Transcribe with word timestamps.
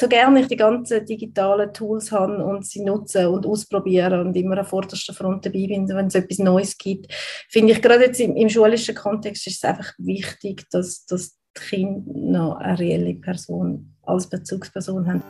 so 0.00 0.08
gerne 0.08 0.40
ich 0.40 0.46
die 0.46 0.56
ganzen 0.56 1.04
digitalen 1.04 1.74
Tools 1.74 2.10
habe 2.10 2.42
und 2.42 2.64
sie 2.64 2.82
nutze 2.82 3.28
und 3.28 3.44
ausprobiere 3.44 4.22
und 4.22 4.34
immer 4.34 4.56
an 4.56 4.64
vorderster 4.64 5.12
Front 5.12 5.44
dabei 5.44 5.66
bin, 5.66 5.86
wenn 5.90 6.06
es 6.06 6.14
etwas 6.14 6.38
Neues 6.38 6.78
gibt, 6.78 7.12
finde 7.50 7.74
ich 7.74 7.82
gerade 7.82 8.04
jetzt 8.04 8.18
im, 8.18 8.34
im, 8.34 8.48
schulischen 8.48 8.94
Kontext 8.94 9.46
ist 9.46 9.62
es 9.62 9.64
einfach 9.64 9.92
wichtig, 9.98 10.64
dass, 10.70 11.04
dass 11.04 11.32
die 11.32 11.60
Kinder 11.68 12.00
noch 12.14 12.56
eine 12.56 12.78
reelle 12.78 13.14
Person 13.14 13.94
als 14.02 14.26
Bezugsperson 14.26 15.06
haben. 15.06 15.22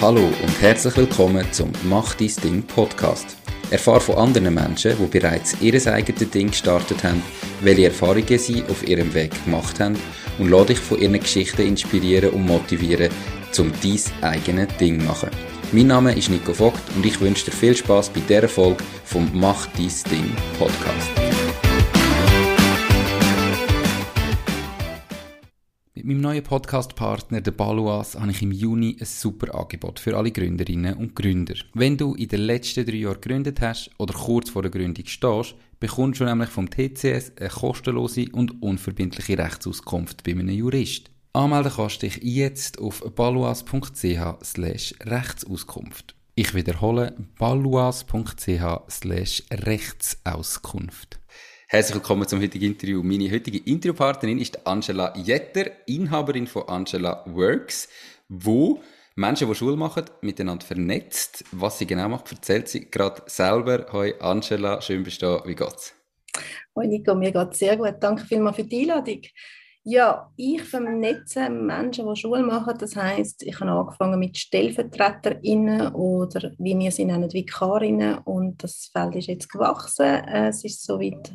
Hallo 0.00 0.24
und 0.24 0.62
herzlich 0.62 0.96
willkommen 0.96 1.44
zum 1.52 1.72
Mach 1.90 2.14
dein 2.14 2.32
Ding 2.42 2.62
Podcast. 2.62 3.36
Erfahre 3.70 4.00
von 4.00 4.14
anderen 4.16 4.54
Menschen, 4.54 4.94
die 4.98 5.18
bereits 5.18 5.60
ihr 5.60 5.74
eigenes 5.92 6.30
Ding 6.30 6.48
gestartet 6.48 7.04
haben, 7.04 7.22
welche 7.60 7.84
Erfahrungen 7.84 8.38
sie 8.38 8.62
auf 8.64 8.88
ihrem 8.88 9.12
Weg 9.12 9.32
gemacht 9.44 9.78
haben 9.78 9.96
und 10.40 10.50
lade 10.50 10.66
dich 10.66 10.80
von 10.80 10.98
ihren 10.98 11.20
Geschichten 11.20 11.62
inspirieren 11.62 12.30
und 12.30 12.46
motivieren, 12.46 13.12
um 13.58 13.70
dein 13.82 14.24
eigenes 14.24 14.76
Ding 14.78 14.98
zu 14.98 15.06
machen. 15.06 15.30
Mein 15.72 15.86
Name 15.86 16.16
ist 16.16 16.30
Nico 16.30 16.52
Vogt 16.52 16.80
und 16.96 17.06
ich 17.06 17.20
wünsche 17.20 17.44
dir 17.44 17.52
viel 17.52 17.76
Spaß 17.76 18.08
bei 18.08 18.20
dieser 18.28 18.48
Folge 18.48 18.82
vom 19.04 19.30
Mach 19.34 19.66
dein 19.66 20.10
Ding 20.10 20.32
Podcast. 20.58 21.29
Mit 26.00 26.06
meinem 26.06 26.22
neuen 26.22 26.42
Podcast-Partner, 26.42 27.42
der 27.42 27.50
Baluas, 27.50 28.18
habe 28.18 28.30
ich 28.30 28.40
im 28.40 28.52
Juni 28.52 28.96
ein 28.98 29.04
super 29.04 29.54
Angebot 29.54 30.00
für 30.00 30.16
alle 30.16 30.30
Gründerinnen 30.30 30.94
und 30.94 31.14
Gründer. 31.14 31.56
Wenn 31.74 31.98
du 31.98 32.14
in 32.14 32.26
den 32.26 32.40
letzten 32.40 32.86
drei 32.86 32.94
Jahren 32.94 33.20
gegründet 33.20 33.60
hast 33.60 33.90
oder 33.98 34.14
kurz 34.14 34.48
vor 34.48 34.62
der 34.62 34.70
Gründung 34.70 35.04
stehst, 35.04 35.56
bekommst 35.78 36.20
du 36.20 36.24
nämlich 36.24 36.48
vom 36.48 36.70
TCS 36.70 37.32
eine 37.38 37.50
kostenlose 37.50 38.24
und 38.32 38.62
unverbindliche 38.62 39.36
Rechtsauskunft 39.36 40.24
bei 40.24 40.30
einem 40.30 40.48
Jurist. 40.48 41.10
Anmelden 41.34 41.72
kannst 41.76 42.02
du 42.02 42.06
dich 42.06 42.16
jetzt 42.22 42.78
auf 42.78 43.02
baluas.ch 43.14 44.94
Rechtsauskunft. 45.04 46.14
Ich 46.34 46.54
wiederhole 46.54 47.14
baluas.ch 47.38 48.62
Rechtsauskunft. 49.52 51.20
Herzlich 51.72 51.94
willkommen 51.94 52.26
zum 52.26 52.40
heutigen 52.40 52.64
Interview. 52.64 53.00
Meine 53.00 53.30
heutige 53.30 53.58
Interviewpartnerin 53.58 54.40
ist 54.40 54.66
Angela 54.66 55.16
Jetter, 55.16 55.70
Inhaberin 55.86 56.48
von 56.48 56.64
Angela 56.64 57.24
Works, 57.28 57.88
wo 58.28 58.82
Menschen, 59.14 59.48
die 59.48 59.54
Schule 59.54 59.76
machen, 59.76 60.06
miteinander 60.20 60.66
vernetzt. 60.66 61.44
Was 61.52 61.78
sie 61.78 61.86
genau 61.86 62.08
macht, 62.08 62.32
erzählt 62.32 62.66
sie 62.66 62.90
gerade 62.90 63.22
selber. 63.26 63.86
Hoi 63.92 64.14
Angela, 64.18 64.82
schön 64.82 65.04
bist 65.04 65.22
du 65.22 65.26
da. 65.26 65.44
Wie 65.46 65.54
geht's? 65.54 65.94
Hoi 66.74 66.88
Nico, 66.88 67.14
mir 67.14 67.30
geht's 67.30 67.60
sehr 67.60 67.76
gut. 67.76 67.94
Danke 68.00 68.24
vielmals 68.24 68.56
für 68.56 68.64
die 68.64 68.90
Einladung. 68.90 69.22
Ja, 69.82 70.30
ich 70.36 70.62
vernetze 70.62 71.48
Menschen, 71.48 72.06
die 72.06 72.20
Schule 72.20 72.42
machen. 72.42 72.74
Das 72.78 72.96
heisst, 72.96 73.42
ich 73.42 73.58
habe 73.60 73.70
angefangen 73.70 74.18
mit 74.18 74.36
StellvertreterInnen 74.36 75.94
oder 75.94 76.52
wie 76.58 76.78
wir 76.78 76.92
sie 76.92 77.06
nennen, 77.06 77.32
Vikarinnen. 77.32 78.18
Und 78.18 78.62
das 78.62 78.90
Feld 78.92 79.16
ist 79.16 79.28
jetzt 79.28 79.48
gewachsen. 79.48 80.22
Es 80.26 80.64
ist 80.64 80.84
soweit 80.84 81.32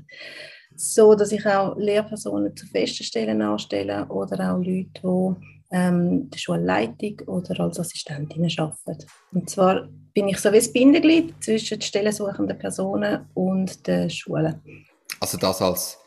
so, 0.76 1.16
dass 1.16 1.32
ich 1.32 1.46
auch 1.48 1.76
Lehrpersonen 1.78 2.56
zu 2.56 2.68
festen 2.68 3.04
Stellen 3.04 3.42
anstelle 3.42 4.06
oder 4.10 4.54
auch 4.54 4.60
Leute, 4.60 5.02
die 5.04 5.56
ähm, 5.72 6.30
der 6.30 6.38
Schulleitung 6.38 7.22
oder 7.28 7.60
als 7.62 7.80
Assistentinnen 7.80 8.52
arbeiten. 8.58 9.08
Und 9.34 9.50
zwar 9.50 9.88
bin 10.14 10.30
ich 10.30 10.38
so 10.38 10.52
wie 10.52 10.58
das 10.58 10.72
Bindeglied 10.72 11.34
zwischen 11.44 11.80
den 11.80 11.82
stellensuchenden 11.82 12.58
Personen 12.60 13.28
und 13.34 13.88
den 13.88 14.10
Schulen. 14.10 14.62
Also 15.20 15.38
das 15.38 15.62
als 15.62 15.98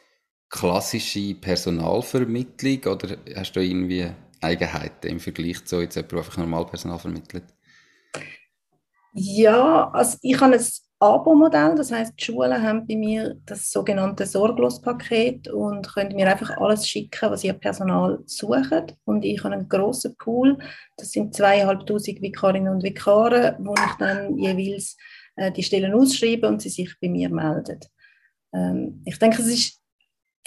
klassische 0.51 1.35
Personalvermittlung 1.35 2.95
oder 2.95 3.17
hast 3.37 3.53
du 3.53 3.61
irgendwie 3.61 4.11
Eigenheiten 4.41 5.09
im 5.09 5.21
Vergleich 5.21 5.65
zu 5.65 5.81
jetzt 5.81 5.97
jemand, 5.97 6.13
der 6.13 6.19
einfach 6.19 6.37
normal 6.37 6.67
Personal 6.67 6.99
vermittelt? 6.99 7.45
Ja, 9.13 9.91
also 9.91 10.19
ich 10.23 10.41
habe 10.41 10.55
ein 10.55 10.65
Abo-Modell, 11.01 11.75
das 11.77 11.92
heißt, 11.92 12.14
die 12.19 12.25
Schulen 12.25 12.63
haben 12.63 12.87
bei 12.87 12.97
mir 12.97 13.37
das 13.47 13.70
sogenannte 13.70 14.27
Sorglospaket 14.27 15.48
und 15.48 15.87
können 15.95 16.14
mir 16.14 16.29
einfach 16.29 16.57
alles 16.57 16.89
schicken, 16.89 17.31
was 17.31 17.45
ihr 17.45 17.53
Personal 17.53 18.20
sucht. 18.27 18.97
Und 19.05 19.25
ich 19.25 19.42
habe 19.45 19.55
einen 19.55 19.69
grossen 19.69 20.17
Pool, 20.17 20.58
das 20.97 21.13
sind 21.13 21.35
zweieinhalbtausend 21.35 22.20
Vikarinnen 22.20 22.73
und 22.73 22.83
Vikare, 22.83 23.57
wo 23.61 23.75
ich 23.75 23.95
dann 23.98 24.37
jeweils 24.39 24.97
äh, 25.37 25.53
die 25.53 25.63
Stellen 25.63 25.95
ausschreibe 25.95 26.48
und 26.48 26.63
sie 26.63 26.69
sich 26.69 26.95
bei 27.01 27.08
mir 27.08 27.29
melden. 27.29 27.79
Ähm, 28.53 29.03
ich 29.05 29.19
denke, 29.19 29.41
es 29.42 29.48
ist 29.48 29.81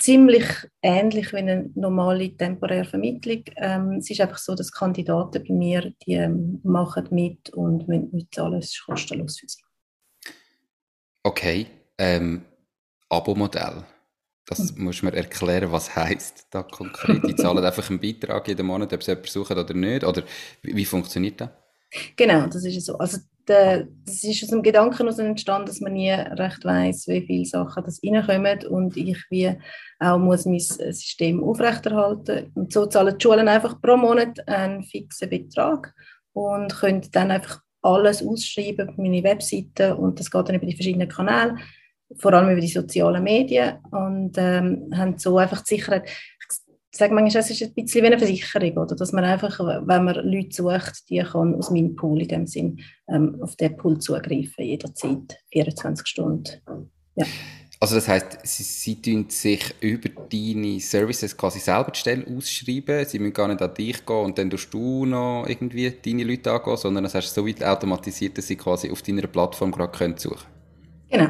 ziemlich 0.02 0.46
ähnlich 0.82 1.32
wie 1.32 1.38
eine 1.38 1.70
normale 1.76 2.36
temporäre 2.36 2.86
Vermittlung. 2.86 3.44
Ähm, 3.58 3.94
es 4.00 4.10
ist 4.10 4.20
einfach 4.22 4.38
so, 4.38 4.56
dass 4.56 4.72
Kandidaten 4.72 5.44
bei 5.48 5.54
mir, 5.54 5.94
die 6.06 6.14
ähm, 6.14 6.60
machen 6.64 7.08
mit 7.12 7.52
und 7.52 7.88
müssen 7.88 8.10
mitzahlen, 8.12 8.60
es 8.60 8.72
ist 8.72 8.86
kostenlos 8.86 9.40
für 9.40 9.48
sie. 9.48 9.62
Okay, 11.24 11.68
ähm, 11.98 12.46
Abo-Modell. 13.10 13.84
Das 14.46 14.70
hm. 14.70 14.84
muss 14.84 15.04
man 15.04 15.14
erklären, 15.14 15.72
was 15.72 15.96
heißt 15.96 16.48
da 16.50 16.64
konkret. 16.64 17.24
Die 17.28 17.36
zahlen 17.36 17.64
einfach 17.64 17.90
einen 17.90 18.00
Beitrag 18.00 18.48
jeden 18.48 18.66
Monat, 18.66 18.92
ob 18.94 19.04
sie 19.04 19.12
jemanden 19.12 19.30
suchen 19.30 19.58
oder 19.58 19.74
nicht. 19.74 20.04
Oder 20.04 20.24
wie, 20.64 20.76
wie 20.76 20.86
funktioniert 20.86 21.42
das? 21.42 21.50
Genau, 22.16 22.48
das 22.48 22.66
ist 22.66 22.86
so. 22.86 22.98
Also 22.98 23.20
das 23.46 24.24
ist 24.24 24.44
aus 24.44 24.50
dem 24.50 24.62
Gedanken 24.62 25.08
entstanden, 25.08 25.68
dass 25.68 25.82
man 25.82 25.94
nie 25.94 26.12
recht 26.12 26.64
weiß, 26.64 27.08
wie 27.08 27.26
viele 27.26 27.46
Sachen 27.46 27.84
das 27.84 28.00
reinkommen 28.04 28.66
und 28.68 28.98
ich 28.98 29.18
wie 29.30 29.52
auch 30.00 30.18
muss 30.18 30.46
mein 30.46 30.60
System 30.60 31.44
aufrechterhalten. 31.44 32.52
Und 32.56 32.74
so 32.74 32.86
zahlen 32.86 33.18
die 33.18 33.24
Schulen 33.24 33.48
einfach 33.48 33.82
pro 33.82 33.98
Monat 33.98 34.48
einen 34.48 34.84
fixen 34.84 35.30
Betrag 35.30 35.94
und 36.34 36.74
können 36.74 37.08
dann 37.12 37.32
einfach 37.32 37.62
alles 37.82 38.26
ausschreiben 38.26 38.90
auf 38.90 38.98
meine 38.98 39.24
Webseite 39.24 39.96
und 39.96 40.20
das 40.20 40.30
geht 40.30 40.48
dann 40.48 40.56
über 40.56 40.66
die 40.66 40.76
verschiedenen 40.76 41.10
Kanäle, 41.10 41.56
vor 42.18 42.34
allem 42.34 42.52
über 42.52 42.62
die 42.62 42.68
sozialen 42.68 43.24
Medien 43.24 43.80
und 43.92 44.34
ähm, 44.38 44.92
haben 44.96 45.18
so 45.18 45.38
einfach 45.38 45.62
die 45.62 45.76
Sicherheit, 45.76 46.08
ich 46.08 46.41
sage 46.98 47.14
manchmal, 47.14 47.42
es 47.42 47.50
ist 47.50 47.62
ein 47.62 47.74
bisschen 47.74 48.04
wie 48.04 48.08
eine 48.08 48.18
Versicherung, 48.18 48.78
oder? 48.78 48.96
dass 48.96 49.14
man 49.14 49.24
einfach, 49.24 49.60
wenn 49.60 50.04
man 50.04 50.16
Leute 50.16 50.56
sucht, 50.56 51.10
die 51.10 51.20
kann 51.20 51.56
aus 51.56 51.72
meinem 51.72 51.96
Pool 51.96 52.22
in 52.22 52.28
dem 52.28 52.48
Sinn 52.48 52.82
ähm, 53.08 53.38
auf 53.42 53.56
den 53.56 53.78
Pool 53.78 54.00
zugreifen, 54.00 54.66
jederzeit, 54.66 55.38
24 55.52 56.06
Stunden. 56.06 56.90
Ja. 57.16 57.26
Also 57.80 57.96
das 57.96 58.08
heißt, 58.08 58.40
sie, 58.44 58.62
sie 58.62 59.02
tun 59.02 59.26
sich 59.30 59.74
über 59.80 60.10
deine 60.10 60.80
Services 60.80 61.36
quasi 61.36 61.60
selber 61.60 61.90
die 61.90 62.00
Stelle 62.00 62.28
ausschreiben. 62.28 63.06
Sie 63.06 63.18
müssen 63.18 63.34
gar 63.34 63.48
nicht 63.48 63.62
an 63.62 63.74
dich 63.74 64.06
gehen 64.06 64.26
und 64.26 64.38
dann 64.38 64.52
tust 64.52 64.72
du 64.72 65.08
noch 65.08 65.46
irgendwie 65.48 65.90
deine 65.90 66.24
Leute 66.24 66.52
angehen, 66.52 66.78
sondern 66.78 67.06
das 67.06 67.16
heißt 67.16 67.34
so 67.34 67.48
weit 67.48 67.64
automatisiert, 67.64 68.38
dass 68.38 68.48
sie 68.48 68.56
quasi 68.56 68.92
auf 68.92 69.02
deiner 69.02 69.26
Plattform 69.26 69.72
gerade 69.72 69.98
können 69.98 70.18
suchen 70.18 70.51
Genau. 71.12 71.28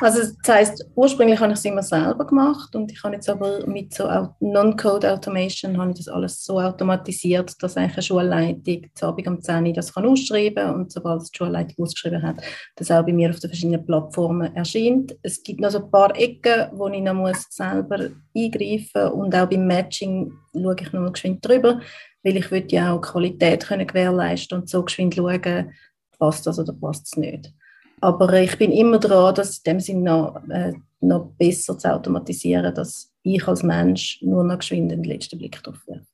Also 0.00 0.20
das 0.42 0.54
heisst, 0.54 0.86
ursprünglich 0.94 1.38
habe 1.38 1.52
ich 1.52 1.58
es 1.58 1.64
immer 1.66 1.82
selber 1.82 2.26
gemacht 2.26 2.74
und 2.74 2.90
ich 2.90 3.02
habe 3.02 3.14
jetzt 3.14 3.28
aber 3.28 3.66
mit 3.66 3.92
so 3.92 4.08
Non-Code 4.40 5.12
Automation 5.12 5.76
habe 5.76 5.90
ich 5.90 5.98
das 5.98 6.08
alles 6.08 6.42
so 6.42 6.58
automatisiert, 6.58 7.52
dass 7.62 7.76
eigentlich 7.76 7.92
eine 7.92 8.02
Schulleitung 8.02 8.86
zu 8.94 9.06
Abend 9.06 9.28
um 9.28 9.42
10 9.42 9.66
Uhr 9.66 9.72
das 9.74 9.92
kann 9.92 10.06
ausschreiben 10.06 10.74
und 10.74 10.90
sobald 10.90 11.22
die 11.22 11.36
Schulleitung 11.36 11.84
ausgeschrieben 11.84 12.22
hat, 12.22 12.36
das 12.76 12.90
auch 12.90 13.04
bei 13.04 13.12
mir 13.12 13.28
auf 13.28 13.38
den 13.38 13.50
verschiedenen 13.50 13.84
Plattformen 13.84 14.56
erscheint. 14.56 15.14
Es 15.22 15.42
gibt 15.42 15.60
noch 15.60 15.70
so 15.70 15.84
ein 15.84 15.90
paar 15.90 16.16
Ecken, 16.16 16.68
wo 16.72 16.88
ich 16.88 17.02
noch 17.02 17.12
muss 17.12 17.44
selber 17.50 18.08
eingreifen 18.34 19.12
und 19.12 19.34
auch 19.34 19.46
beim 19.46 19.66
Matching 19.66 20.32
schaue 20.54 20.76
ich 20.80 20.92
noch 20.94 21.02
mal 21.02 21.12
geschwind 21.12 21.46
drüber, 21.46 21.80
weil 22.22 22.38
ich 22.38 22.50
würde 22.50 22.74
ja 22.74 22.94
auch 22.94 23.02
Qualität 23.02 23.66
können 23.66 23.86
gewährleisten 23.86 24.60
und 24.60 24.70
so 24.70 24.82
geschwind 24.82 25.16
schauen, 25.16 25.74
passt 26.18 26.46
das 26.46 26.58
oder 26.58 26.72
passt 26.72 27.08
es 27.08 27.16
nicht. 27.18 27.52
Aber 28.00 28.32
ich 28.40 28.56
bin 28.58 28.72
immer 28.72 28.98
dran, 28.98 29.34
das 29.34 29.58
in 29.58 29.62
dem 29.64 29.80
Sinne 29.80 30.02
noch, 30.02 30.48
äh, 30.48 30.72
noch 31.00 31.32
besser 31.38 31.78
zu 31.78 31.92
automatisieren, 31.92 32.74
dass 32.74 33.12
ich 33.22 33.46
als 33.46 33.62
Mensch 33.62 34.20
nur 34.22 34.44
noch 34.44 34.58
geschwind 34.58 34.90
den 34.90 35.04
letzten 35.04 35.38
Blick 35.38 35.62
drauf 35.62 35.76
werfe. 35.86 36.06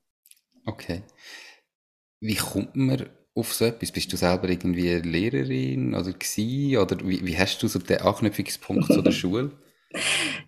Okay. 0.66 1.02
Wie 2.20 2.36
kommt 2.36 2.74
man 2.74 3.06
auf 3.34 3.52
so 3.52 3.64
etwas? 3.66 3.92
Bist 3.92 4.12
du 4.12 4.16
selber 4.16 4.48
irgendwie 4.48 4.94
Lehrerin 4.94 5.94
oder 5.94 6.12
gsi 6.12 6.78
oder 6.80 6.96
wie, 7.06 7.24
wie 7.24 7.36
hast 7.36 7.62
du 7.62 7.68
so 7.68 7.78
den 7.78 8.00
Anknüpfungspunkt 8.00 8.92
zu 8.92 9.02
der 9.02 9.12
Schule? 9.12 9.50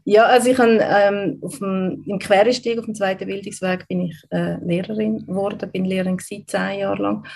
Ja, 0.05 0.25
also 0.25 0.51
ich 0.51 0.59
habe 0.59 0.79
ähm, 0.83 1.39
auf 1.43 1.59
dem, 1.59 2.05
im 2.07 2.19
Quereinstieg 2.19 2.79
auf 2.79 2.85
dem 2.85 2.95
zweiten 2.95 3.27
Bildungsweg 3.27 3.87
bin 3.89 4.01
ich 4.03 4.17
äh, 4.31 4.57
Lehrerin 4.65 5.25
geworden, 5.27 5.71
bin 5.71 5.85
Lehrerin 5.85 6.17
gewesen, 6.17 6.47
zehn 6.47 6.81
Jahre 6.81 7.03
lang 7.03 7.27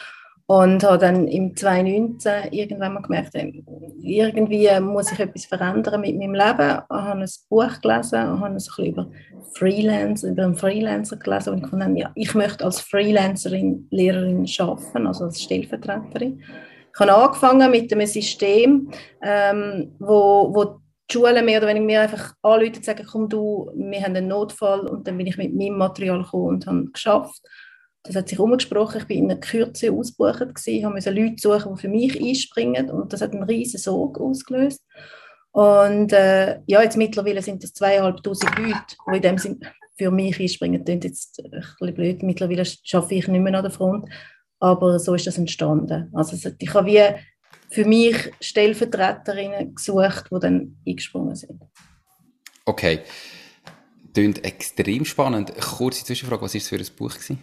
und 0.51 0.83
habe 0.83 0.99
dann 0.99 1.29
im 1.29 1.55
2019 1.55 2.51
irgendwann 2.51 2.95
mal 2.95 3.03
gemerkt, 3.03 3.37
irgendwie 4.03 4.69
muss 4.81 5.13
ich 5.13 5.21
etwas 5.21 5.45
verändern 5.45 6.01
mit 6.01 6.19
meinem 6.19 6.35
Leben. 6.35 6.81
Ich 6.91 6.97
habe 6.97 7.21
ein 7.21 7.29
Buch 7.49 7.81
gelesen, 7.81 8.19
habe 8.19 8.47
ein 8.47 8.55
bisschen 8.55 8.87
über 8.87 9.09
Freelance, 9.55 10.29
über 10.29 10.43
einen 10.43 10.57
Freelancer 10.57 11.19
gelesen 11.19 11.51
und 11.51 11.63
ich 11.63 11.71
fand, 11.71 11.97
ja, 11.97 12.11
ich 12.17 12.35
möchte 12.35 12.65
als 12.65 12.81
Freelancerin, 12.81 13.87
Lehrerin 13.93 14.45
arbeiten, 14.59 15.07
also 15.07 15.27
als 15.27 15.41
Stellvertreterin. 15.41 16.43
Ich 16.93 16.99
habe 16.99 17.15
angefangen 17.15 17.71
mit 17.71 17.93
einem 17.93 18.09
System, 18.09 18.91
ähm, 19.23 19.93
wo, 20.01 20.53
wo 20.53 20.65
die 20.65 21.13
Schulen 21.13 21.45
mehr 21.45 21.59
oder 21.59 21.69
weniger 21.69 21.87
mir 21.87 22.01
einfach 22.01 22.35
anrufen 22.43 22.75
und 22.75 22.85
sagen, 22.85 23.07
komm 23.09 23.29
du, 23.29 23.71
wir 23.77 24.03
haben 24.03 24.17
einen 24.17 24.27
Notfall 24.27 24.81
und 24.81 25.07
dann 25.07 25.17
bin 25.17 25.29
ich 25.29 25.37
mit 25.37 25.55
meinem 25.55 25.79
Material 25.79 26.25
gekommen 26.25 26.49
und 26.49 26.67
habe 26.67 26.83
es 26.87 26.93
geschafft. 26.93 27.41
Das 28.03 28.17
hat 28.17 28.29
sich 28.29 28.39
umgesprochen, 28.39 29.03
ich 29.03 29.09
war 29.09 29.17
in 29.17 29.31
einer 29.31 29.41
Kürze 29.41 29.93
ausgebucht, 29.93 30.55
gewesen, 30.55 30.87
habe 30.87 31.11
Leute 31.11 31.37
suchen, 31.39 31.75
die 31.75 31.81
für 31.81 31.89
mich 31.89 32.21
einspringen 32.21 32.91
und 32.91 33.13
das 33.13 33.21
hat 33.21 33.33
einen 33.33 33.43
riesen 33.43 33.79
Sog 33.79 34.19
ausgelöst. 34.19 34.83
Und 35.53 36.13
äh, 36.13 36.61
ja, 36.67 36.83
jetzt 36.83 36.97
mittlerweile 36.97 37.43
sind 37.43 37.63
das 37.63 37.75
zweieinhalbtausend 37.75 38.59
Leute, 38.59 38.97
die 39.11 39.17
in 39.17 39.23
dem 39.23 39.39
Sinn 39.39 39.61
für 39.99 40.11
mich 40.11 40.41
einspringen. 40.41 40.85
Das 40.85 40.99
jetzt 41.03 41.43
ein 41.45 41.51
bisschen 41.51 41.95
blöd. 41.95 42.23
Mittlerweile 42.23 42.63
arbeite 42.93 43.15
ich 43.15 43.29
nicht 43.29 43.41
mehr 43.41 43.55
an 43.55 43.63
der 43.63 43.71
Front, 43.71 44.09
aber 44.61 44.99
so 44.99 45.15
ist 45.15 45.27
das 45.27 45.37
entstanden. 45.39 46.11
Also 46.15 46.37
ich 46.59 46.75
habe 46.75 46.87
wie 46.87 47.05
für 47.69 47.85
mich 47.85 48.33
Stellvertreterinnen 48.41 49.75
gesucht, 49.75 50.25
die 50.33 50.41
dann 50.41 50.77
eingesprungen 50.87 51.37
sind. 51.37 51.61
Okay. 52.65 53.01
Klingt 54.13 54.45
extrem 54.45 55.05
spannend. 55.05 55.53
Kurze 55.61 56.05
Zwischenfrage, 56.05 56.43
was 56.43 56.55
war 56.55 56.59
es 56.59 56.69
für 56.69 56.77
ein 56.77 56.87
Buch? 56.97 57.15
Gewesen? 57.15 57.43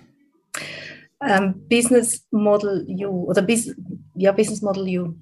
Ähm, 1.22 1.68
Business 1.68 2.26
Model 2.32 2.86
U 2.88 3.26
oder 3.26 3.42
Bis 3.42 3.76
ja, 4.16 4.32
Business 4.32 4.62
Model 4.62 5.00
U. 5.00 5.14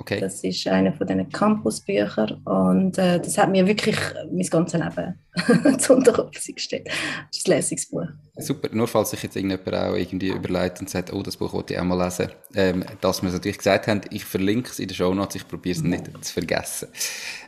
Okay. 0.00 0.20
Das 0.20 0.44
ist 0.44 0.66
einer 0.68 0.92
von 0.92 1.08
diesen 1.08 1.28
Campusbüchern 1.28 2.40
und 2.44 2.96
äh, 2.98 3.18
das 3.18 3.36
hat 3.36 3.50
mir 3.50 3.66
wirklich 3.66 3.96
mein 4.30 4.46
ganzes 4.46 4.80
Leben 4.80 5.78
zu 5.80 5.94
Unterholzung 5.94 6.54
gestellt. 6.54 6.86
Das 6.86 7.38
ist 7.38 7.48
ein 7.48 7.50
lässiges 7.50 7.90
Buch. 7.90 8.06
Super, 8.36 8.68
nur 8.72 8.86
falls 8.86 9.10
sich 9.10 9.24
jetzt 9.24 9.34
irgendjemand 9.34 9.74
auch 9.74 9.96
irgendwie 9.96 10.28
überlegt 10.28 10.78
und 10.80 10.88
sagt, 10.88 11.12
oh, 11.12 11.20
das 11.24 11.36
Buch 11.36 11.52
wollte 11.52 11.74
ich 11.74 11.80
auch 11.80 11.84
mal 11.84 12.00
lesen, 12.00 12.28
ähm, 12.54 12.84
dass 13.00 13.22
wir 13.22 13.28
es 13.28 13.34
natürlich 13.34 13.58
gesagt 13.58 13.88
haben, 13.88 14.02
ich 14.10 14.24
verlinke 14.24 14.70
es 14.70 14.78
in 14.78 14.86
den 14.86 14.94
Show 14.94 15.12
Notes, 15.12 15.34
ich 15.34 15.48
probiere 15.48 15.76
es 15.76 15.82
nicht 15.82 16.24
zu 16.24 16.32
vergessen. 16.32 16.88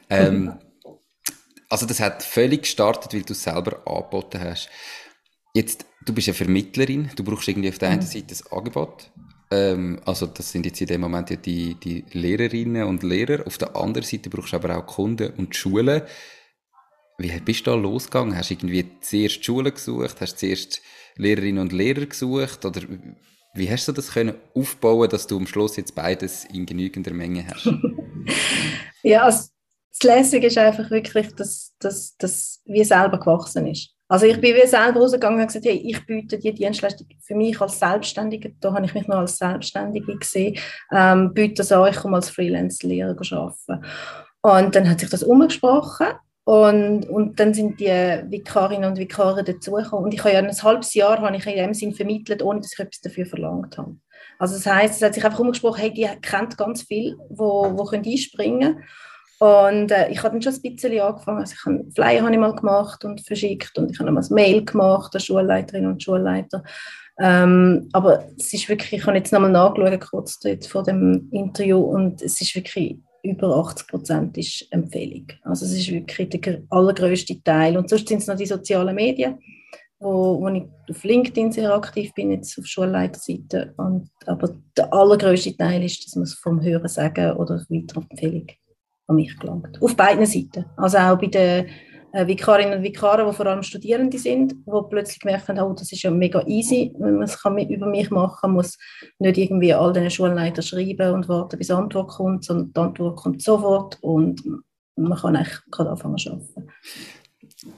Ähm, 0.08 0.54
also 1.68 1.86
das 1.86 2.00
hat 2.00 2.24
völlig 2.24 2.62
gestartet, 2.62 3.14
weil 3.14 3.22
du 3.22 3.32
es 3.32 3.44
selber 3.44 3.80
angeboten 3.86 4.40
hast. 4.40 4.68
Jetzt, 5.54 5.86
du 6.06 6.12
bist 6.12 6.28
eine 6.28 6.34
Vermittlerin, 6.34 7.10
du 7.16 7.24
brauchst 7.24 7.48
irgendwie 7.48 7.68
auf 7.68 7.78
der 7.78 7.90
einen 7.90 8.02
Seite 8.02 8.34
ein 8.34 8.58
Angebot, 8.58 9.10
ähm, 9.50 10.00
also 10.04 10.26
das 10.26 10.52
sind 10.52 10.64
jetzt 10.66 10.80
in 10.80 10.86
dem 10.86 11.00
Moment 11.00 11.30
ja 11.30 11.36
die, 11.36 11.74
die 11.74 12.04
Lehrerinnen 12.12 12.84
und 12.84 13.02
Lehrer. 13.02 13.46
Auf 13.46 13.58
der 13.58 13.74
anderen 13.76 14.06
Seite 14.06 14.30
brauchst 14.30 14.52
du 14.52 14.56
aber 14.56 14.76
auch 14.76 14.86
Kunden 14.86 15.32
und 15.34 15.56
Schulen. 15.56 16.02
Wie 17.18 17.38
bist 17.40 17.66
du 17.66 17.70
da 17.70 17.76
losgegangen? 17.76 18.36
Hast 18.36 18.50
du 18.50 18.54
irgendwie 18.54 18.86
zuerst 19.00 19.44
Schulen 19.44 19.74
gesucht? 19.74 20.20
Hast 20.20 20.34
du 20.34 20.38
zuerst 20.38 20.80
Lehrerinnen 21.16 21.60
und 21.60 21.72
Lehrer 21.72 22.06
gesucht? 22.06 22.64
Oder 22.64 22.82
wie 23.54 23.70
hast 23.70 23.88
du 23.88 23.92
das 23.92 24.12
können 24.12 24.36
aufbauen, 24.54 25.10
dass 25.10 25.26
du 25.26 25.36
am 25.36 25.46
Schluss 25.46 25.76
jetzt 25.76 25.94
beides 25.94 26.44
in 26.44 26.64
genügender 26.64 27.12
Menge 27.12 27.46
hast? 27.48 27.66
ja, 29.02 29.24
also 29.24 29.48
das 29.90 30.02
Lässige 30.04 30.46
ist 30.46 30.56
einfach 30.56 30.88
wirklich, 30.90 31.34
dass, 31.34 31.74
dass 31.80 32.62
wie 32.64 32.84
selber 32.84 33.18
gewachsen 33.18 33.66
ist. 33.66 33.90
Also 34.10 34.26
ich 34.26 34.40
bin 34.40 34.56
wie 34.56 34.66
selber 34.66 34.98
rausgegangen 34.98 35.40
und 35.40 35.46
gesagt, 35.46 35.64
hey, 35.66 35.76
ich 35.76 36.04
biete 36.04 36.36
die 36.36 36.52
Dienstleistung 36.52 37.06
für 37.20 37.36
mich 37.36 37.60
als 37.60 37.78
Selbstständige, 37.78 38.52
da 38.58 38.74
habe 38.74 38.84
ich 38.84 38.92
mich 38.92 39.06
noch 39.06 39.18
als 39.18 39.36
Selbstständige 39.36 40.18
gesehen, 40.18 40.58
ähm, 40.90 41.32
biete 41.32 41.54
das 41.54 41.70
an, 41.70 41.88
ich 41.88 41.96
komme 41.96 42.16
als 42.16 42.28
Freelance-Lehrer 42.28 43.16
arbeiten. 43.30 43.84
Und 44.42 44.74
dann 44.74 44.90
hat 44.90 44.98
sich 44.98 45.10
das 45.10 45.22
umgesprochen 45.22 46.08
und, 46.42 47.08
und 47.08 47.38
dann 47.38 47.54
sind 47.54 47.78
die 47.78 47.86
Vikarinnen 47.86 48.90
und 48.90 48.98
Vikare 48.98 49.44
dazugekommen. 49.44 50.06
Und 50.06 50.12
ich 50.12 50.24
habe 50.24 50.32
ja 50.32 50.40
ein 50.40 50.50
halbes 50.50 50.92
Jahr 50.94 51.20
habe 51.20 51.36
ich 51.36 51.46
in 51.46 51.54
dem 51.54 51.74
Sinn 51.74 51.94
vermittelt, 51.94 52.42
ohne 52.42 52.60
dass 52.60 52.72
ich 52.72 52.80
etwas 52.80 53.02
dafür 53.02 53.26
verlangt 53.26 53.78
habe. 53.78 53.94
Also 54.40 54.56
das 54.56 54.66
heißt, 54.66 54.96
es 54.96 55.02
hat 55.06 55.14
sich 55.14 55.24
einfach 55.24 55.38
umgesprochen, 55.38 55.82
hey, 55.82 55.94
die 55.94 56.08
kennt 56.20 56.58
ganz 56.58 56.82
viel, 56.82 57.16
wo, 57.28 57.78
wo 57.78 57.84
können 57.84 58.04
einspringen 58.04 58.74
können. 58.74 58.84
Und 59.40 59.90
äh, 59.90 60.10
ich 60.10 60.22
habe 60.22 60.34
dann 60.38 60.42
schon 60.42 60.52
ein 60.52 60.60
bisschen 60.60 61.00
angefangen. 61.00 61.40
Also 61.40 61.54
ich 61.54 61.64
habe 61.64 61.84
Flyer 61.94 62.22
habe 62.22 62.32
ich 62.32 62.38
mal 62.38 62.54
gemacht 62.54 63.06
und 63.06 63.26
verschickt 63.26 63.78
und 63.78 63.90
ich 63.90 63.98
habe 63.98 64.12
mal 64.12 64.22
ein 64.22 64.34
Mail 64.34 64.64
gemacht 64.66 65.14
an 65.14 65.20
Schulleiterinnen 65.20 65.92
und 65.92 66.02
Schulleiter. 66.02 66.62
Ähm, 67.18 67.88
aber 67.92 68.28
es 68.38 68.52
ist 68.52 68.68
wirklich, 68.68 69.00
ich 69.00 69.06
habe 69.06 69.16
jetzt 69.16 69.32
nochmal 69.32 69.50
nachgeschaut, 69.50 70.00
kurz 70.10 70.38
dort 70.40 70.66
vor 70.66 70.82
dem 70.82 71.30
Interview 71.32 71.78
und 71.78 72.20
es 72.20 72.38
ist 72.42 72.54
wirklich 72.54 72.98
über 73.22 73.56
80 73.56 73.88
Prozent 73.88 74.36
ist 74.36 74.66
Empfehlung. 74.70 75.28
Also 75.42 75.64
es 75.64 75.72
ist 75.72 75.90
wirklich 75.90 76.28
der 76.28 76.62
allergrößte 76.68 77.42
Teil. 77.42 77.78
Und 77.78 77.88
sonst 77.88 78.08
sind 78.08 78.18
es 78.18 78.26
noch 78.26 78.36
die 78.36 78.46
sozialen 78.46 78.94
Medien, 78.94 79.38
wo, 79.98 80.38
wo 80.38 80.48
ich 80.48 80.64
auf 80.90 81.02
LinkedIn 81.02 81.52
sehr 81.52 81.74
aktiv 81.74 82.12
bin, 82.14 82.30
jetzt 82.30 82.58
auf 82.58 82.66
Schulleiterseite. 82.66 83.72
Und, 83.78 84.10
aber 84.26 84.54
der 84.76 84.92
allergrößte 84.92 85.56
Teil 85.56 85.82
ist, 85.82 86.04
dass 86.06 86.14
man 86.14 86.24
es 86.24 86.34
vom 86.34 86.62
Hören 86.62 86.88
sagen 86.88 87.32
oder 87.32 87.64
Weiterempfehlung 87.70 88.46
an 89.10 89.16
mich 89.16 89.36
gelangt. 89.38 89.80
Auf 89.82 89.96
beiden 89.96 90.24
Seiten. 90.24 90.64
Also 90.76 90.98
auch 90.98 91.18
bei 91.18 91.26
den 91.26 91.66
äh, 92.12 92.26
Vikarinnen 92.26 92.78
und 92.78 92.84
Vikaren, 92.84 93.28
die 93.28 93.34
vor 93.34 93.46
allem 93.46 93.62
Studierende 93.62 94.18
sind, 94.18 94.52
die 94.52 94.80
plötzlich 94.88 95.20
gemerkt 95.20 95.48
haben, 95.48 95.58
oh, 95.60 95.72
das 95.72 95.92
ist 95.92 96.02
ja 96.02 96.10
mega 96.10 96.42
easy, 96.46 96.94
wenn 96.98 97.14
man 97.14 97.24
es 97.24 97.38
über 97.70 97.86
mich 97.86 98.10
machen 98.10 98.38
kann, 98.40 98.52
muss 98.52 98.78
nicht 99.18 99.38
irgendwie 99.38 99.74
all 99.74 99.92
den 99.92 100.10
Schulleitern 100.10 100.62
schreiben 100.62 101.12
und 101.12 101.28
warten, 101.28 101.58
bis 101.58 101.68
die 101.68 101.72
Antwort 101.72 102.08
kommt, 102.08 102.44
sondern 102.44 102.72
die 102.72 102.80
Antwort 102.80 103.16
kommt 103.16 103.42
sofort 103.42 103.98
und 104.00 104.42
man 104.96 105.18
kann 105.18 105.36
eigentlich 105.36 105.58
gerade 105.70 105.90
anfangen 105.90 106.18
zu 106.18 106.30
arbeiten. 106.30 106.68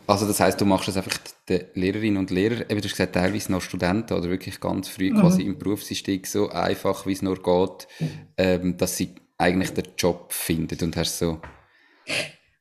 Also 0.07 0.27
das 0.27 0.39
heißt, 0.39 0.61
du 0.61 0.65
machst 0.65 0.89
es 0.89 0.97
einfach 0.97 1.19
den 1.49 1.65
Lehrerinnen 1.75 2.19
und 2.19 2.31
Lehrern, 2.31 2.61
eben 2.69 2.81
du 2.81 2.85
hast 2.85 2.93
gesagt, 2.93 3.15
teilweise 3.15 3.51
noch 3.51 3.61
Studenten 3.61 4.15
oder 4.15 4.31
wirklich 4.31 4.61
ganz 4.61 4.89
früh 4.89 5.11
mhm. 5.11 5.21
quasi 5.21 5.43
im 5.43 5.59
Berufseinstieg 5.59 6.27
so 6.27 6.51
einfach, 6.51 7.05
wie 7.05 7.13
es 7.13 7.23
nur 7.23 7.43
geht, 7.43 7.89
ähm, 8.37 8.77
dass 8.77 8.97
sie 8.97 9.17
eigentlich 9.43 9.75
den 9.75 9.85
Job 9.99 10.33
findet 10.33 10.83
und 10.83 10.97
hast 10.97 11.19
so... 11.19 11.41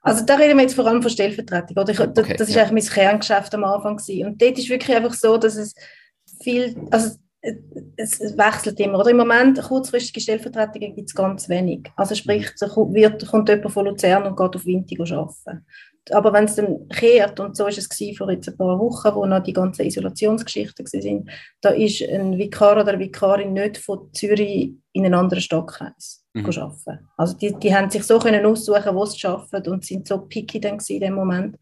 Also 0.04 0.26
da 0.26 0.36
reden 0.36 0.58
wir 0.58 0.64
jetzt 0.64 0.74
vor 0.74 0.88
allem 0.88 1.02
von 1.02 1.12
Stellvertretung. 1.12 1.78
Oder? 1.78 1.92
Ich, 1.92 2.00
okay, 2.00 2.36
das 2.36 2.50
ist 2.50 2.56
ja. 2.56 2.64
eigentlich 2.64 2.86
mein 2.86 2.94
Kerngeschäft 2.94 3.54
am 3.54 3.64
Anfang 3.64 3.98
gewesen. 3.98 4.28
Und 4.28 4.42
dort 4.42 4.58
ist 4.58 4.70
wirklich 4.70 4.96
einfach 4.98 5.14
so, 5.14 5.38
dass 5.38 5.56
es 5.56 5.76
viel, 6.42 6.76
also 6.90 7.16
es, 7.98 8.20
wechselt 8.38 8.80
immer. 8.80 9.00
Oder 9.00 9.12
im 9.12 9.18
Moment 9.18 9.62
kurzfristige 9.62 10.20
Stellvertretungen 10.20 10.96
gibt 10.96 11.10
es 11.10 11.16
ganz 11.16 11.48
wenig. 11.50 11.92
Also 11.96 12.16
sprich, 12.16 12.50
so 12.56 12.68
wird, 12.94 13.28
kommt 13.28 13.50
jemand 13.50 13.72
von 13.72 13.86
Luzern 13.86 14.24
und 14.24 14.38
geht 14.38 14.56
auf 14.56 14.66
Winter 14.66 15.16
arbeiten 15.16 15.66
aber 16.10 16.34
wenn 16.34 16.46
es 16.46 16.56
dann 16.56 16.88
kehrt, 16.90 17.40
und 17.40 17.56
so 17.56 17.66
war 17.66 17.70
es 17.70 18.18
vor 18.18 18.32
jetzt 18.32 18.50
ein 18.50 18.58
paar 18.58 18.80
Wochen, 18.80 19.14
wo 19.14 19.26
noch 19.26 19.44
die 19.44 19.54
ganzen 19.54 19.86
Isolationsgeschichten 19.86 20.86
waren, 20.86 21.30
da 21.62 21.70
ist 21.70 22.02
ein 22.02 22.38
Vikar 22.38 22.82
oder 22.82 22.94
eine 22.94 23.00
Vikarin 23.00 23.54
nicht 23.54 23.78
von 23.78 24.12
Zürich 24.14 24.72
in 24.94 25.06
einen 25.06 25.14
anderen 25.14 25.42
Stadtkreis 25.42 26.26
mhm. 26.34 26.46
arbeiten. 26.46 27.08
Also 27.18 27.38
die, 27.38 27.54
die 27.54 27.76
haben 27.76 27.90
sich 27.90 28.04
so 28.04 28.18
können 28.18 28.46
aussuchen, 28.46 28.96
wo 28.96 29.06
sie 29.06 29.28
arbeiten 29.28 29.72
und 29.72 29.86
sind 29.86 30.08
so 30.08 30.18
picky 30.20 30.60
dann 30.60 30.80
in 30.88 31.00
dem 31.00 31.14
Moment. 31.14 31.58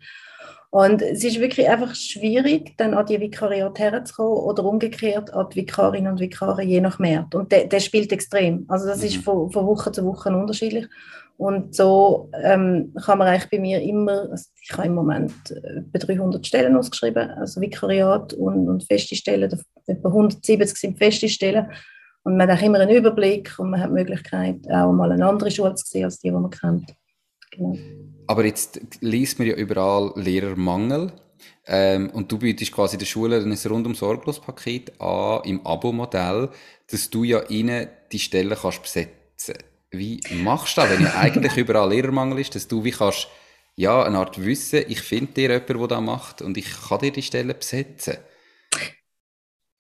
Und 0.72 1.02
es 1.02 1.24
ist 1.24 1.40
wirklich 1.40 1.68
einfach 1.68 1.96
schwierig, 1.96 2.78
dann 2.78 2.94
an 2.94 3.06
die 3.08 3.20
Vikariat 3.20 3.80
herzukommen 3.80 4.44
oder 4.44 4.64
umgekehrt 4.66 5.34
an 5.34 5.48
die 5.50 5.62
Vikarinnen 5.62 6.12
und 6.12 6.20
Vikare 6.20 6.62
je 6.64 6.80
nach 6.80 7.00
Markt. 7.00 7.34
Und 7.34 7.52
der, 7.52 7.66
der 7.66 7.80
spielt 7.80 8.12
extrem. 8.12 8.66
Also 8.68 8.86
das 8.86 9.00
mhm. 9.00 9.06
ist 9.06 9.18
von, 9.18 9.52
von 9.52 9.66
Woche 9.66 9.92
zu 9.92 10.06
Woche 10.06 10.30
unterschiedlich. 10.30 10.88
Und 11.38 11.74
so 11.74 12.30
ähm, 12.44 12.94
kann 13.04 13.18
man 13.18 13.28
eigentlich 13.30 13.50
bei 13.50 13.60
mir 13.60 13.82
immer, 13.82 14.30
also 14.30 14.50
ich 14.62 14.72
habe 14.74 14.88
im 14.88 14.94
Moment 14.94 15.34
etwa 15.94 16.14
300 16.14 16.46
Stellen 16.46 16.76
ausgeschrieben, 16.76 17.30
also 17.32 17.62
Vikariat 17.62 18.34
und, 18.34 18.68
und 18.68 18.84
feste 18.84 19.16
Stellen, 19.16 19.50
etwa 19.88 20.08
170 20.10 20.78
sind 20.78 20.98
feste 20.98 21.30
Stellen. 21.30 21.72
Und 22.24 22.38
man 22.38 22.52
hat 22.52 22.60
auch 22.60 22.64
immer 22.64 22.80
einen 22.80 22.96
Überblick 22.96 23.58
und 23.58 23.72
man 23.72 23.80
hat 23.80 23.90
die 23.90 23.94
Möglichkeit, 23.94 24.58
auch 24.70 24.92
mal 24.92 25.12
eine 25.12 25.26
andere 25.26 25.50
Schule 25.50 25.74
zu 25.76 25.86
sehen, 25.88 26.04
als 26.04 26.20
die, 26.20 26.28
die 26.28 26.34
man 26.34 26.50
kennt. 26.50 26.94
Genau. 27.52 27.76
Aber 28.30 28.46
jetzt 28.46 28.80
liest 29.02 29.40
man 29.40 29.48
ja 29.48 29.56
überall 29.56 30.12
Lehrermangel. 30.16 31.12
Ähm, 31.68 32.10
und 32.12 32.32
du 32.32 32.38
bietest 32.40 32.72
quasi 32.74 32.98
der 32.98 33.06
Schule 33.06 33.38
ein 33.38 33.58
rundum 33.70 33.96
sorglos 33.96 34.40
Paket 34.42 35.00
an 35.02 35.42
im 35.46 35.66
Abo-Modell, 35.66 36.50
dass 36.92 37.10
du 37.10 37.24
ja 37.24 37.42
ihnen 37.50 37.88
die 38.12 38.20
Stellen 38.20 38.58
kannst 38.60 38.82
besetzen 38.84 39.56
wie 39.92 40.22
machst 40.44 40.78
du 40.78 40.82
das, 40.82 40.92
wenn 40.92 41.04
ja 41.04 41.16
eigentlich 41.16 41.58
überall 41.58 41.90
Lehrermangel 41.90 42.40
ist, 42.40 42.54
dass 42.56 42.68
du 42.68 42.84
wie 42.84 42.92
kannst, 42.92 43.28
ja, 43.76 44.04
eine 44.04 44.20
Art 44.20 44.44
Wissen, 44.46 44.84
ich 44.88 45.02
finde 45.02 45.34
dir 45.34 45.50
jemanden, 45.52 45.78
der 45.80 45.88
das 45.88 46.02
macht 46.02 46.42
und 46.44 46.58
ich 46.58 46.68
kann 46.88 47.00
dir 47.00 47.12
die 47.12 47.22
Stelle 47.24 47.54
besetzen? 47.56 48.18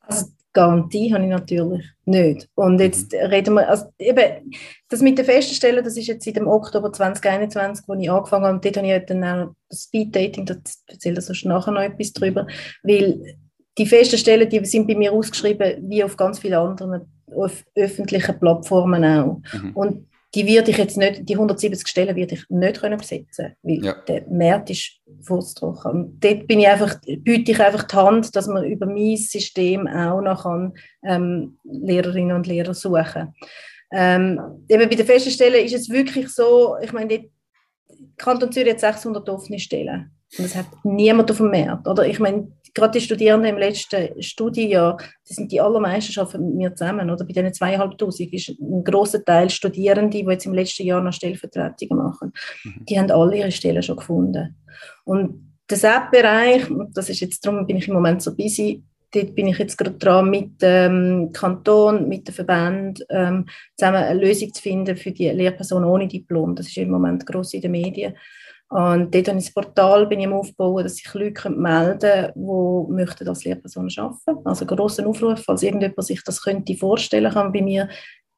Also 0.01 0.25
Garantie 0.59 1.13
habe 1.13 1.23
ich 1.23 1.29
natürlich 1.29 1.85
nicht. 2.03 2.49
Und 2.55 2.81
jetzt 2.81 3.13
mhm. 3.13 3.19
reden 3.19 3.53
wir, 3.53 3.69
also 3.69 3.85
eben, 3.97 4.51
das 4.89 5.01
mit 5.01 5.17
den 5.17 5.23
festen 5.23 5.55
Stellen, 5.55 5.85
das 5.85 5.95
ist 5.95 6.07
jetzt 6.07 6.25
seit 6.25 6.35
dem 6.35 6.49
Oktober 6.49 6.91
2021, 6.91 7.87
wo 7.87 7.93
ich 7.93 8.11
angefangen 8.11 8.43
habe, 8.43 8.55
und 8.55 8.65
dort 8.65 8.75
habe 8.75 8.87
ich 8.87 9.05
dann 9.05 9.23
auch 9.23 9.53
das 9.69 9.83
Speed 9.83 10.13
Dating, 10.13 10.45
da 10.45 10.55
erzähle 10.87 11.19
ich 11.19 11.25
sonst 11.25 11.45
nachher 11.45 11.71
noch 11.71 11.81
etwas 11.81 12.11
drüber, 12.11 12.45
weil 12.83 13.37
die 13.77 13.85
festen 13.85 14.17
Stellen, 14.17 14.49
die 14.49 14.65
sind 14.65 14.85
bei 14.85 14.95
mir 14.95 15.13
ausgeschrieben, 15.13 15.89
wie 15.89 16.03
auf 16.03 16.17
ganz 16.17 16.39
vielen 16.39 16.55
anderen 16.55 17.03
auf 17.33 17.63
öffentlichen 17.75 18.37
Plattformen 18.37 19.05
auch. 19.05 19.41
Mhm. 19.53 19.71
Und 19.75 20.08
die 20.35 20.45
werde 20.45 20.71
ich 20.71 20.77
jetzt 20.77 20.97
nicht, 20.97 21.27
die 21.27 21.33
170 21.33 21.87
Stellen 21.87 22.15
werde 22.15 22.35
ich 22.35 22.43
nicht 22.49 22.79
können 22.79 22.97
besetzen, 22.97 23.55
weil 23.63 23.83
ja. 23.83 23.93
der 24.07 24.27
Markt 24.29 24.69
ist 24.69 24.99
furztrocken. 25.21 25.91
Und 25.91 26.23
dort 26.23 26.47
bin 26.47 26.59
ich 26.59 26.67
einfach, 26.67 26.95
biete 27.01 27.51
ich 27.51 27.59
einfach 27.59 27.83
die 27.83 27.95
Hand, 27.95 28.35
dass 28.35 28.47
man 28.47 28.63
über 28.63 28.85
mein 28.85 29.17
System 29.17 29.87
auch 29.87 30.21
noch 30.21 30.43
kann, 30.43 30.73
ähm, 31.03 31.57
Lehrerinnen 31.63 32.35
und 32.35 32.45
Lehrer 32.45 32.75
suchen. 32.75 33.33
Ähm, 33.91 34.39
eben 34.67 34.87
bei 34.87 34.95
den 34.95 35.05
festen 35.05 35.31
Stellen 35.31 35.65
ist 35.65 35.73
es 35.73 35.89
wirklich 35.89 36.29
so, 36.29 36.77
ich 36.79 36.93
meine, 36.93 37.25
Kanton 38.17 38.51
Zürich 38.51 38.73
hat 38.73 38.79
600 38.81 39.27
offene 39.29 39.57
Stellen. 39.57 40.11
Und 40.37 40.45
das 40.45 40.55
hat 40.55 40.67
niemand 40.83 41.39
Markt. 41.39 41.87
Oder 41.87 42.05
ich 42.05 42.19
meine, 42.19 42.51
gerade 42.73 42.99
die 42.99 43.05
Studierenden 43.05 43.49
im 43.51 43.57
letzten 43.57 44.21
Studienjahr, 44.21 44.97
das 45.27 45.37
sind 45.37 45.51
die 45.51 45.61
allermeisten 45.61 46.19
arbeiten 46.19 46.45
mit 46.45 46.55
mir 46.55 46.75
zusammen. 46.75 47.09
Oder 47.09 47.25
bei 47.25 47.33
diesen 47.33 47.53
zweieinhalbtausend 47.53 48.33
ist 48.33 48.49
ein 48.49 48.83
großer 48.83 49.23
Teil 49.23 49.49
Studierende, 49.49 50.17
die 50.17 50.25
jetzt 50.25 50.45
im 50.45 50.53
letzten 50.53 50.83
Jahr 50.83 51.01
noch 51.01 51.13
Stellvertretungen 51.13 51.97
machen. 51.97 52.33
Mhm. 52.63 52.85
Die 52.85 52.99
haben 52.99 53.11
alle 53.11 53.37
ihre 53.37 53.51
Stellen 53.51 53.83
schon 53.83 53.97
gefunden. 53.97 54.55
Und 55.03 55.55
der 55.69 55.77
SAP-Bereich, 55.77 56.67
das 56.93 57.09
ist 57.09 57.19
jetzt 57.19 57.45
darum 57.45 57.67
bin 57.67 57.77
ich 57.77 57.87
im 57.87 57.93
Moment 57.93 58.21
so 58.21 58.35
busy, 58.35 58.83
dort 59.13 59.35
bin 59.35 59.47
ich 59.47 59.57
jetzt 59.57 59.77
gerade 59.77 59.97
dran, 59.97 60.29
mit 60.29 60.61
dem 60.61 61.31
Kanton, 61.33 62.07
mit 62.07 62.27
den 62.27 62.35
Verbänden 62.35 63.03
ähm, 63.09 63.45
zusammen 63.75 64.03
eine 64.03 64.19
Lösung 64.19 64.53
zu 64.53 64.61
finden 64.61 64.97
für 64.97 65.11
die 65.11 65.29
Lehrpersonen 65.29 65.89
ohne 65.89 66.07
Diplom. 66.07 66.55
Das 66.55 66.67
ist 66.67 66.77
im 66.77 66.91
Moment 66.91 67.25
gross 67.25 67.53
in 67.53 67.61
den 67.61 67.71
Medien. 67.71 68.15
Und 68.69 69.15
dort 69.15 69.27
habe 69.27 69.39
ich 69.39 69.45
das 69.45 69.53
Portal 69.53 70.05
bin 70.05 70.19
ich 70.19 70.27
am 70.27 70.41
dass 70.83 70.95
sich 70.95 71.13
Leute 71.13 71.49
melden 71.49 71.99
können, 71.99 72.33
die 72.35 72.93
möchten 72.93 73.27
als 73.27 73.43
Lehrperson 73.43 73.89
arbeiten. 73.97 74.45
Also 74.45 74.65
einen 74.65 74.77
grossen 74.77 75.05
Aufruf, 75.05 75.41
falls 75.43 75.63
irgendjemand 75.63 76.05
sich 76.05 76.23
das 76.23 76.43
könnte 76.43 76.75
vorstellen 76.75 77.33
kann, 77.33 77.51
bei 77.51 77.63
mir 77.63 77.89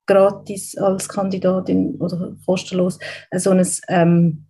gratis 0.08 0.78
als 0.78 1.08
Kandidatin 1.10 1.96
oder 1.96 2.34
kostenlos 2.46 2.98
so 3.34 3.52
ein 3.52 3.68
ähm, 3.90 4.46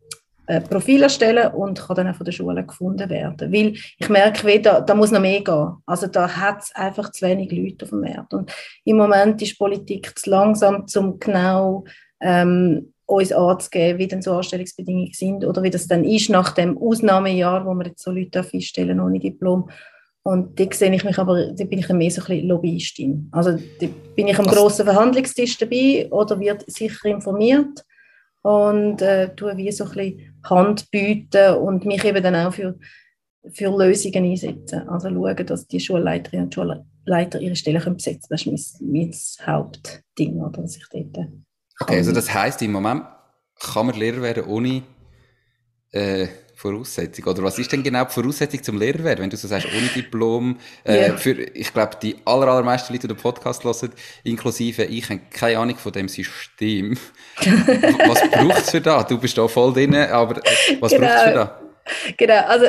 Profil 0.70 1.04
erstellen 1.04 1.52
und 1.54 1.80
kann 1.80 1.96
dann 1.96 2.08
auch 2.10 2.16
von 2.16 2.26
der 2.26 2.32
Schule 2.32 2.66
gefunden 2.66 3.10
werden. 3.10 3.52
Weil 3.52 3.74
ich 3.98 4.10
merke, 4.10 4.62
da, 4.62 4.82
da 4.82 4.94
muss 4.94 5.12
noch 5.12 5.20
mehr 5.20 5.42
gehen. 5.42 5.78
Also 5.86 6.08
da 6.08 6.30
hat 6.30 6.64
es 6.64 6.76
einfach 6.76 7.12
zu 7.12 7.26
wenig 7.26 7.52
Leute 7.52 7.86
auf 7.86 7.90
dem 7.90 8.02
Markt. 8.02 8.34
Und 8.34 8.52
im 8.84 8.98
Moment 8.98 9.42
ist 9.42 9.58
Politik 9.58 10.18
zu 10.18 10.30
langsam, 10.30 10.86
um 10.96 11.20
genau 11.20 11.86
ähm, 12.20 12.91
uns 13.12 13.32
anzugeben, 13.32 14.00
wie 14.00 14.08
denn 14.08 14.22
so 14.22 14.34
Anstellungsbedingungen 14.34 15.14
sind 15.14 15.46
oder 15.46 15.62
wie 15.64 15.70
das 15.70 15.88
dann 15.88 16.04
ist 16.04 16.30
nach 16.30 16.52
dem 16.52 16.78
Ausnahmejahr, 16.78 17.66
wo 17.66 17.74
wir 17.74 17.88
jetzt 17.88 18.04
so 18.04 18.12
Leute 18.12 18.46
einstellen 18.54 19.00
ohne 19.00 19.20
Diplom. 19.20 19.70
Und 20.24 20.60
da 20.60 20.66
sehe 20.72 20.94
ich 20.94 21.04
mich 21.04 21.18
aber, 21.18 21.48
da 21.52 21.64
bin 21.66 21.80
ich 21.80 21.90
mehr 21.90 22.12
so 22.12 22.22
ein 22.22 22.28
bisschen 22.28 22.48
Lobbyistin. 22.48 23.30
Also 23.32 23.52
da 23.52 23.88
bin 24.16 24.28
ich 24.28 24.38
am 24.38 24.46
Was? 24.46 24.56
grossen 24.56 24.86
Verhandlungstisch 24.86 25.58
dabei 25.58 26.08
oder 26.12 26.40
wird 26.40 26.70
sicher 26.72 27.10
informiert 27.10 27.84
und 28.44 29.02
äh, 29.02 29.34
tue 29.36 29.58
wie 29.58 29.72
so 29.72 29.86
ein 29.86 29.92
bisschen 29.92 30.36
Hand 30.44 30.92
bieten 30.92 31.56
und 31.56 31.86
mich 31.86 32.06
eben 32.06 32.24
dann 32.24 32.36
auch 32.36 32.54
für, 32.54 32.78
für 33.52 33.76
Lösungen 33.76 34.24
einsetzen. 34.24 34.88
Also 34.88 35.10
schauen, 35.10 35.46
dass 35.46 35.68
die 35.68 35.80
Schulleiterinnen 35.80 36.46
und 36.46 36.54
Schulleiter 36.54 37.42
ihre 37.42 37.56
Stellen 37.56 37.82
besetzen 37.82 38.30
können. 38.30 38.56
Das 38.56 38.62
ist 38.62 38.82
mein, 38.82 38.92
mein 38.92 39.56
Hauptding, 39.56 40.40
oder, 40.40 40.62
dass 40.62 40.78
ich 40.78 40.86
dort 40.92 41.28
Okay, 41.82 41.98
also 41.98 42.12
das 42.12 42.34
heisst, 42.34 42.62
im 42.62 42.72
Moment 42.72 43.04
kann 43.60 43.88
man 43.88 43.96
Lehrer 43.96 44.22
werden 44.22 44.46
ohne 44.46 44.84
äh, 45.92 46.28
Voraussetzung? 46.56 47.26
Oder 47.26 47.44
was 47.44 47.58
ist 47.58 47.72
denn 47.72 47.82
genau 47.82 48.06
die 48.06 48.12
Voraussetzung 48.12 48.62
zum 48.62 48.78
Lehrer 48.78 49.04
werden, 49.04 49.22
wenn 49.22 49.30
du 49.30 49.38
so 49.38 49.48
sagst, 49.48 49.68
ohne 49.68 49.88
Diplom? 49.88 50.58
Äh, 50.84 50.94
yeah. 50.94 51.18
für, 51.18 51.32
ich 51.32 51.74
glaube, 51.74 51.98
die 52.02 52.16
aller, 52.26 52.48
allermeisten 52.48 52.94
Leute, 52.94 53.08
die 53.08 53.16
den 53.16 53.22
Podcast 53.22 53.64
hören, 53.64 53.90
inklusive 54.24 54.84
ich, 54.84 55.10
haben 55.10 55.22
keine 55.32 55.58
Ahnung 55.58 55.78
von 55.78 55.92
dem 55.92 56.08
System. 56.08 56.98
was 57.38 58.22
braucht 58.30 58.58
es 58.60 58.72
für 58.72 58.82
da? 58.82 59.04
Du 59.04 59.18
bist 59.18 59.38
da 59.38 59.48
voll 59.48 59.74
drin, 59.74 59.96
aber 59.96 60.38
äh, 60.38 60.78
was 60.80 60.92
genau. 60.92 61.08
braucht 61.08 61.18
es 61.18 61.24
für 61.24 61.34
da? 61.34 61.62
Genau, 62.18 62.46
also 62.46 62.66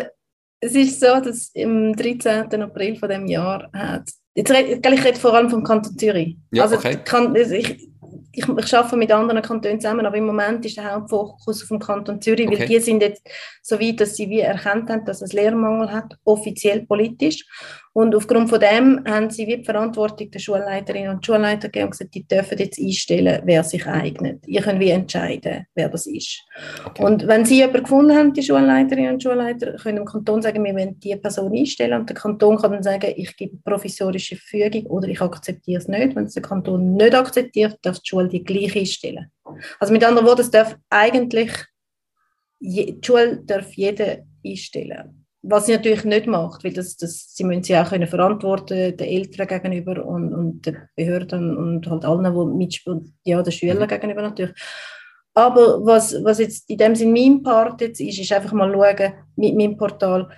es 0.61 0.75
ist 0.75 1.01
so, 1.01 1.21
dass 1.21 1.51
im 1.55 1.95
13. 1.95 2.63
April 2.63 2.97
von 2.97 3.09
dem 3.09 3.27
Jahr 3.27 3.71
hat 3.73 4.09
Jetzt 4.35 4.51
rede, 4.51 4.81
ich 4.95 5.05
rede 5.05 5.19
vor 5.19 5.35
allem 5.35 5.51
vom 5.51 5.63
Kanton 5.63 5.99
Zürich. 5.99 6.39
Ja, 6.53 6.63
also 6.63 6.77
okay. 6.77 6.97
kann, 7.05 7.37
ich, 7.37 7.89
ich, 8.33 8.49
ich 8.49 8.75
arbeite 8.75 8.97
mit 8.97 9.13
anderen 9.13 9.43
Kantonen 9.43 9.81
zusammen, 9.81 10.07
aber 10.07 10.17
im 10.17 10.27
Moment 10.27 10.65
ist 10.65 10.77
der 10.77 10.93
Hauptfokus 10.93 11.63
auf 11.63 11.69
dem 11.69 11.79
Kanton 11.79 12.21
Zürich, 12.21 12.49
okay. 12.49 12.61
weil 12.61 12.67
die 12.67 12.81
sind 12.81 13.03
jetzt 13.03 13.23
so 13.63 13.79
weit, 13.79 14.01
dass 14.01 14.17
sie 14.17 14.29
wie 14.29 14.41
erkannt 14.41 14.91
haben, 14.91 15.05
dass 15.05 15.23
es 15.23 15.33
Lehrmangel 15.33 15.93
hat, 15.93 16.17
offiziell 16.25 16.87
politisch. 16.87 17.45
Und 17.95 18.15
aufgrund 18.15 18.49
von 18.49 18.59
dem 18.59 19.05
haben 19.07 19.29
sie 19.29 19.47
wie 19.47 19.59
die 19.59 19.65
Verantwortung 19.65 20.31
der 20.31 20.39
Schulleiterinnen 20.39 21.11
und 21.11 21.27
Schulleiter 21.27 21.69
gegeben 21.69 21.87
und 21.87 21.91
gesagt, 21.91 22.15
die 22.15 22.27
dürfen 22.27 22.57
jetzt 22.57 22.81
einstellen, 22.81 23.43
wer 23.45 23.63
sich 23.65 23.87
eignet. 23.87 24.47
Ihr 24.47 24.63
könnt 24.63 24.81
wie 24.81 24.89
entscheiden, 24.89 25.67
wer 25.75 25.91
das 25.91 26.07
ist. 26.07 26.43
Okay. 26.87 27.05
Und 27.05 27.27
wenn 27.27 27.45
sie 27.45 27.57
jemanden 27.57 27.83
gefunden 27.83 28.17
haben, 28.17 28.33
die 28.33 28.43
Schulleiterinnen 28.43 29.15
und 29.15 29.23
Schulleiter, 29.23 29.75
können 29.77 29.97
dem 29.97 30.07
Kanton 30.07 30.41
sagen, 30.41 30.65
wir 30.65 30.75
wollen 30.75 30.99
diese 31.01 31.19
Person 31.19 31.53
einstellen 31.53 32.01
und 32.01 32.09
der 32.09 32.17
Kanton 32.17 32.57
kann 32.57 32.73
dann 32.73 32.83
sagen, 32.83 33.13
ich 33.15 33.37
gebe 33.37 33.59
provisorische 33.63 34.37
Verfügung 34.37 34.87
oder 34.87 35.09
ich 35.09 35.21
akzeptiere 35.21 35.83
es 35.83 35.89
nicht. 35.89 36.17
Wenn 36.17 36.25
es 36.25 36.35
der 36.35 36.43
Kanton 36.43 36.95
nicht 36.95 37.15
akzeptiert, 37.15 37.79
darf 37.83 37.99
die 37.99 38.09
Schule 38.09 38.22
die 38.29 38.45
gleiche 38.45 38.81
einstellen. 38.81 39.31
Also 39.79 39.93
mit 39.93 40.05
anderen 40.05 40.27
Worten, 40.27 40.43
es 40.43 40.51
darf 40.51 40.77
eigentlich, 40.91 41.53
die 42.61 42.99
Schule 43.05 43.43
darf 43.45 43.73
jeder 43.75 44.19
einstellen. 44.45 45.27
Was 45.45 45.67
sie 45.67 45.73
natürlich 45.73 46.05
nicht 46.05 46.27
macht, 46.29 46.63
weil 46.63 46.73
das, 46.73 46.97
das, 46.97 47.35
sie 47.35 47.43
müssen 47.43 47.65
sie 47.65 47.77
auch 47.77 47.89
können 47.89 48.07
verantworten 48.07 48.97
den 48.97 49.09
Eltern 49.09 49.49
gegenüber 49.49 50.05
und, 50.07 50.33
und 50.33 50.65
den 50.65 50.77
Behörden 50.95 51.57
und 51.57 51.87
halt 51.89 52.05
allen, 52.05 52.33
die 52.33 52.57
mitspielen, 52.57 53.19
ja, 53.25 53.43
den 53.43 53.53
Schülern 53.53 53.83
mhm. 53.83 53.89
gegenüber 53.89 54.23
natürlich. 54.23 54.55
Aber 55.35 55.85
was, 55.85 56.15
was 56.23 56.39
jetzt 56.39 56.69
in 56.71 56.79
dem 56.79 56.95
Sinne 56.95 57.13
mein 57.13 57.43
Part 57.43 57.81
jetzt 57.81 58.01
ist, 58.01 58.21
ist 58.21 58.33
einfach 58.33 58.53
mal 58.53 58.71
schauen 58.73 59.15
mit 59.35 59.57
meinem 59.57 59.77
Portal, 59.77 60.29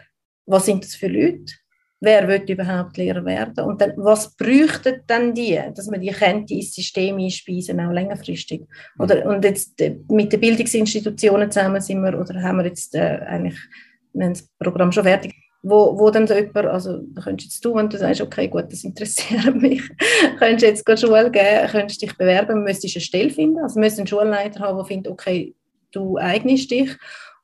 was 0.46 0.66
sind 0.66 0.84
das 0.84 0.94
für 0.94 1.08
Leute, 1.08 1.52
wer 2.00 2.28
wird 2.28 2.48
überhaupt 2.50 2.96
Lehrer 2.96 3.24
werden? 3.24 3.64
Und 3.64 3.80
dann, 3.80 3.92
was 3.96 4.34
bräuchten 4.36 5.02
dann 5.06 5.34
die, 5.34 5.58
dass 5.74 5.88
man 5.88 6.00
die 6.00 6.10
könnte 6.10 6.54
ins 6.54 6.74
System 6.74 7.18
einspeisen, 7.18 7.80
auch 7.80 7.92
längerfristig. 7.92 8.62
Oder, 8.98 9.24
und 9.26 9.44
jetzt 9.44 9.80
äh, 9.80 9.96
mit 10.08 10.32
den 10.32 10.40
Bildungsinstitutionen 10.40 11.50
zusammen 11.50 11.80
sind 11.80 12.02
wir, 12.02 12.18
oder 12.18 12.42
haben 12.42 12.58
wir 12.58 12.66
jetzt 12.66 12.94
äh, 12.94 13.20
eigentlich 13.26 13.58
wir 14.14 14.26
haben 14.26 14.32
das 14.32 14.48
Programm 14.58 14.92
schon 14.92 15.04
fertig, 15.04 15.34
wo, 15.62 15.98
wo 15.98 16.10
dann 16.10 16.26
so 16.26 16.34
jemand, 16.34 16.66
also 16.66 17.00
könntest 17.22 17.50
jetzt 17.50 17.64
du, 17.64 17.74
wenn 17.74 17.88
du 17.88 17.98
sagst, 17.98 18.20
okay, 18.20 18.48
gut, 18.48 18.66
das 18.70 18.84
interessiert 18.84 19.54
mich, 19.60 19.82
könntest 20.38 20.62
du 20.86 20.90
jetzt 20.90 21.00
Schule 21.00 21.30
geben, 21.30 21.68
könntest 21.70 22.02
dich 22.02 22.16
bewerben, 22.16 22.64
müsstest 22.64 22.96
eine 22.96 23.02
Stelle 23.02 23.30
finden, 23.30 23.58
also 23.60 23.80
müsstest 23.80 24.00
einen 24.00 24.06
Schulleiter 24.06 24.60
haben, 24.60 24.76
der 24.76 24.84
findet, 24.84 25.12
okay, 25.12 25.54
du 25.92 26.16
eignest 26.16 26.70
dich. 26.70 26.96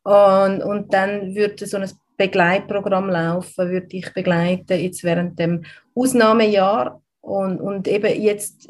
Und, 0.03 0.63
und 0.63 0.95
dann 0.95 1.35
würde 1.35 1.67
so 1.67 1.77
ein 1.77 1.91
Begleitprogramm 2.21 3.09
laufen, 3.09 3.71
würde 3.71 3.97
ich 3.97 4.13
begleiten 4.13 4.79
jetzt 4.79 5.03
während 5.05 5.39
dem 5.39 5.65
Ausnahmejahr 5.95 7.01
und, 7.23 7.61
und 7.61 7.89
eben 7.89 8.21
jetzt 8.21 8.69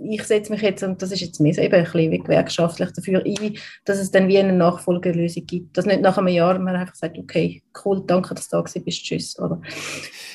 ich 0.00 0.22
setze 0.22 0.52
mich 0.52 0.62
jetzt, 0.62 0.82
und 0.82 1.02
das 1.02 1.10
ist 1.10 1.20
jetzt 1.20 1.40
mehr 1.40 1.52
so 1.52 1.60
eben 1.60 1.74
ein 1.74 1.82
bisschen 1.82 2.22
gewerkschaftlich 2.22 2.90
dafür 2.92 3.20
ein, 3.24 3.58
dass 3.84 3.98
es 3.98 4.10
dann 4.10 4.28
wie 4.28 4.38
eine 4.38 4.52
Nachfolgelösung 4.52 5.44
gibt. 5.44 5.76
Dass 5.76 5.86
nicht 5.86 6.02
nach 6.02 6.16
einem 6.18 6.28
Jahr 6.28 6.58
man 6.58 6.76
einfach 6.76 6.94
sagt, 6.94 7.18
okay, 7.18 7.62
cool, 7.84 8.02
danke, 8.06 8.34
dass 8.34 8.48
du 8.48 8.62
da 8.62 8.80
bist, 8.80 9.02
tschüss. 9.02 9.36
Oder, 9.40 9.60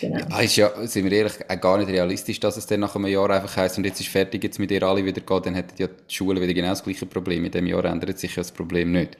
genau. 0.01 0.17
ja, 0.17 0.39
ist 0.41 0.55
ja, 0.57 0.87
sind 0.87 1.05
wir 1.05 1.13
ehrlich, 1.13 1.33
gar 1.61 1.77
nicht 1.77 1.89
realistisch, 1.89 2.39
dass 2.39 2.57
es 2.57 2.65
dann 2.65 2.81
nach 2.81 2.95
einem 2.95 3.07
Jahr 3.07 3.29
einfach 3.29 3.55
heisst, 3.55 3.77
und 3.77 3.85
jetzt 3.85 4.01
ist 4.01 4.09
fertig, 4.09 4.43
jetzt 4.43 4.59
mit 4.59 4.69
ihr 4.69 4.83
alle 4.83 5.05
wieder 5.05 5.21
geht, 5.21 5.45
dann 5.45 5.55
hätten 5.55 5.75
ja 5.77 5.87
die 5.87 6.13
Schule 6.13 6.41
wieder 6.41 6.53
genau 6.53 6.69
das 6.69 6.83
gleiche 6.83 7.05
Problem. 7.05 7.45
In 7.45 7.51
dem 7.51 7.67
Jahr 7.67 7.85
ändert 7.85 8.19
sich 8.19 8.31
ja 8.31 8.41
das 8.41 8.51
Problem 8.51 8.91
nicht. 8.91 9.17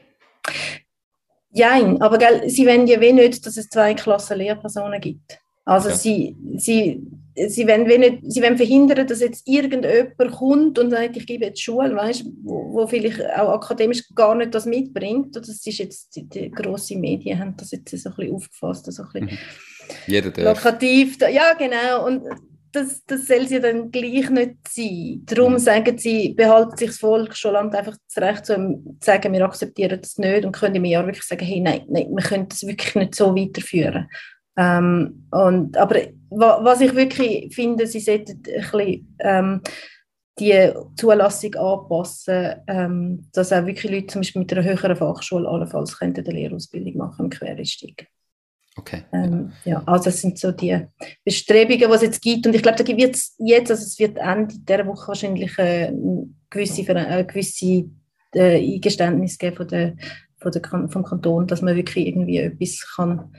Nein, 1.55 2.01
aber 2.01 2.17
gell, 2.17 2.49
sie 2.49 2.65
wollen 2.65 2.87
ja 2.87 2.99
wie 2.99 3.13
nicht, 3.13 3.45
dass 3.45 3.57
es 3.57 3.69
zwei 3.69 3.93
Klassen 3.93 4.37
Lehrpersonen 4.37 4.99
gibt. 4.99 5.39
Also 5.65 5.89
ja. 5.89 5.95
sie, 5.95 6.35
sie, 6.57 7.01
sie, 7.35 7.67
wollen 7.67 7.83
nicht, 7.83 8.19
sie 8.27 8.41
wollen 8.41 8.57
verhindern, 8.57 9.07
dass 9.07 9.21
jetzt 9.21 9.47
irgendjemand 9.47 10.31
kommt 10.31 10.79
und 10.79 10.91
sagt, 10.91 11.15
ich 11.15 11.25
gebe 11.25 11.45
jetzt 11.45 11.61
Schule, 11.61 11.95
weißt, 11.95 12.25
wo, 12.43 12.73
wo 12.73 12.87
vielleicht 12.87 13.21
auch 13.37 13.53
akademisch 13.53 14.03
gar 14.13 14.35
nicht 14.35 14.53
das 14.53 14.65
mitbringt. 14.65 15.35
Das 15.35 15.47
ist 15.47 15.65
jetzt, 15.65 16.15
die, 16.15 16.27
die 16.27 16.51
grossen 16.51 16.99
Medien 16.99 17.39
haben 17.39 17.55
das 17.55 17.71
jetzt 17.71 17.89
so 17.97 18.09
ein 18.09 18.15
bisschen 18.15 18.35
aufgefasst. 18.35 18.91
So 18.91 19.03
ein 19.03 19.09
bisschen 19.13 19.25
mhm. 19.25 19.37
Jeder 20.07 20.31
darf. 20.31 20.63
Lokativ, 20.63 21.17
ja 21.21 21.53
genau. 21.53 22.07
Und 22.07 22.23
das, 22.73 23.05
das 23.05 23.27
soll 23.27 23.47
sie 23.47 23.61
dann 23.61 23.91
gleich 23.91 24.29
nicht 24.29 24.55
sein. 24.67 25.21
Darum 25.25 25.53
mhm. 25.53 25.59
sagen 25.59 25.97
sie, 25.97 26.33
behalten 26.33 26.75
sich 26.75 26.89
das 26.89 26.97
Volk 26.97 27.35
schon 27.35 27.53
lange 27.53 27.77
einfach 27.77 27.95
das 28.07 28.23
Recht 28.23 28.45
zu 28.45 28.83
sagen, 28.99 29.31
wir 29.31 29.45
akzeptieren 29.45 30.01
das 30.01 30.17
nicht 30.17 30.43
und 30.43 30.53
können 30.53 30.75
im 30.75 30.85
Jahr 30.85 31.05
wirklich 31.05 31.23
sagen, 31.23 31.45
hey, 31.45 31.59
nein, 31.59 31.85
nein, 31.87 32.07
wir 32.09 32.23
können 32.23 32.49
das 32.49 32.65
wirklich 32.65 32.95
nicht 32.95 33.15
so 33.15 33.35
weiterführen. 33.35 34.09
Ähm, 34.57 35.27
und, 35.31 35.77
aber 35.77 35.99
was 36.29 36.81
ich 36.81 36.95
wirklich 36.95 37.53
finde, 37.53 37.87
sie 37.87 37.99
sollten 37.99 38.31
ein 38.31 38.61
bisschen 38.61 39.15
ähm, 39.19 39.61
die 40.39 40.71
Zulassung 40.95 41.53
anpassen, 41.55 42.55
ähm, 42.67 43.27
dass 43.33 43.53
auch 43.53 43.65
wirklich 43.67 43.91
Leute 43.91 44.07
zum 44.07 44.21
Beispiel 44.21 44.41
mit 44.41 44.51
einer 44.51 44.63
höheren 44.63 44.95
Fachschule 44.95 45.47
allenfalls 45.47 45.99
könnten 45.99 46.25
eine 46.25 46.33
Lehrausbildung 46.33 46.97
machen 46.97 47.25
im 47.25 47.29
Quereinstieg. 47.29 48.07
Okay. 48.75 49.03
Ähm, 49.13 49.51
ja, 49.65 49.83
also 49.85 50.05
das 50.05 50.19
sind 50.19 50.39
so 50.39 50.51
die 50.51 50.87
Bestrebungen, 51.23 51.79
die 51.79 51.85
es 51.85 52.01
jetzt 52.01 52.21
gibt. 52.21 52.47
Und 52.47 52.55
ich 52.55 52.63
glaube, 52.63 52.83
da 52.83 52.97
wird 52.97 53.15
es 53.15 53.35
jetzt, 53.37 53.69
also 53.69 53.83
es 53.83 53.99
wird 53.99 54.17
Ende 54.17 54.55
dieser 54.57 54.87
Woche 54.87 55.09
wahrscheinlich 55.09 55.57
äh, 55.59 55.93
gewisse, 56.49 56.81
äh, 56.81 57.23
gewisse 57.23 57.85
äh, 58.33 58.73
Eingeständnisse 58.73 59.37
geben 59.37 59.57
von 59.57 59.67
der, 59.67 59.95
von 60.39 60.51
der, 60.51 60.89
vom 60.89 61.03
Kanton, 61.03 61.47
dass 61.47 61.61
man 61.61 61.75
wirklich 61.75 62.07
irgendwie 62.07 62.39
etwas 62.39 62.79
kann 62.95 63.33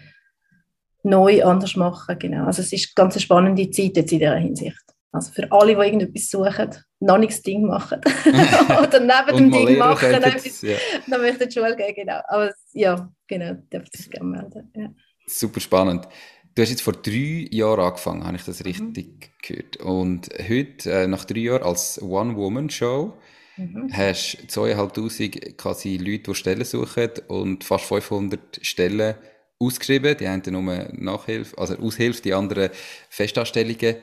neu 1.03 1.45
anders 1.45 1.77
machen. 1.77 2.19
Genau. 2.19 2.47
Also 2.47 2.63
es 2.63 2.73
ist 2.73 2.93
eine 2.97 3.07
ganz 3.07 3.21
spannende 3.21 3.71
Zeit 3.71 3.97
jetzt 3.97 4.13
in 4.13 4.21
dieser 4.21 4.37
Hinsicht. 4.37 4.81
Also 5.15 5.33
für 5.33 5.51
alle, 5.53 5.77
die 5.77 5.81
irgendetwas 5.81 6.29
suchen, 6.29 6.71
noch 6.99 7.19
nichts 7.19 7.41
Ding 7.43 7.67
machen. 7.67 8.01
Oder 8.83 8.99
neben 8.99 9.37
dem 9.37 9.53
Ding 9.53 9.79
machen, 9.79 10.13
etwas, 10.13 10.63
ja. 10.63 10.77
dann 11.07 11.21
möchten 11.21 11.49
die 11.49 11.55
Schule 11.55 11.77
gehen, 11.77 11.95
genau. 11.95 12.21
Aber 12.27 12.53
ja, 12.73 13.09
genau, 13.29 13.53
dürft 13.73 13.97
sich 13.97 14.11
gerne 14.11 14.29
melden. 14.29 14.73
Ja. 14.75 14.89
Super 15.27 15.61
spannend. 15.61 16.09
Du 16.55 16.63
hast 16.63 16.71
jetzt 16.71 16.83
vor 16.83 16.93
drei 16.93 17.49
Jahren 17.51 17.81
angefangen, 17.81 18.25
habe 18.25 18.37
ich 18.37 18.45
das 18.45 18.65
richtig 18.65 19.07
mhm. 19.07 19.19
gehört. 19.43 19.77
Und 19.79 20.29
heute, 20.49 20.93
äh, 20.93 21.07
nach 21.07 21.25
drei 21.25 21.41
Jahren 21.41 21.63
als 21.63 22.01
One-Woman-Show, 22.01 23.15
mhm. 23.57 23.91
hast 23.93 24.39
du 24.43 24.47
zweieinhalbtausend 24.47 25.59
quasi 25.59 25.97
Leute, 25.97 26.31
die 26.31 26.35
Stellen 26.35 26.65
suchen 26.65 27.11
und 27.29 27.65
fast 27.65 27.87
500 27.87 28.61
Stellen 28.63 29.17
ausgeschrieben. 29.59 30.17
Die 30.17 30.27
einen 30.29 30.43
nur 30.47 30.89
Nachhilfe, 30.93 31.59
also 31.59 31.77
Aushilfe, 31.79 32.23
die 32.23 32.35
anderen 32.35 32.71
Festanstellungen 33.09 33.97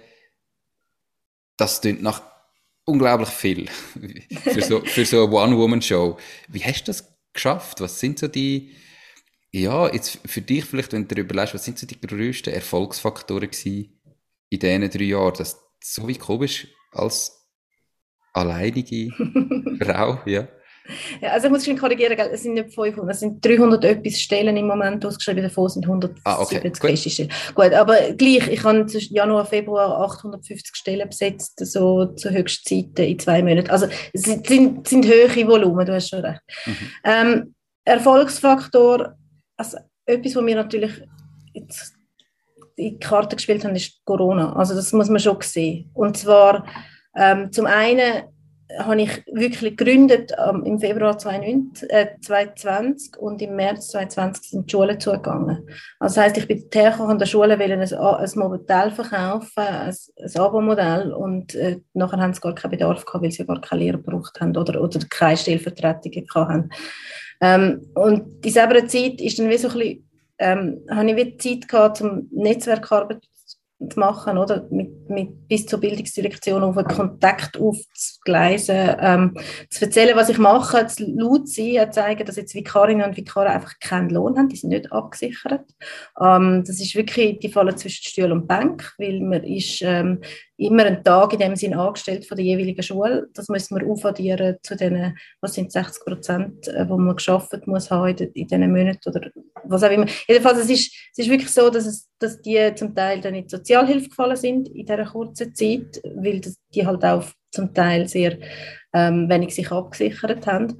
das 1.62 1.80
klingt 1.80 2.02
nach 2.02 2.24
unglaublich 2.86 3.30
viel 3.30 3.68
für 4.44 4.62
so, 4.62 4.82
für 4.82 5.06
so 5.06 5.26
eine 5.26 5.32
One-Woman-Show. 5.32 6.18
Wie 6.48 6.64
hast 6.64 6.82
du 6.82 6.86
das 6.88 7.08
geschafft? 7.34 7.82
Was 7.82 8.00
sind 8.00 8.18
so 8.18 8.28
die, 8.28 8.72
ja, 9.52 9.92
jetzt 9.94 10.20
für 10.26 10.42
dich 10.42 10.66
vielleicht, 10.66 10.94
wenn 10.94 11.08
du 11.08 11.16
darüber 11.16 11.36
lässt, 11.36 11.54
was 11.54 11.66
sind 11.66 11.78
so 11.78 11.86
die 11.86 12.00
grössten 12.00 12.54
Erfolgsfaktoren 12.54 13.50
gewesen 13.50 14.00
in 14.50 14.60
diesen 14.60 14.90
drei 14.90 15.04
Jahren, 15.04 15.34
dass 15.38 15.56
du 15.56 15.62
so 15.84 16.08
wie 16.08 16.18
komisch 16.18 16.68
als 16.92 17.38
alleinige 18.34 19.12
Frau, 19.82 20.20
ja? 20.26 20.48
Ja, 21.22 21.30
also 21.30 21.48
ich 21.48 21.54
muss 21.54 21.66
schon 21.66 21.78
korrigieren, 21.78 22.18
es 22.18 22.44
sind 22.44 22.54
nicht 22.54 22.74
500, 22.74 23.12
es 23.12 23.20
sind 23.20 23.46
300 23.46 23.84
etwas 23.86 24.20
Stellen 24.20 24.58
im 24.58 24.68
Moment 24.68 25.06
ausgeschrieben, 25.06 25.44
davon 25.44 25.70
sind 25.70 25.86
170 25.86 26.26
ah, 26.26 26.42
okay. 26.42 26.60
Gut. 26.60 27.56
Gut, 27.56 27.74
aber 27.74 28.14
gleich, 28.14 28.48
ich 28.48 28.64
habe 28.64 28.86
zwischen 28.88 29.16
Januar, 29.16 29.46
Februar 29.46 30.02
850 30.02 30.76
Stellen 30.76 31.08
besetzt, 31.08 31.64
so 31.66 32.06
zu 32.06 32.32
Höchstzeiten 32.32 33.06
in 33.06 33.20
zwei 33.20 33.44
Monaten. 33.44 33.70
Also 33.70 33.88
es 34.12 34.24
sind, 34.24 34.48
sind, 34.48 34.88
sind 34.88 35.06
hohe 35.06 35.48
Volumen, 35.48 35.86
du 35.86 35.94
hast 35.94 36.10
schon 36.10 36.26
recht. 36.26 36.42
Mhm. 36.66 36.76
Ähm, 37.04 37.56
Erfolgsfaktor, 37.86 39.16
also 39.62 39.78
etwas, 40.06 40.36
was 40.36 40.44
mir 40.44 40.56
natürlich 40.56 40.92
jetzt 41.54 41.94
in 42.76 42.94
die 42.94 43.00
Karte 43.00 43.36
gespielt 43.36 43.64
haben, 43.64 43.76
ist 43.76 44.04
Corona. 44.06 44.56
Also 44.56 44.74
das 44.74 44.92
muss 44.92 45.10
man 45.10 45.20
schon 45.20 45.38
sehen. 45.42 45.92
Und 45.94 46.18
zwar 46.18 46.66
ähm, 47.16 47.52
zum 47.52 47.68
einen 47.68 48.24
habe 48.80 49.02
ich 49.02 49.24
wirklich 49.32 49.76
gegründet 49.76 50.32
ähm, 50.38 50.64
im 50.64 50.80
Februar 50.80 51.18
2019, 51.18 51.90
äh, 51.90 52.08
2020 52.22 53.18
und 53.18 53.42
im 53.42 53.56
März 53.58 53.90
2020 53.90 54.50
sind 54.50 54.66
die 54.66 54.72
Schulen 54.72 55.00
zugegangen. 55.00 55.68
Also 56.00 56.16
das 56.16 56.18
heisst, 56.18 56.38
ich 56.38 56.48
bin 56.48 56.64
hergekommen 56.74 57.12
an 57.12 57.20
der 57.20 57.26
Schule, 57.26 57.60
ein, 57.60 57.82
ein 57.82 58.32
Modell 58.36 58.92
verkaufen, 58.92 59.52
ein, 59.58 59.94
ein 59.94 60.42
Abo-Modell 60.42 61.12
und 61.12 61.54
äh, 61.54 61.82
nachher 61.94 62.22
haben 62.22 62.34
sie 62.34 62.40
gar 62.40 62.56
keinen 62.56 62.72
Bedarf 62.72 63.06
gehabt, 63.06 63.24
weil 63.24 63.32
sie 63.32 63.46
gar 63.46 63.60
keine 63.60 63.84
Lehrer 63.84 63.98
gebraucht 63.98 64.40
haben 64.40 64.56
oder, 64.56 64.82
oder 64.82 65.00
keine 65.10 65.38
Stellvertretungen 65.38 66.26
hatten. 66.34 66.70
Ähm, 67.42 67.88
und 67.96 68.20
in 68.36 68.42
dieser 68.42 68.88
Zeit 68.88 69.20
ist 69.20 69.40
dann 69.40 69.50
wie 69.50 69.58
so 69.58 69.70
ein 69.70 69.74
bisschen, 69.74 70.10
ähm, 70.38 70.82
ich 71.10 71.40
Zeit 71.40 71.68
gehabt, 71.68 72.02
um 72.02 72.30
Netzwerkarbeit 72.32 73.22
zu 73.90 74.00
machen, 74.00 74.38
oder? 74.38 74.68
Mit, 74.70 75.10
mit, 75.10 75.48
bis 75.48 75.66
zur 75.66 75.80
Bildungsdirektion 75.80 76.64
auf 76.64 76.78
einen 76.78 76.88
Kontakt 76.88 77.58
aufzugleisen, 77.58 78.96
ähm, 79.00 79.38
zu 79.70 79.86
erzählen, 79.86 80.16
was 80.16 80.30
ich 80.30 80.38
mache, 80.38 80.86
zu 80.88 81.04
laut 81.06 81.48
sein, 81.48 81.92
zeigen, 81.92 82.26
dass 82.26 82.36
jetzt 82.36 82.54
Vikarinnen 82.54 83.08
und 83.08 83.18
Vikare 83.18 83.50
einfach 83.50 83.80
keinen 83.80 84.10
Lohn 84.10 84.38
haben, 84.38 84.50
die 84.50 84.56
sind 84.56 84.70
nicht 84.70 84.92
abgesichert. 84.92 85.66
Ähm, 86.22 86.64
das 86.66 86.80
ist 86.80 86.96
wirklich, 86.96 87.40
die 87.40 87.50
fallen 87.50 87.76
zwischen 87.78 88.04
Stuhl 88.04 88.32
und 88.32 88.48
Bank, 88.48 88.94
weil 88.98 89.20
man 89.20 89.44
ist 89.44 89.82
ähm, 89.82 90.22
immer 90.62 90.86
einen 90.86 91.04
Tag 91.04 91.34
in 91.34 91.40
dem 91.40 91.56
Sinn 91.56 91.74
angestellt 91.74 92.26
von 92.26 92.38
der 92.38 92.46
jeweiligen 92.46 92.84
Schule. 92.84 93.28
Das 93.34 93.50
müssen 93.50 93.78
wir 93.78 93.88
aufaddieren 93.88 94.58
zu 94.62 94.76
den, 94.76 95.18
was 95.42 95.56
sind 95.56 95.72
60 95.72 96.06
Prozent, 96.06 96.68
äh, 96.68 96.88
wo 96.88 96.98
man 96.98 97.16
geschafft 97.16 97.66
muss 97.66 97.90
haben 97.90 98.16
in, 98.16 98.32
in 98.34 98.48
diesen 98.48 98.72
Monaten 98.72 99.10
oder 99.10 99.30
was 99.64 99.84
auch 99.84 99.90
immer. 99.90 100.06
Jedenfalls, 100.28 100.60
es 100.60 100.70
ist, 100.70 100.94
es 101.12 101.26
ist 101.26 101.30
wirklich 101.30 101.50
so, 101.50 101.70
dass, 101.70 101.86
es, 101.86 102.10
dass 102.20 102.42
die 102.42 102.74
zum 102.76 102.94
Teil 102.94 103.22
dann 103.22 103.36
in 103.36 103.44
die 103.44 103.50
Sozialhilfe 103.50 104.10
gefallen 104.10 104.36
sind 104.36 104.70
in 104.70 104.86
dieser 104.86 105.06
kurzen 105.06 105.56
Zeit, 105.56 106.02
weil 106.16 106.42
die 106.74 106.86
halt 106.86 107.04
auch 107.04 107.26
zum 107.52 107.74
Teil 107.74 108.08
sehr 108.08 108.38
ähm, 108.94 109.28
wenig 109.30 109.56
sich 109.56 109.72
abgesichert 109.72 110.46
haben. 110.46 110.78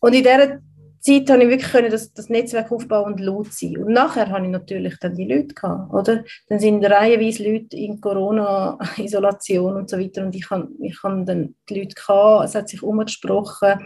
Und 0.00 0.14
in 0.14 0.22
dieser 0.22 0.60
Zeit 1.08 1.30
habe 1.30 1.42
ich 1.44 1.48
wirklich 1.48 1.72
können 1.72 1.90
das, 1.90 2.12
das 2.12 2.28
Netzwerk 2.28 2.70
aufbauen 2.70 3.12
und 3.12 3.20
laut 3.20 3.52
sein. 3.52 3.78
Und 3.78 3.92
nachher 3.92 4.28
habe 4.28 4.44
ich 4.44 4.50
natürlich 4.50 4.98
dann 4.98 5.14
die 5.14 5.24
Leute 5.24 5.54
gehabt, 5.54 5.92
oder? 5.92 6.24
Dann 6.48 6.60
sind 6.60 6.84
reihenweise 6.84 7.50
Leute 7.50 7.76
in 7.76 8.00
Corona-Isolation 8.00 9.76
und 9.76 9.88
so 9.88 9.98
weiter 9.98 10.24
und 10.24 10.34
ich 10.34 10.50
habe 10.50 10.68
ich 10.80 11.02
hab 11.02 11.26
dann 11.26 11.54
die 11.68 11.80
Leute 11.80 11.94
gehabt, 11.94 12.44
es 12.44 12.54
hat 12.54 12.68
sich 12.68 12.82
umgesprochen. 12.82 13.80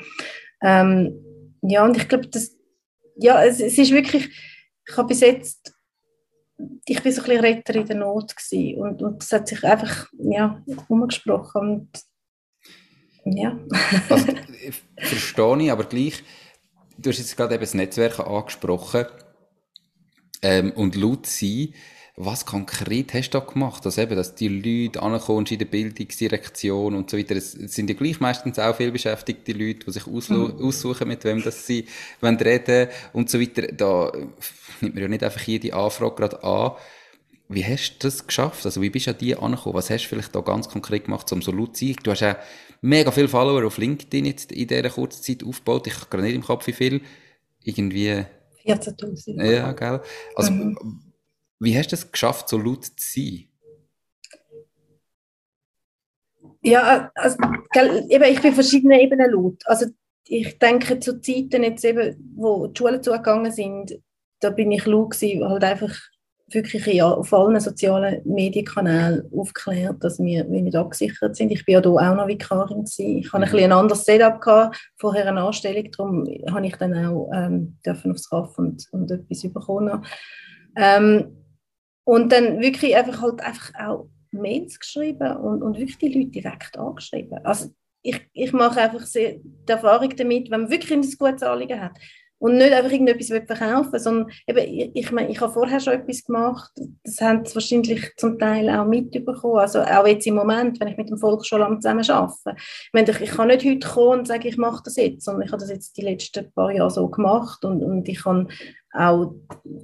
Ähm, 0.62 1.24
ja, 1.62 1.84
und 1.84 1.96
ich 1.96 2.08
glaube, 2.08 2.26
das, 2.26 2.56
ja, 3.16 3.42
es, 3.44 3.60
es 3.60 3.78
ist 3.78 3.92
wirklich, 3.92 4.28
ich 4.88 4.96
habe 4.96 5.08
bis 5.08 5.20
jetzt, 5.20 5.74
ich 6.86 7.02
bin 7.02 7.12
so 7.12 7.22
ein 7.22 7.26
bisschen 7.28 7.44
Retter 7.44 7.74
in 7.76 7.86
der 7.86 7.96
Not 7.96 8.34
gewesen 8.36 8.80
und, 8.80 9.02
und 9.02 9.22
das 9.22 9.32
hat 9.32 9.48
sich 9.48 9.62
einfach, 9.64 10.08
ja, 10.18 10.62
umgesprochen 10.88 11.60
und 11.60 11.88
ja. 13.24 13.56
also, 14.08 14.26
verstehe 14.96 15.62
ich, 15.62 15.70
aber 15.70 15.84
gleich, 15.84 16.24
du 17.02 17.10
hast 17.10 17.18
jetzt 17.18 17.36
gerade 17.36 17.54
eben 17.54 17.62
das 17.62 17.74
Netzwerk 17.74 18.20
angesprochen 18.20 19.06
ähm, 20.42 20.72
und 20.72 20.96
laut 20.96 21.26
sein. 21.26 21.74
Was 22.14 22.44
konkret 22.44 23.14
hast 23.14 23.30
du 23.30 23.40
da 23.40 23.44
gemacht? 23.44 23.86
Also 23.86 24.02
eben, 24.02 24.16
dass 24.16 24.34
die 24.34 24.48
Leute 24.48 25.02
ankommen 25.02 25.46
in 25.46 25.58
der 25.58 25.64
Bildungsdirektion 25.64 26.94
und 26.94 27.10
so 27.10 27.16
weiter. 27.16 27.34
Es 27.34 27.52
sind 27.52 27.88
ja 27.88 27.96
gleich 27.96 28.20
meistens 28.20 28.58
auch 28.58 28.76
viel 28.76 28.92
beschäftigte 28.92 29.52
Leute, 29.52 29.86
die 29.86 29.92
sich 29.92 30.06
mhm. 30.06 30.58
aussuchen, 30.60 31.08
mit 31.08 31.24
wem 31.24 31.42
das 31.42 31.66
sie 31.66 31.86
wollen 32.20 32.36
reden 32.36 32.88
und 33.14 33.30
so 33.30 33.40
weiter. 33.40 33.62
Da 33.62 34.12
nimmt 34.82 34.94
man 34.94 35.02
ja 35.02 35.08
nicht 35.08 35.24
einfach 35.24 35.40
jede 35.40 35.72
Anfrage 35.72 36.16
gerade 36.16 36.44
an. 36.44 36.72
Wie 37.48 37.64
hast 37.64 37.94
du 37.94 38.06
das 38.06 38.26
geschafft? 38.26 38.64
Also 38.66 38.82
wie 38.82 38.90
bist 38.90 39.06
du 39.06 39.12
an 39.12 39.18
die 39.18 39.34
angekommen? 39.34 39.74
Was 39.74 39.88
hast 39.88 40.04
du 40.04 40.08
vielleicht 40.08 40.34
da 40.34 40.40
ganz 40.40 40.68
konkret 40.68 41.06
gemacht, 41.06 41.32
um 41.32 41.40
so 41.40 41.50
laut 41.50 41.76
zu 41.76 41.86
sein? 41.86 41.96
Du 42.02 42.10
hast 42.10 42.20
ja 42.20 42.36
mega 42.82 43.10
viele 43.10 43.28
Follower 43.28 43.64
auf 43.64 43.78
LinkedIn 43.78 44.26
jetzt 44.26 44.52
in 44.52 44.68
dieser 44.68 44.90
kurzen 44.90 45.22
Zeit 45.22 45.42
aufgebaut. 45.42 45.86
Ich 45.86 45.94
habe 45.94 46.06
gerade 46.10 46.24
nicht 46.24 46.34
im 46.34 46.42
Kopf, 46.42 46.66
wie 46.66 46.72
viel. 46.72 47.00
Irgendwie... 47.64 48.24
14'000. 48.66 49.42
Ja, 49.44 49.72
gell? 49.72 50.00
Also 50.36 50.52
mhm. 50.52 51.00
wie 51.58 51.76
hast 51.76 51.88
du 51.88 51.96
es 51.96 52.12
geschafft, 52.12 52.48
so 52.48 52.58
laut 52.58 52.84
zu 52.84 52.92
sein? 52.98 53.48
Ja, 56.62 57.10
also, 57.14 57.38
gell, 57.72 58.06
eben, 58.08 58.24
ich 58.24 58.40
bin 58.40 58.54
verschiedene 58.54 59.00
Ebenen 59.02 59.32
laut. 59.32 59.62
Also 59.64 59.86
ich 60.26 60.58
denke 60.58 61.00
zu 61.00 61.20
Zeiten 61.20 61.64
jetzt 61.64 61.84
eben, 61.84 62.34
wo 62.36 62.68
die 62.68 62.78
Schulen 62.78 63.02
zugegangen 63.02 63.50
sind, 63.50 63.98
da 64.38 64.50
bin 64.50 64.70
ich 64.70 64.86
laut 64.86 65.10
gewesen, 65.10 65.48
halt 65.48 65.64
einfach 65.64 65.96
wirklich 66.54 66.86
ja, 66.86 67.10
auf 67.10 67.32
allen 67.32 67.58
sozialen 67.60 68.20
Medienkanälen 68.24 69.30
aufgeklärt, 69.32 70.02
dass 70.02 70.18
wir, 70.18 70.50
wir 70.50 70.62
nicht 70.62 70.76
abgesichert 70.76 71.36
sind. 71.36 71.50
Ich 71.50 71.64
bin 71.64 71.74
ja 71.74 71.80
hier 71.80 71.90
auch 71.90 72.14
noch 72.14 72.28
Vikarin 72.28 72.84
gewesen. 72.84 73.18
Ich 73.18 73.32
hatte 73.32 73.44
ein, 73.44 73.50
bisschen 73.50 73.72
ein 73.72 73.78
anderes 73.78 74.04
Setup 74.04 74.40
gehabt, 74.40 74.90
vorher 74.96 75.26
eine 75.28 75.42
Anstellung, 75.42 75.90
darum 75.90 76.26
habe 76.50 76.66
ich 76.66 76.76
dann 76.76 76.94
auch 77.06 77.30
ähm, 77.34 77.76
dürfen 77.84 78.12
aufs 78.12 78.28
Kaff 78.28 78.58
und, 78.58 78.86
und 78.92 79.10
etwas 79.10 79.42
bekommen. 79.42 80.04
Ähm, 80.76 81.36
und 82.04 82.32
dann 82.32 82.60
wirklich 82.60 82.96
einfach 82.96 83.22
halt 83.22 83.40
einfach 83.40 83.72
auch 83.78 84.08
Mails 84.32 84.78
geschrieben 84.78 85.36
und, 85.36 85.62
und 85.62 85.76
wirklich 85.76 85.98
die 85.98 86.08
Leute 86.08 86.30
direkt 86.30 86.78
angeschrieben. 86.78 87.38
Also 87.44 87.70
ich, 88.02 88.20
ich 88.32 88.52
mache 88.52 88.80
einfach 88.80 89.06
sehr 89.06 89.36
die 89.42 89.72
Erfahrung 89.72 90.10
damit, 90.16 90.50
wenn 90.50 90.62
man 90.62 90.70
wirklich 90.70 90.92
ein 90.92 91.02
gutes 91.02 91.42
Anliegen 91.42 91.80
hat, 91.80 91.92
und 92.42 92.56
nicht 92.56 92.72
einfach 92.72 92.90
irgendetwas 92.90 93.28
verkaufen 93.28 94.00
sondern 94.00 94.30
eben, 94.48 94.90
ich 94.94 95.12
meine, 95.12 95.30
ich 95.30 95.40
habe 95.40 95.52
vorher 95.52 95.78
schon 95.78 95.92
etwas 95.92 96.24
gemacht, 96.24 96.72
das 97.04 97.20
haben 97.20 97.46
sie 97.46 97.54
wahrscheinlich 97.54 98.10
zum 98.16 98.36
Teil 98.36 98.68
auch 98.68 98.84
mitbekommen, 98.84 99.60
also 99.60 99.80
auch 99.80 100.06
jetzt 100.08 100.26
im 100.26 100.34
Moment, 100.34 100.80
wenn 100.80 100.88
ich 100.88 100.96
mit 100.96 101.08
dem 101.08 101.18
Volksschulamt 101.18 101.82
zusammen 101.82 102.08
arbeite. 102.10 102.56
Ich, 102.94 103.20
ich 103.20 103.30
kann 103.30 103.46
nicht 103.46 103.64
heute 103.64 103.88
kommen 103.88 104.20
und 104.20 104.26
sagen, 104.26 104.48
ich 104.48 104.56
mache 104.56 104.82
das 104.84 104.96
jetzt, 104.96 105.24
sondern 105.24 105.46
ich 105.46 105.52
habe 105.52 105.60
das 105.60 105.70
jetzt 105.70 105.96
die 105.96 106.02
letzten 106.02 106.52
paar 106.52 106.72
Jahre 106.72 106.90
so 106.90 107.08
gemacht 107.08 107.64
und, 107.64 107.80
und 107.80 108.08
ich 108.08 108.20
kann 108.20 108.48
auch 108.92 109.34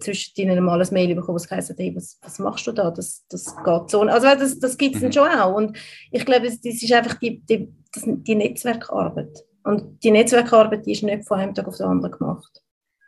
zwischen 0.00 0.32
ihnen 0.40 0.64
mal 0.64 0.82
ein 0.82 0.88
Mail 0.92 1.14
bekommen, 1.14 1.38
das 1.38 1.48
heisst, 1.48 1.72
hey, 1.78 1.94
was, 1.94 2.18
was 2.22 2.40
machst 2.40 2.66
du 2.66 2.72
da, 2.72 2.90
das, 2.90 3.24
das 3.28 3.54
geht 3.64 3.90
so. 3.90 4.02
Also 4.02 4.26
das, 4.26 4.58
das 4.58 4.76
gibt 4.76 4.96
es 4.96 5.00
dann 5.00 5.10
mhm. 5.10 5.12
schon 5.12 5.40
auch 5.40 5.54
und 5.54 5.78
ich 6.10 6.26
glaube, 6.26 6.46
das 6.46 6.56
ist 6.56 6.92
einfach 6.92 7.14
die, 7.20 7.38
die, 7.38 7.72
die 7.94 8.34
Netzwerkarbeit. 8.34 9.44
Und 9.68 10.02
die 10.02 10.10
Netzwerkarbeit 10.10 10.86
die 10.86 10.92
ist 10.92 11.02
nicht 11.02 11.28
von 11.28 11.38
einem 11.38 11.54
Tag 11.54 11.68
auf 11.68 11.76
den 11.76 11.86
anderen 11.86 12.18
gemacht. 12.18 12.62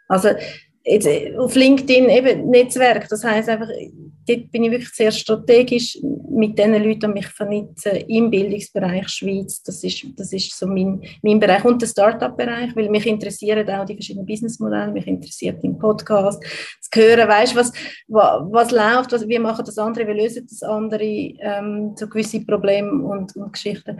Also 0.08 0.28
jetzt, 0.84 1.06
äh, 1.06 1.34
auf 1.38 1.54
LinkedIn 1.54 2.10
eben 2.10 2.50
Netzwerk, 2.50 3.08
das 3.08 3.24
heißt 3.24 3.48
einfach, 3.48 3.68
dort 4.28 4.52
bin 4.52 4.64
ich 4.64 4.70
wirklich 4.70 4.90
sehr 4.90 5.10
strategisch 5.10 5.98
mit 6.30 6.58
den 6.58 6.74
Leuten 6.84 7.14
mich 7.14 7.28
vernetzen 7.28 7.96
im 8.08 8.30
Bildungsbereich 8.30 9.08
Schweiz. 9.08 9.62
Das 9.62 9.82
ist, 9.82 10.04
das 10.16 10.34
ist 10.34 10.54
so 10.54 10.66
mein, 10.66 11.00
mein 11.22 11.40
Bereich 11.40 11.64
und 11.64 11.80
der 11.80 11.86
Startup-Bereich, 11.86 12.76
weil 12.76 12.90
mich 12.90 13.06
interessieren 13.06 13.66
auch 13.70 13.86
die 13.86 13.94
verschiedenen 13.94 14.26
Businessmodelle, 14.26 14.92
mich 14.92 15.06
interessiert 15.06 15.64
im 15.64 15.78
Podcast 15.78 16.42
zu 16.82 17.00
hören, 17.00 17.26
weißt 17.26 17.56
was, 17.56 17.72
was, 18.06 18.42
was 18.50 18.70
läuft, 18.70 19.12
was, 19.12 19.26
wie 19.26 19.38
machen 19.38 19.64
das 19.64 19.78
andere, 19.78 20.06
wie 20.06 20.20
lösen 20.20 20.46
das 20.46 20.62
andere, 20.62 21.04
ähm, 21.04 21.94
so 21.96 22.06
gewisse 22.06 22.44
Probleme 22.44 23.02
und, 23.02 23.34
und 23.34 23.50
Geschichten. 23.50 23.98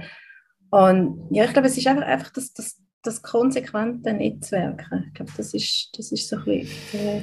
Und 0.70 1.28
ja, 1.30 1.44
ich 1.44 1.52
glaube, 1.52 1.68
es 1.68 1.76
ist 1.76 1.86
einfach, 1.86 2.04
einfach 2.04 2.30
das, 2.30 2.52
das, 2.52 2.80
das 3.02 3.22
konsequente 3.22 4.12
Netzwerken. 4.12 5.06
Ich 5.08 5.14
glaube, 5.14 5.32
das 5.36 5.54
ist, 5.54 5.90
das 5.96 6.12
ist 6.12 6.28
so 6.28 6.36
ein 6.36 6.44
bisschen 6.44 6.70
der 6.92 7.22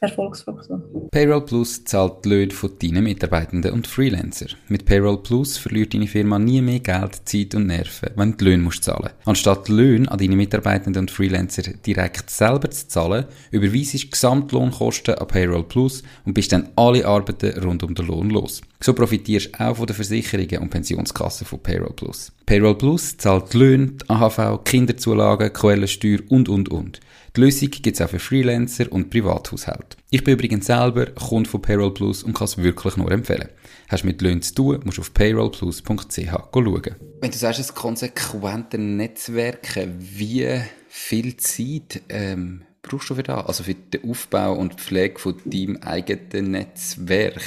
Erfolgsfaktor. 0.00 0.80
Payroll 1.10 1.44
Plus 1.44 1.84
zahlt 1.84 2.24
die 2.24 2.28
Löhne 2.28 2.52
von 2.52 2.70
deinen 2.80 3.02
Mitarbeitenden 3.02 3.72
und 3.72 3.86
Freelancer. 3.86 4.46
Mit 4.68 4.84
Payroll 4.84 5.22
Plus 5.22 5.58
verliert 5.58 5.92
deine 5.92 6.06
Firma 6.06 6.38
nie 6.38 6.62
mehr 6.62 6.78
Geld, 6.78 7.20
Zeit 7.24 7.54
und 7.54 7.66
Nerven, 7.66 8.10
wenn 8.14 8.32
du 8.32 8.36
die 8.36 8.44
Löhne 8.44 8.62
musst 8.62 8.84
zahlen 8.84 9.10
Anstatt 9.24 9.66
die 9.66 9.72
Löhne 9.72 10.10
an 10.10 10.18
deine 10.18 10.36
Mitarbeitenden 10.36 11.02
und 11.02 11.10
Freelancer 11.10 11.62
direkt 11.84 12.30
selber 12.30 12.70
zu 12.70 12.86
zahlen, 12.86 13.24
überweisest 13.50 14.04
du 14.04 14.10
Gesamtlohnkosten 14.10 15.14
an 15.14 15.26
Payroll 15.26 15.64
Plus 15.64 16.02
und 16.24 16.34
bist 16.34 16.52
dann 16.52 16.68
alle 16.76 17.04
Arbeiten 17.04 17.58
rund 17.60 17.82
um 17.82 17.94
den 17.94 18.06
Lohn 18.06 18.30
los. 18.30 18.60
So 18.80 18.94
profitierst 18.94 19.50
du 19.54 19.60
auch 19.60 19.76
von 19.76 19.86
den 19.86 19.96
Versicherungen 19.96 20.58
und 20.58 20.70
Pensionskassen 20.70 21.46
von 21.46 21.60
Payroll 21.60 21.94
Plus. 21.94 22.30
Payroll 22.46 22.78
Plus 22.78 23.16
zahlt 23.16 23.52
die 23.52 23.58
Löhne, 23.58 23.92
AHV, 24.06 24.62
Kinderzulagen, 24.64 25.52
Quellensteuer 25.52 26.20
und, 26.28 26.48
und, 26.48 26.68
und. 26.68 27.00
Die 27.38 27.44
Lösung 27.44 27.70
gibt 27.70 27.86
es 27.86 28.00
auch 28.00 28.10
für 28.10 28.18
Freelancer 28.18 28.90
und 28.90 29.10
Privathaushalte. 29.10 29.96
Ich 30.10 30.24
bin 30.24 30.34
übrigens 30.34 30.66
selber 30.66 31.06
Kunde 31.06 31.48
von 31.48 31.62
Payroll 31.62 31.94
Plus 31.94 32.24
und 32.24 32.34
kann 32.34 32.46
es 32.46 32.58
wirklich 32.58 32.96
nur 32.96 33.12
empfehlen. 33.12 33.48
Hast 33.88 34.02
du 34.02 34.08
mit 34.08 34.20
Löhnen 34.20 34.42
zu 34.42 34.56
tun, 34.56 34.80
musst 34.84 34.98
du 34.98 35.02
auf 35.02 35.14
payrollplus.ch 35.14 35.86
schauen. 36.18 36.96
Wenn 37.20 37.30
du 37.30 37.38
sagst, 37.38 37.60
das 37.60 37.72
konsequente 37.72 38.76
Netzwerken, 38.76 39.94
wie 40.00 40.62
viel 40.88 41.36
Zeit 41.36 42.02
ähm, 42.08 42.62
brauchst 42.82 43.10
du 43.10 43.14
für 43.14 43.22
das? 43.22 43.46
Also 43.46 43.62
für 43.62 43.74
den 43.74 44.10
Aufbau 44.10 44.54
und 44.54 44.72
die 44.72 44.82
Pflege 44.82 45.20
von 45.20 45.36
deinem 45.44 45.76
eigenen 45.76 46.50
Netzwerk? 46.50 47.40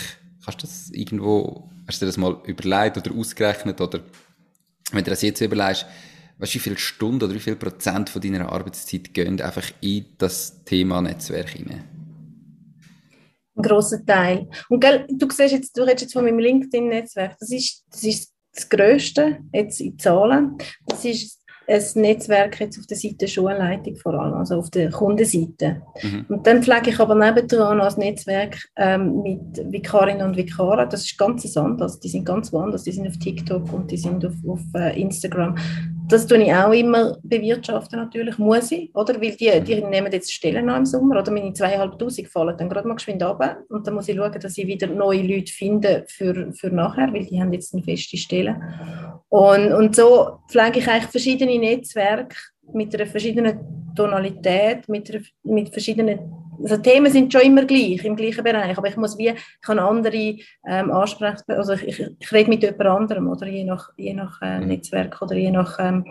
Kannst 0.45 0.63
du 0.63 0.67
das 0.67 0.89
irgendwo, 0.91 1.69
hast 1.85 2.01
du 2.01 2.05
dir 2.05 2.11
das 2.11 2.17
mal 2.17 2.37
überlegt 2.45 2.95
oder 2.95 3.13
ausgerechnet 3.13 3.81
oder 3.81 3.99
wenn 4.93 5.03
du 5.03 5.09
das 5.09 5.21
jetzt 5.21 5.41
überlegst, 5.41 5.85
weißt 6.41 6.55
wie 6.55 6.59
viele 6.59 6.77
Stunden 6.77 7.23
oder 7.23 7.35
wie 7.35 7.39
viel 7.39 7.55
Prozent 7.55 8.09
von 8.09 8.21
deiner 8.21 8.51
Arbeitszeit 8.51 9.13
gehen 9.13 9.39
einfach 9.41 9.69
in 9.79 10.05
das 10.17 10.63
Thema 10.65 11.01
Netzwerk 11.01 11.49
hinein? 11.49 11.83
Ein 13.55 13.61
grosser 13.61 14.03
Teil. 14.03 14.49
Und 14.69 14.79
gell, 14.79 15.05
du 15.07 15.29
siehst 15.29 15.53
jetzt, 15.53 15.77
du 15.77 15.83
redest 15.83 16.01
jetzt 16.01 16.13
von 16.13 16.25
meinem 16.25 16.39
LinkedIn-Netzwerk. 16.39 17.37
Das 17.39 17.51
ist, 17.51 17.85
das 17.91 18.03
ist 18.03 18.33
das 18.53 18.67
Größte 18.69 19.39
jetzt 19.53 19.79
in 19.81 19.99
Zahlen. 19.99 20.57
Das 20.87 21.05
ist 21.05 21.41
ein 21.67 22.01
Netzwerk 22.01 22.59
jetzt 22.59 22.79
auf 22.79 22.87
der 22.87 22.97
Seite 22.97 23.27
Schulleitung 23.27 23.95
vor 23.95 24.13
allem, 24.15 24.33
also 24.33 24.55
auf 24.55 24.69
der 24.71 24.89
Kundenseite. 24.89 25.81
Mhm. 26.01 26.25
Und 26.27 26.47
dann 26.47 26.63
pflege 26.63 26.89
ich 26.89 26.99
aber 26.99 27.15
nebendran 27.15 27.77
noch 27.77 27.93
ein 27.93 27.99
Netzwerk 27.99 28.57
ähm, 28.77 29.21
mit 29.21 29.71
Vikarinnen 29.71 30.27
und 30.27 30.37
Vikaren. 30.37 30.89
Das 30.89 31.03
ist 31.03 31.17
ganz 31.17 31.55
anders. 31.55 31.99
Die 31.99 32.09
sind 32.09 32.25
ganz 32.25 32.51
woanders. 32.51 32.83
Die 32.83 32.91
sind 32.91 33.07
auf 33.07 33.17
TikTok 33.19 33.71
und 33.71 33.91
die 33.91 33.97
sind 33.97 34.25
auf, 34.25 34.33
auf 34.47 34.59
uh, 34.75 34.89
Instagram 34.95 35.55
das 36.11 36.27
tue 36.27 36.43
ich 36.43 36.53
auch 36.53 36.71
immer 36.71 37.17
bewirtschaften 37.23 37.99
natürlich, 37.99 38.37
muss 38.37 38.71
ich, 38.71 38.93
oder? 38.95 39.19
Weil 39.21 39.35
die, 39.35 39.61
die 39.61 39.81
nehmen 39.81 40.11
jetzt 40.11 40.31
Stellen 40.31 40.69
an 40.69 40.79
im 40.79 40.85
Sommer, 40.85 41.19
oder 41.19 41.31
meine 41.31 41.53
zweieinhalbtausend 41.53 42.27
fallen 42.27 42.57
dann 42.57 42.69
gerade 42.69 42.87
mal 42.87 42.95
geschwind 42.95 43.23
runter 43.23 43.57
und 43.69 43.85
dann 43.85 43.93
muss 43.93 44.07
ich 44.07 44.15
schauen, 44.15 44.31
dass 44.39 44.57
ich 44.57 44.67
wieder 44.67 44.87
neue 44.87 45.21
Leute 45.21 45.51
finde 45.51 46.05
für, 46.07 46.51
für 46.53 46.69
nachher, 46.69 47.13
weil 47.13 47.25
die 47.25 47.41
haben 47.41 47.53
jetzt 47.53 47.73
eine 47.73 47.83
feste 47.83 48.17
Stelle. 48.17 48.59
Und, 49.29 49.71
und 49.73 49.95
so 49.95 50.39
pflege 50.49 50.79
ich 50.79 50.87
eigentlich 50.87 51.11
verschiedene 51.11 51.57
Netzwerke 51.57 52.35
mit 52.73 52.93
einer 52.93 53.05
verschiedenen 53.05 53.93
Tonalität, 53.95 54.87
mit, 54.87 55.09
einer, 55.09 55.23
mit 55.43 55.69
verschiedenen 55.69 56.19
also 56.63 56.77
Themen 56.77 57.11
sind 57.11 57.31
schon 57.31 57.41
immer 57.41 57.65
gleich, 57.65 58.03
im 58.03 58.15
gleichen 58.15 58.43
Bereich, 58.43 58.77
aber 58.77 58.87
ich 58.87 58.97
muss 58.97 59.17
wie, 59.17 59.29
ich 59.29 59.61
kann 59.61 59.79
andere 59.79 60.37
ähm, 60.67 60.91
ansprechen, 60.91 61.43
also 61.47 61.73
ich, 61.73 61.87
ich, 61.87 62.11
ich, 62.19 62.31
rede 62.31 62.49
mit 62.49 62.63
jemand 62.63 62.81
anderem, 62.85 63.27
oder 63.27 63.47
je 63.47 63.63
nach, 63.63 63.89
je 63.97 64.13
nach 64.13 64.41
äh, 64.41 64.59
mhm. 64.59 64.67
Netzwerk 64.67 65.21
oder 65.21 65.35
je 65.35 65.51
nach 65.51 65.77
ähm, 65.79 66.05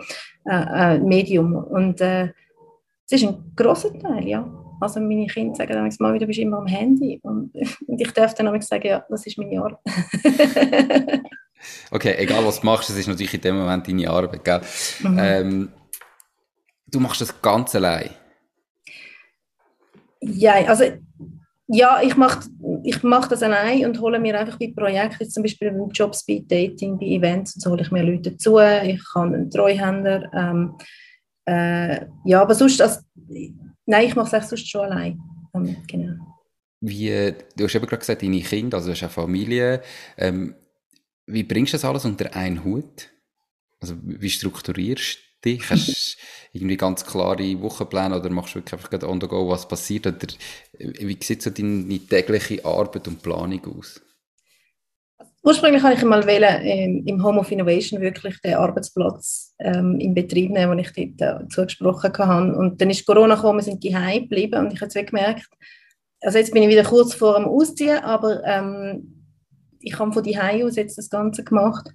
äh, 0.45 0.95
äh, 0.95 0.99
Medium 0.99 1.55
und 1.55 2.01
äh, 2.01 2.29
es 3.05 3.21
ist 3.21 3.27
ein 3.27 3.53
grosser 3.55 3.97
Teil, 3.99 4.27
ja. 4.27 4.49
Also 4.79 4.99
meine 4.99 5.27
Kinder 5.27 5.55
sagen 5.55 5.73
dann 5.73 5.93
mal 5.99 6.13
wieder, 6.13 6.25
bist 6.25 6.39
immer 6.39 6.57
am 6.57 6.65
Handy 6.65 7.19
und, 7.23 7.53
und 7.87 8.01
ich 8.01 8.11
darf 8.11 8.33
dann 8.33 8.61
sagen, 8.61 8.87
ja, 8.87 9.05
das 9.09 9.27
ist 9.27 9.37
meine 9.37 9.61
Arbeit. 9.61 9.79
okay, 11.91 12.15
egal 12.17 12.45
was 12.45 12.61
du 12.61 12.65
machst, 12.65 12.89
es 12.89 12.97
ist 12.97 13.07
natürlich 13.07 13.33
in 13.33 13.41
dem 13.41 13.57
Moment 13.57 13.87
deine 13.87 14.09
Arbeit, 14.09 14.43
gell? 14.43 14.61
Mhm. 15.01 15.19
Ähm, 15.19 15.69
du 16.87 16.99
machst 16.99 17.21
das 17.21 17.41
ganz 17.41 17.75
allein. 17.75 18.09
Ja, 20.21 20.53
also 20.67 20.85
ja, 21.67 22.01
ich 22.01 22.17
mache 22.17 22.49
ich 22.83 23.01
mach 23.03 23.27
das 23.27 23.43
allein 23.43 23.85
und 23.85 23.99
hole 24.01 24.19
mir 24.19 24.39
einfach 24.39 24.57
bei 24.59 24.73
Projekten, 24.75 25.29
zum 25.29 25.43
Beispiel 25.43 25.71
beim 25.71 25.89
Jobspeed 25.89 26.51
Dating, 26.51 26.99
bei 26.99 27.05
Events, 27.05 27.55
und 27.55 27.61
so 27.61 27.71
hole 27.71 27.81
ich 27.81 27.91
mir 27.91 28.03
Leute 28.03 28.35
zu. 28.37 28.57
Ich 28.59 29.01
habe 29.15 29.35
einen 29.35 29.49
Treuhänder. 29.49 30.29
Ähm, 30.33 30.77
äh, 31.45 32.05
ja, 32.25 32.41
aber 32.41 32.55
sonst, 32.55 32.81
also, 32.81 32.99
nein, 33.85 34.07
ich 34.07 34.15
mache 34.15 34.35
es 34.35 34.49
sonst 34.49 34.69
schon 34.69 34.81
allein. 34.81 35.19
Ähm, 35.53 35.77
genau. 35.87 36.39
Wie, 36.81 37.33
du 37.55 37.65
hast 37.65 37.75
eben 37.75 37.85
gerade 37.85 37.99
gesagt, 37.99 38.23
deine 38.23 38.41
Kinder, 38.41 38.77
also 38.77 38.87
du 38.87 38.93
hast 38.93 39.03
eine 39.03 39.09
Familie. 39.09 39.81
Ähm, 40.17 40.55
wie 41.27 41.43
bringst 41.43 41.73
du 41.73 41.75
das 41.75 41.85
alles 41.85 42.05
unter 42.05 42.35
einen 42.35 42.63
Hut? 42.63 43.09
Also 43.79 43.95
wie 44.01 44.29
strukturierst 44.29 45.17
du 45.17 45.30
dich? 45.41 45.61
Hast 45.69 46.17
irgendwie 46.53 46.77
ganz 46.77 47.05
klare 47.05 47.61
Wochenpläne 47.61 48.19
oder 48.19 48.29
machst 48.29 48.55
du 48.55 48.59
wirklich 48.59 48.73
einfach 48.73 49.07
on 49.07 49.21
the 49.21 49.27
go, 49.27 49.47
was 49.47 49.67
passiert? 49.67 50.07
Oder 50.07 50.27
wie 50.77 51.17
sieht 51.21 51.41
so 51.41 51.49
deine 51.49 51.99
tägliche 51.99 52.63
Arbeit 52.65 53.07
und 53.07 53.21
Planung 53.21 53.77
aus? 53.77 54.01
Ursprünglich 55.43 55.81
habe 55.81 55.95
ich 55.95 56.03
mal 56.03 56.25
wählen, 56.27 56.61
ähm, 56.61 57.03
im 57.07 57.23
Home 57.23 57.39
of 57.39 57.51
Innovation 57.51 57.99
wirklich 57.99 58.39
den 58.41 58.55
Arbeitsplatz 58.55 59.55
ähm, 59.59 59.99
im 59.99 60.13
Betrieb 60.13 60.51
nehmen, 60.51 60.77
den 60.77 60.85
ich 60.85 61.17
dort 61.17 61.43
äh, 61.43 61.47
zugesprochen 61.47 62.13
habe. 62.17 62.55
Und 62.55 62.79
dann 62.79 62.91
ist 62.91 63.07
Corona 63.07 63.35
gekommen, 63.35 63.57
wir 63.57 63.63
sind 63.63 63.83
daheim 63.83 64.23
geblieben 64.23 64.65
und 64.65 64.73
ich 64.73 64.81
habe 64.81 64.91
jetzt 64.93 65.09
gemerkt, 65.09 65.49
also 66.21 66.37
jetzt 66.37 66.53
bin 66.53 66.61
ich 66.61 66.69
wieder 66.69 66.83
kurz 66.83 67.15
vor 67.15 67.35
dem 67.35 67.45
Ausziehen, 67.45 68.03
aber 68.03 68.43
ähm, 68.45 69.25
ich 69.79 69.97
habe 69.97 70.13
von 70.13 70.23
daheim 70.23 70.67
aus 70.67 70.75
jetzt 70.75 70.99
das 70.99 71.09
Ganze 71.09 71.43
gemacht 71.43 71.89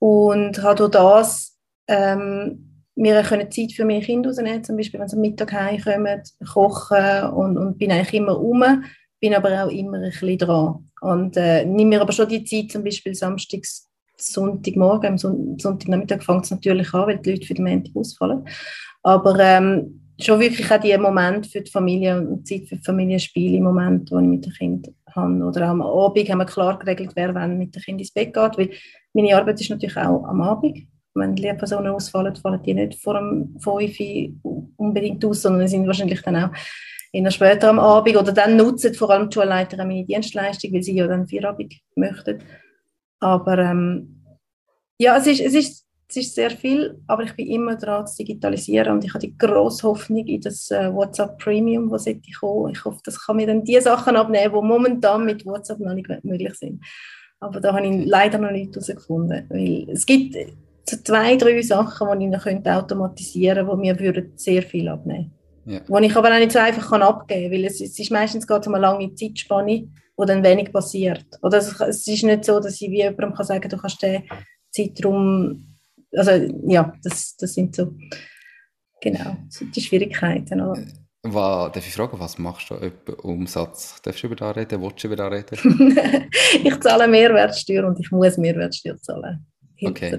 und 0.00 0.60
habe 0.60 0.74
durch 0.76 0.90
das 0.90 1.56
ähm, 1.86 2.69
wir 3.02 3.22
können 3.22 3.50
Zeit 3.50 3.72
für 3.72 3.84
meine 3.84 4.02
Kinder 4.02 4.28
rausnehmen, 4.28 4.62
zum 4.62 4.76
Beispiel, 4.76 5.00
wenn 5.00 5.08
sie 5.08 5.16
am 5.16 5.22
Mittag 5.22 5.52
heimkommen, 5.52 6.22
kochen 6.52 7.24
und, 7.32 7.56
und 7.56 7.78
bin 7.78 7.90
eigentlich 7.92 8.14
immer 8.14 8.32
rum, 8.32 8.84
bin 9.20 9.34
aber 9.34 9.64
auch 9.64 9.70
immer 9.70 9.98
ein 9.98 10.10
bisschen 10.10 10.38
dran. 10.38 10.86
Und 11.00 11.36
äh, 11.36 11.64
nehme 11.64 11.90
mir 11.90 12.00
aber 12.02 12.12
schon 12.12 12.28
die 12.28 12.44
Zeit, 12.44 12.70
zum 12.70 12.84
Beispiel 12.84 13.14
samstags, 13.14 13.88
Sonntagmorgen, 14.16 15.12
am 15.12 15.18
Son 15.18 15.58
Sonntagnachmittag 15.58 16.22
fängt 16.22 16.44
es 16.44 16.50
natürlich 16.50 16.92
an, 16.92 17.06
weil 17.06 17.18
die 17.18 17.30
Leute 17.30 17.46
für 17.46 17.54
den 17.54 17.64
Montag 17.64 17.96
ausfallen. 17.96 18.44
Aber 19.02 19.38
ähm, 19.40 20.02
schon 20.20 20.40
wirklich 20.40 20.70
auch 20.70 20.80
die 20.80 20.96
Momente 20.98 21.48
für 21.48 21.62
die 21.62 21.70
Familie 21.70 22.20
und 22.20 22.46
Zeit 22.46 22.68
für 22.68 22.76
Familienspiele, 22.76 23.56
im 23.56 23.64
Moment, 23.64 24.10
wo 24.10 24.18
ich 24.18 24.26
mit 24.26 24.44
den 24.44 24.52
Kindern 24.52 24.94
habe. 25.14 25.42
Oder 25.42 25.68
am 25.68 25.80
Abend 25.80 26.28
haben 26.28 26.38
wir 26.38 26.44
klar 26.44 26.78
geregelt, 26.78 27.12
wer 27.14 27.34
wann 27.34 27.56
mit 27.56 27.74
den 27.74 27.82
Kindern 27.82 28.00
ins 28.00 28.12
Bett 28.12 28.34
geht, 28.34 28.58
weil 28.58 28.70
meine 29.14 29.34
Arbeit 29.34 29.58
ist 29.60 29.70
natürlich 29.70 29.96
auch 29.96 30.24
am 30.24 30.42
Abend 30.42 30.86
wenn 31.20 31.36
Lehrpersonen 31.36 31.92
ausfallen, 31.92 32.34
fallen 32.34 32.62
die 32.62 32.74
nicht 32.74 33.00
vor 33.00 33.14
dem 33.14 33.56
5 33.60 33.98
unbedingt 34.76 35.24
aus, 35.24 35.42
sondern 35.42 35.68
sind 35.68 35.86
wahrscheinlich 35.86 36.22
dann 36.22 36.36
auch 36.36 36.50
eher 37.12 37.30
später 37.30 37.70
am 37.70 37.78
Abend 37.78 38.16
oder 38.16 38.32
dann 38.32 38.56
nutzen 38.56 38.94
vor 38.94 39.10
allem 39.10 39.28
die 39.28 39.34
Schulleiter 39.34 39.76
meine 39.78 40.04
Dienstleistung, 40.04 40.72
weil 40.72 40.82
sie 40.82 40.96
ja 40.96 41.06
dann 41.06 41.28
Feierabend 41.28 41.74
möchten. 41.96 42.42
Aber 43.20 43.58
ähm, 43.58 44.24
ja, 44.98 45.16
es 45.16 45.26
ist, 45.26 45.40
es, 45.40 45.54
ist, 45.54 45.86
es 46.08 46.16
ist 46.16 46.34
sehr 46.34 46.50
viel, 46.50 47.00
aber 47.06 47.24
ich 47.24 47.34
bin 47.34 47.48
immer 47.48 47.76
dran 47.76 48.06
zu 48.06 48.18
digitalisieren 48.18 48.92
und 48.92 49.04
ich 49.04 49.12
habe 49.12 49.26
die 49.26 49.36
grosse 49.36 49.88
Hoffnung 49.88 50.26
in 50.26 50.40
das 50.40 50.70
äh, 50.70 50.92
WhatsApp 50.92 51.38
Premium, 51.38 51.90
was 51.90 52.04
sollte 52.04 52.30
kommen. 52.38 52.72
Ich 52.72 52.84
hoffe, 52.84 53.00
das 53.04 53.20
kann 53.20 53.36
mir 53.36 53.46
dann 53.46 53.64
die 53.64 53.80
Sachen 53.80 54.16
abnehmen, 54.16 54.54
die 54.54 54.66
momentan 54.66 55.24
mit 55.24 55.44
WhatsApp 55.44 55.80
noch 55.80 55.94
nicht 55.94 56.08
möglich 56.24 56.54
sind. 56.54 56.84
Aber 57.40 57.60
da 57.60 57.74
habe 57.74 57.86
ich 57.86 58.06
leider 58.06 58.38
noch 58.38 58.50
nicht 58.50 58.74
herausgefunden, 58.74 59.46
weil 59.48 59.88
es 59.90 60.04
gibt 60.04 60.36
so 60.90 60.96
zwei, 61.02 61.36
drei 61.36 61.60
Sachen, 61.62 62.18
die 62.18 62.26
ich 62.26 62.30
noch 62.30 62.42
könnte 62.42 62.74
automatisieren 62.74 63.66
könnte, 63.66 63.76
die 63.76 63.80
mir 63.80 63.98
würden 63.98 64.32
sehr 64.36 64.62
viel 64.62 64.88
abnehmen 64.88 65.32
würden. 65.64 65.84
Ja. 65.88 66.00
Die 66.00 66.06
ich 66.06 66.16
aber 66.16 66.34
auch 66.34 66.38
nicht 66.38 66.52
so 66.52 66.58
einfach 66.58 66.88
kann 66.90 67.02
abgeben 67.02 67.50
kann, 67.50 67.52
weil 67.52 67.64
es, 67.66 67.80
es 67.80 67.98
ist 67.98 68.10
meistens 68.10 68.46
geht 68.46 68.66
um 68.66 68.74
eine 68.74 68.82
lange 68.82 69.14
Zeitspanne, 69.14 69.88
wo 70.16 70.24
dann 70.24 70.42
wenig 70.42 70.72
passiert. 70.72 71.26
Oder 71.42 71.58
es, 71.58 71.80
es 71.80 72.06
ist 72.06 72.24
nicht 72.24 72.44
so, 72.44 72.60
dass 72.60 72.80
ich 72.80 72.90
wie 72.90 72.98
jemandem 72.98 73.34
kann 73.34 73.46
sagen 73.46 73.68
du 73.68 73.76
kannst 73.76 74.02
den 74.02 74.22
Zeitraum, 74.70 75.76
also 76.12 76.30
ja, 76.66 76.92
das, 77.02 77.36
das 77.36 77.54
sind 77.54 77.74
so, 77.74 77.94
genau, 79.00 79.36
so 79.48 79.64
die 79.64 79.80
Schwierigkeiten. 79.80 80.60
Oder? 80.60 80.82
Was, 81.22 81.72
darf 81.72 81.86
ich 81.86 81.92
fragen, 81.92 82.18
was 82.18 82.38
machst 82.38 82.70
du 82.70 82.74
etwa 82.76 83.12
Umsatz? 83.22 84.00
Darfst 84.02 84.22
du 84.22 84.26
über 84.28 84.36
das 84.36 84.56
reden? 84.56 84.80
Willst 84.80 85.04
du 85.04 85.08
über 85.08 85.16
das 85.16 85.32
reden? 85.32 85.98
ich 86.64 86.80
zahle 86.80 87.06
Mehrwertsteuer 87.06 87.86
und 87.86 88.00
ich 88.00 88.10
muss 88.10 88.38
Mehrwertsteuer 88.38 88.96
zahlen. 88.96 89.46
Okay. 89.82 90.18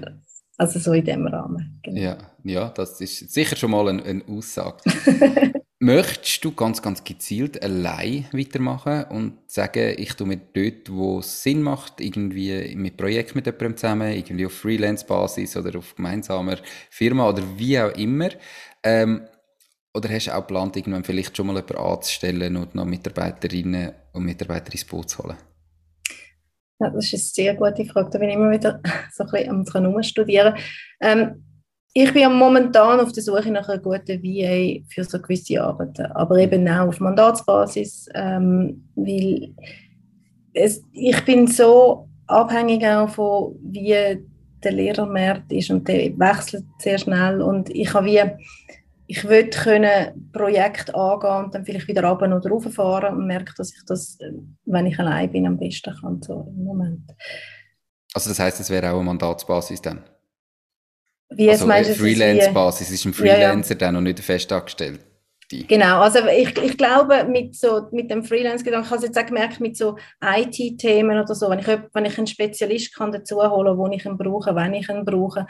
Also 0.58 0.78
so 0.78 0.92
in 0.92 1.04
dem 1.04 1.26
Rahmen. 1.26 1.80
Genau. 1.82 2.00
Ja, 2.00 2.18
ja, 2.44 2.68
das 2.70 3.00
ist 3.00 3.30
sicher 3.32 3.56
schon 3.56 3.70
mal 3.70 3.88
eine, 3.88 4.02
eine 4.04 4.22
Aussage. 4.28 4.78
Möchtest 5.80 6.44
du 6.44 6.52
ganz, 6.52 6.80
ganz 6.80 7.02
gezielt 7.02 7.60
allein 7.60 8.26
weitermachen 8.32 9.04
und 9.10 9.38
sagen, 9.50 9.94
ich 9.96 10.14
tue 10.14 10.28
mir 10.28 10.36
dort, 10.36 10.92
wo 10.92 11.18
es 11.18 11.42
Sinn 11.42 11.60
macht, 11.60 12.00
irgendwie 12.00 12.72
mit 12.76 12.96
Projekt 12.96 13.34
mit 13.34 13.46
jemandem 13.46 13.76
zusammen, 13.76 14.12
irgendwie 14.12 14.46
auf 14.46 14.52
Freelance-Basis 14.52 15.56
oder 15.56 15.78
auf 15.78 15.96
gemeinsamer 15.96 16.58
Firma 16.88 17.28
oder 17.28 17.42
wie 17.56 17.80
auch 17.80 17.90
immer, 17.96 18.28
ähm, 18.84 19.22
oder 19.94 20.08
hast 20.08 20.26
du 20.26 20.34
auch 20.34 20.46
geplant, 20.46 20.76
irgendwann 20.76 21.04
vielleicht 21.04 21.36
schon 21.36 21.48
mal 21.48 21.56
jemanden 21.56 21.76
anzustellen 21.76 22.56
und 22.56 22.74
noch 22.74 22.84
Mitarbeiterinnen 22.84 23.92
und 24.12 24.24
Mitarbeiter 24.24 24.72
ins 24.72 24.84
Boot 24.84 25.10
zu 25.10 25.24
holen? 25.24 25.36
Ja, 26.82 26.90
das 26.90 27.12
ist 27.12 27.38
eine 27.38 27.46
sehr 27.46 27.54
gute 27.54 27.84
Frage. 27.84 28.10
Da 28.10 28.18
bin 28.18 28.28
ich 28.28 28.34
immer 28.34 28.50
wieder 28.50 28.80
so 29.12 29.24
ein 29.24 29.30
bisschen 29.30 29.86
am 29.86 30.02
studieren. 30.02 30.54
Ähm, 31.00 31.44
ich 31.94 32.12
bin 32.12 32.32
momentan 32.32 32.98
auf 33.00 33.12
der 33.12 33.22
Suche 33.22 33.50
nach 33.50 33.68
einer 33.68 33.80
guten 33.80 34.22
VA 34.22 34.82
für 34.88 35.04
so 35.04 35.20
gewisse 35.20 35.62
Arbeiten, 35.62 36.06
aber 36.06 36.38
eben 36.38 36.66
auch 36.66 36.88
auf 36.88 37.00
Mandatsbasis, 37.00 38.08
ähm, 38.14 38.88
weil 38.96 39.54
es, 40.54 40.82
ich 40.92 41.24
bin 41.24 41.46
so 41.46 42.08
abhängig 42.26 42.84
auch 42.84 43.10
von 43.10 43.56
wie 43.62 44.18
der 44.64 44.72
Lehrermarkt 44.72 45.52
ist 45.52 45.70
und 45.70 45.86
der 45.86 46.18
wechselt 46.18 46.64
sehr 46.78 46.98
schnell 46.98 47.42
und 47.42 47.68
ich 47.70 47.92
habe 47.92 48.06
wie 48.06 48.22
ich 49.06 49.24
würde 49.24 49.50
können 49.50 50.30
Projekt 50.32 50.94
angehen 50.94 51.44
und 51.44 51.54
dann 51.54 51.64
vielleicht 51.64 51.88
wieder 51.88 52.04
runter 52.04 52.36
oder 52.36 52.50
rauffahren 52.50 53.16
und 53.16 53.26
merke, 53.26 53.52
dass 53.56 53.72
ich 53.72 53.84
das, 53.86 54.18
wenn 54.64 54.86
ich 54.86 54.98
allein 54.98 55.30
bin, 55.30 55.46
am 55.46 55.58
besten 55.58 55.94
kann, 56.00 56.22
so 56.22 56.46
im 56.48 56.64
Moment. 56.64 57.10
Also 58.14 58.30
das 58.30 58.38
heißt, 58.38 58.60
es 58.60 58.70
wäre 58.70 58.90
auch 58.90 58.96
eine 58.96 59.04
Mandatsbasis 59.04 59.82
dann? 59.82 60.04
Wie 61.30 61.50
also 61.50 61.66
Freelance-Basis 61.66 62.90
ist 62.90 63.04
ein 63.06 63.14
Freelancer 63.14 63.74
ja, 63.74 63.80
ja. 63.80 63.86
dann 63.86 63.96
und 63.96 64.04
nicht 64.04 64.20
fest 64.20 64.52
angestellt? 65.52 65.68
Genau, 65.68 66.00
also 66.00 66.18
ich, 66.28 66.56
ich 66.58 66.76
glaube, 66.76 67.24
mit, 67.24 67.54
so, 67.54 67.88
mit 67.92 68.10
dem 68.10 68.24
Freelance-Gedanken, 68.24 68.86
ich 68.86 68.90
habe 68.90 69.00
es 69.00 69.06
jetzt 69.06 69.18
auch 69.18 69.26
gemerkt, 69.26 69.60
mit 69.60 69.76
so 69.76 69.96
IT-Themen 70.22 71.18
oder 71.18 71.34
so, 71.34 71.50
wenn 71.50 71.58
ich, 71.58 71.66
wenn 71.66 72.04
ich 72.04 72.18
einen 72.18 72.26
Spezialist 72.26 72.94
kann 72.94 73.12
dazu 73.12 73.36
holen 73.42 73.76
wo 73.76 73.86
ich 73.88 74.04
ihn 74.04 74.16
brauche, 74.16 74.54
wenn 74.54 74.74
ich 74.74 74.88
ihn 74.88 75.04
brauche, 75.04 75.46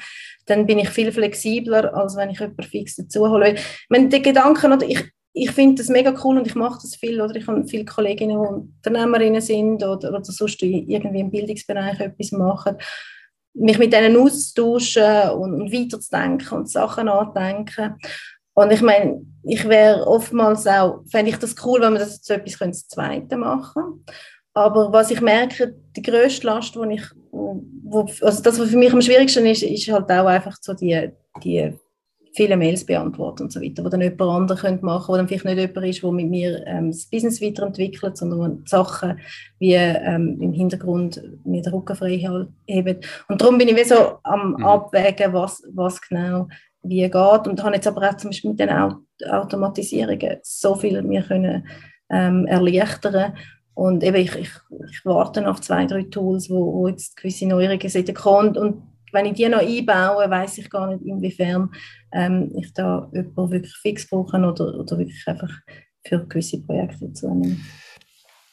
dann 0.46 0.66
bin 0.66 0.78
ich 0.78 0.90
viel 0.90 1.12
flexibler, 1.12 1.94
als 1.94 2.16
wenn 2.16 2.30
ich 2.30 2.40
jemanden 2.40 2.62
fix 2.62 2.96
dazu 2.96 3.28
hole. 3.28 3.56
Wenn 3.88 4.10
die 4.10 4.22
Gedanken, 4.22 4.72
oder 4.72 4.86
ich, 4.86 5.04
ich 5.34 5.50
finde 5.50 5.82
das 5.82 5.88
mega 5.88 6.14
cool 6.24 6.38
und 6.38 6.46
ich 6.46 6.54
mache 6.54 6.80
das 6.82 6.96
viel, 6.96 7.20
oder 7.20 7.34
ich 7.36 7.46
habe 7.46 7.66
viele 7.66 7.84
Kolleginnen, 7.84 8.38
die 8.42 8.88
Unternehmerinnen 8.88 9.40
sind 9.40 9.82
oder, 9.82 10.10
oder 10.10 10.24
sonst 10.24 10.62
irgendwie 10.62 11.20
im 11.20 11.30
Bildungsbereich 11.30 12.00
etwas 12.00 12.32
machen 12.32 12.76
mich 13.54 13.78
mit 13.78 13.92
denen 13.92 14.16
austauschen 14.16 15.30
und, 15.30 15.72
weiterzudenken 15.72 16.58
und 16.58 16.70
Sachen 16.70 17.08
anzudenken. 17.08 17.96
Und 18.54 18.70
ich 18.72 18.82
meine, 18.82 19.24
ich 19.44 19.68
wäre 19.68 20.06
oftmals 20.06 20.66
auch, 20.66 21.02
fände 21.10 21.30
ich 21.30 21.38
das 21.38 21.56
cool, 21.64 21.80
wenn 21.80 21.94
wir 21.94 22.00
das 22.00 22.22
zu 22.22 22.34
etwas 22.34 22.58
das 22.58 22.88
Zweite 22.88 23.36
machen 23.36 24.04
Aber 24.54 24.92
was 24.92 25.10
ich 25.10 25.20
merke, 25.20 25.74
die 25.96 26.02
grösste 26.02 26.46
Last, 26.46 26.76
wo 26.76 26.84
ich, 26.84 27.02
wo, 27.30 28.06
also 28.20 28.42
das, 28.42 28.58
was 28.60 28.70
für 28.70 28.76
mich 28.76 28.92
am 28.92 29.02
schwierigsten 29.02 29.46
ist, 29.46 29.62
ist 29.62 29.90
halt 29.90 30.10
auch 30.10 30.26
einfach 30.26 30.56
so 30.60 30.74
die, 30.74 31.10
die 31.42 31.72
viele 32.34 32.56
Mails 32.56 32.84
beantworten 32.84 33.44
und 33.44 33.52
so 33.52 33.60
weiter, 33.60 33.84
wo 33.84 33.88
dann 33.88 34.00
jemand 34.00 34.22
anderes 34.22 34.60
könnte 34.62 34.84
machen 34.84 35.08
wo 35.08 35.16
dann 35.16 35.28
vielleicht 35.28 35.44
nicht 35.44 35.58
jemand 35.58 35.86
ist, 35.86 36.02
der 36.02 36.12
mit 36.12 36.30
mir 36.30 36.66
ähm, 36.66 36.90
das 36.90 37.06
Business 37.06 37.42
weiterentwickelt, 37.42 38.16
sondern 38.16 38.62
Sachen 38.66 39.18
wie 39.58 39.74
ähm, 39.74 40.38
im 40.40 40.52
Hintergrund 40.52 41.22
mir 41.44 41.62
den 41.62 41.72
Rücken 41.72 41.96
frei 41.96 42.16
hebt. 42.66 43.24
Und 43.28 43.40
darum 43.40 43.58
bin 43.58 43.68
ich 43.68 43.76
wie 43.76 43.84
so 43.84 44.18
am 44.22 44.52
mhm. 44.52 44.64
Abwägen, 44.64 45.32
was, 45.32 45.62
was 45.74 46.00
genau 46.00 46.48
wie 46.82 47.02
geht. 47.02 47.46
Und 47.46 47.62
habe 47.62 47.74
jetzt 47.74 47.86
aber 47.86 48.08
auch 48.08 48.16
zum 48.16 48.30
Beispiel 48.30 48.50
mit 48.50 48.60
den 48.60 48.70
Automatisierungen 49.30 50.38
so 50.42 50.74
viel 50.74 51.02
mir 51.02 51.22
können 51.22 51.66
ähm, 52.10 52.46
erleichtern 52.46 53.34
und 53.74 54.04
eben 54.04 54.16
ich, 54.16 54.34
ich, 54.34 54.50
ich 54.90 55.04
warte 55.04 55.48
auf 55.48 55.60
zwei, 55.60 55.86
drei 55.86 56.02
Tools, 56.02 56.50
wo, 56.50 56.72
wo 56.72 56.88
jetzt 56.88 57.16
gewisse 57.16 57.46
Neuerungen 57.46 57.88
sind. 57.88 58.26
Und, 58.26 58.58
und 58.58 58.82
wenn 59.12 59.26
ich 59.26 59.34
die 59.34 59.48
noch 59.48 59.60
einbaue, 59.60 60.28
weiß 60.28 60.58
ich 60.58 60.70
gar 60.70 60.88
nicht, 60.88 61.04
inwiefern 61.04 61.70
ähm, 62.12 62.52
ich 62.58 62.72
da 62.74 63.10
jemanden 63.12 63.50
wirklich 63.50 63.74
fix 63.76 64.08
brauche 64.08 64.36
oder, 64.36 64.78
oder 64.78 64.98
wirklich 64.98 65.26
einfach 65.26 65.50
für 66.04 66.26
gewisse 66.26 66.62
Projekte 66.62 67.12
zunehme. 67.12 67.56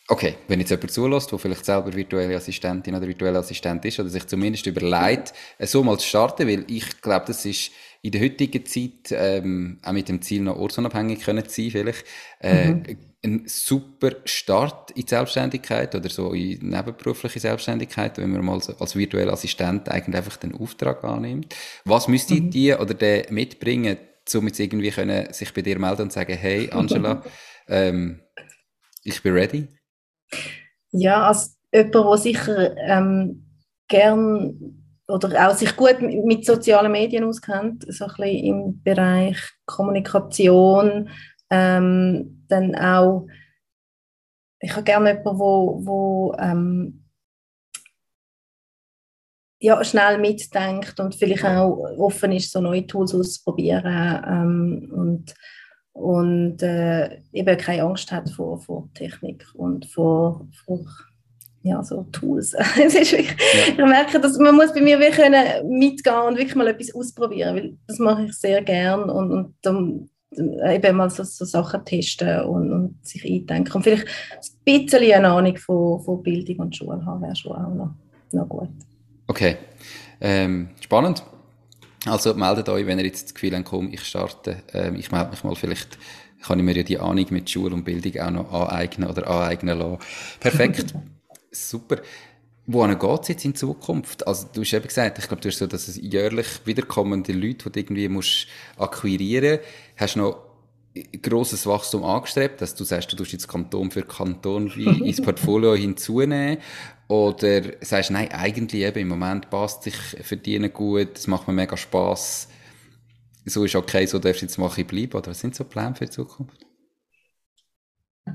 Okay, 0.08 0.38
wenn 0.48 0.60
jetzt 0.60 0.72
jemand 0.72 0.92
zulässt, 0.92 1.32
der 1.32 1.38
vielleicht 1.38 1.66
selber 1.66 1.94
virtuelle 1.94 2.36
Assistentin 2.36 2.96
oder 2.96 3.06
virtuelle 3.06 3.38
Assistent 3.38 3.86
ist 3.86 4.00
oder 4.00 4.10
sich 4.10 4.26
zumindest 4.26 4.66
überlegt, 4.66 5.34
so 5.60 5.84
mal 5.84 6.00
zu 6.00 6.08
starten, 6.08 6.48
weil 6.48 6.66
ich 6.68 7.00
glaube, 7.00 7.26
das 7.28 7.46
ist 7.46 7.72
in 8.02 8.12
der 8.12 8.22
heutigen 8.22 8.66
Zeit, 8.66 9.12
ähm, 9.12 9.80
auch 9.84 9.92
mit 9.92 10.08
dem 10.08 10.22
Ziel 10.22 10.42
noch 10.42 10.58
ortsunabhängig 10.58 11.20
können 11.22 11.44
sein 11.48 11.70
vielleicht, 11.70 12.06
äh, 12.40 12.72
mhm. 12.72 12.84
ein 13.24 13.44
super 13.46 14.12
Start 14.24 14.92
in 14.92 15.04
die 15.04 15.10
Selbstständigkeit 15.10 15.94
oder 15.96 16.10
so 16.10 16.32
in 16.34 16.70
nebenberufliche 16.70 17.40
Selbstständigkeit, 17.40 18.18
wenn 18.18 18.32
man 18.32 18.46
mal 18.46 18.62
als 18.80 18.96
virtueller 18.96 19.34
Assistent 19.34 19.90
eigentlich 19.90 20.16
einfach 20.16 20.38
den 20.38 20.56
Auftrag 20.56 21.04
annimmt. 21.04 21.54
Was 21.84 22.08
müsste 22.08 22.36
mhm. 22.36 22.52
die 22.52 22.74
oder 22.74 22.94
der 22.94 23.32
mitbringen, 23.32 23.98
um 24.34 24.48
jetzt 24.48 24.60
irgendwie 24.60 24.92
können, 24.92 25.34
sich 25.34 25.54
bei 25.54 25.62
dir 25.62 25.78
melden 25.78 26.04
und 26.04 26.14
sagen, 26.14 26.38
hey 26.38 26.70
Angela, 26.72 27.24
ähm, 27.68 28.22
ich 29.04 29.22
bin 29.22 29.34
ready? 29.34 29.68
Ja, 30.92 31.28
als 31.28 31.58
jemand, 31.72 31.92
der 31.92 32.18
sicher 32.18 32.78
ähm, 32.78 33.46
gern 33.90 34.79
oder 35.10 35.50
auch 35.50 35.56
sich 35.56 35.76
gut 35.76 36.02
mit 36.02 36.46
sozialen 36.46 36.92
Medien 36.92 37.24
auskennt, 37.24 37.86
so 37.92 38.06
ein 38.06 38.14
bisschen 38.16 38.46
im 38.46 38.84
Bereich 38.84 39.38
Kommunikation, 39.66 41.10
ähm, 41.50 42.46
dann 42.48 42.76
auch, 42.76 43.28
ich 44.60 44.72
habe 44.72 44.84
gerne 44.84 45.10
jemanden, 45.10 45.40
wo, 45.40 45.82
wo 45.84 46.36
ähm, 46.38 47.06
ja, 49.62 49.84
schnell 49.84 50.20
mitdenkt 50.20 51.00
und 51.00 51.16
vielleicht 51.16 51.44
auch 51.44 51.78
offen 51.98 52.32
ist, 52.32 52.52
so 52.52 52.62
neue 52.62 52.86
Tools 52.86 53.14
auszuprobieren 53.14 54.24
ähm, 54.28 54.92
und, 54.94 55.34
und 55.92 56.62
äh, 56.62 57.22
eben 57.34 57.58
keine 57.58 57.84
Angst 57.84 58.12
hat 58.12 58.30
vor, 58.30 58.60
vor 58.62 58.90
Technik 58.94 59.46
und 59.56 59.86
vor, 59.88 60.48
vor 60.66 60.86
ja, 61.62 61.84
so 61.84 62.06
Tools. 62.12 62.54
es 62.84 62.96
ist 62.96 63.12
wirklich, 63.12 63.30
ja. 63.30 63.74
Ich 63.74 63.78
merke, 63.78 64.20
dass 64.20 64.38
man 64.38 64.56
muss 64.56 64.74
bei 64.74 64.82
mir 64.82 65.00
wirklich 65.00 65.30
mitgehen 65.66 66.22
und 66.28 66.38
wirklich 66.38 66.56
mal 66.56 66.68
etwas 66.68 66.94
ausprobieren, 66.94 67.56
weil 67.56 67.78
das 67.88 68.00
mache 68.00 68.26
ich 68.26 68.34
sehr 68.34 68.62
gern 68.62 69.10
und, 69.10 69.32
und 69.32 69.56
dann 69.62 70.10
eben 70.38 70.96
mal 70.96 71.10
so, 71.10 71.24
so 71.24 71.44
Sachen 71.44 71.84
testen 71.86 72.42
und, 72.42 72.72
und, 72.72 73.06
sich 73.06 73.26
eindenken 73.26 73.74
und 73.74 73.84
vielleicht 73.84 74.06
ein 74.06 74.64
bisschen 74.64 75.12
eine 75.12 75.30
Ahnung 75.30 75.58
von, 75.58 76.02
von 76.02 76.24
Bildung 76.24 76.58
und 76.60 76.76
Schule 76.76 77.04
haben, 77.06 77.22
wäre 77.22 77.36
schon 77.36 77.54
auch 77.54 77.74
noch, 77.74 77.94
noch 78.32 78.48
gut. 78.48 78.70
Okay, 79.28 79.58
ähm, 80.22 80.70
spannend. 80.80 81.24
Also 82.06 82.34
meldet 82.34 82.70
euch, 82.70 82.86
wenn 82.86 83.00
ihr 83.00 83.06
jetzt 83.06 83.26
das 83.26 83.34
Gefühl 83.34 83.56
habt, 83.56 83.66
komm, 83.66 83.92
ich 83.92 84.04
starte, 84.04 84.64
ähm, 84.74 84.96
ich 84.96 85.12
melde 85.12 85.32
mich 85.32 85.44
mal 85.44 85.56
vielleicht 85.56 85.98
kann 86.42 86.58
ich 86.58 86.64
mir 86.64 86.76
ja 86.76 86.84
die 86.84 86.98
Ahnung 86.98 87.26
mit 87.32 87.50
Schule 87.50 87.76
und 87.76 87.84
Bildung 87.84 88.22
auch 88.22 88.32
noch 88.32 88.54
aneignen 88.54 89.10
oder 89.10 89.28
aneignen 89.28 89.78
lassen. 89.78 89.98
Perfekt. 90.40 90.94
Super. 91.52 92.02
Wohin 92.66 93.00
geht 93.00 93.22
es 93.22 93.28
jetzt 93.30 93.46
in 93.46 93.56
Zukunft? 93.56 94.28
Also, 94.28 94.48
du 94.54 94.62
hast 94.62 94.74
eben 94.74 94.88
gesagt, 94.88 95.18
ich 95.18 95.28
glaube, 95.28 95.42
du 95.42 95.50
hast 95.50 95.58
so, 95.58 95.66
dass 95.66 95.88
es 95.88 95.98
jährlich 95.98 96.48
wiederkommende 96.66 97.34
Leute, 97.34 97.70
die 97.70 97.72
du 97.72 97.80
irgendwie 97.80 98.10
musst 98.10 98.48
akquirieren 98.78 99.60
musst. 99.60 99.70
Hast 99.98 100.16
du 100.16 100.20
noch 100.20 100.50
grosses 101.22 101.66
Wachstum 101.66 102.04
angestrebt, 102.04 102.62
dass 102.62 102.76
du 102.76 102.84
sagst, 102.84 103.12
du 103.12 103.16
tust 103.16 103.32
jetzt 103.32 103.48
Kanton 103.48 103.92
für 103.92 104.04
Kanton 104.04 104.68
ins 105.04 105.22
Portfolio 105.22 105.76
hinzunehmen? 105.76 106.60
Oder 107.08 107.64
sagst 107.82 108.10
du, 108.10 108.14
nein, 108.14 108.32
eigentlich 108.32 108.84
eben 108.84 109.00
im 109.00 109.08
Moment 109.08 109.50
passt 109.50 109.84
sich 109.84 109.96
verdienen 109.96 110.72
gut, 110.72 111.18
es 111.18 111.26
macht 111.26 111.48
mir 111.48 111.54
mega 111.54 111.76
Spass, 111.76 112.50
so 113.46 113.64
ist 113.64 113.76
okay, 113.76 114.06
so 114.06 114.20
darfst 114.20 114.42
du 114.42 114.46
jetzt 114.46 114.58
mal 114.58 114.70
bleiben? 114.70 115.14
Oder 115.14 115.32
was 115.32 115.40
sind 115.40 115.56
so 115.56 115.64
Pläne 115.64 115.96
für 115.96 116.06
die 116.06 116.12
Zukunft? 116.12 116.69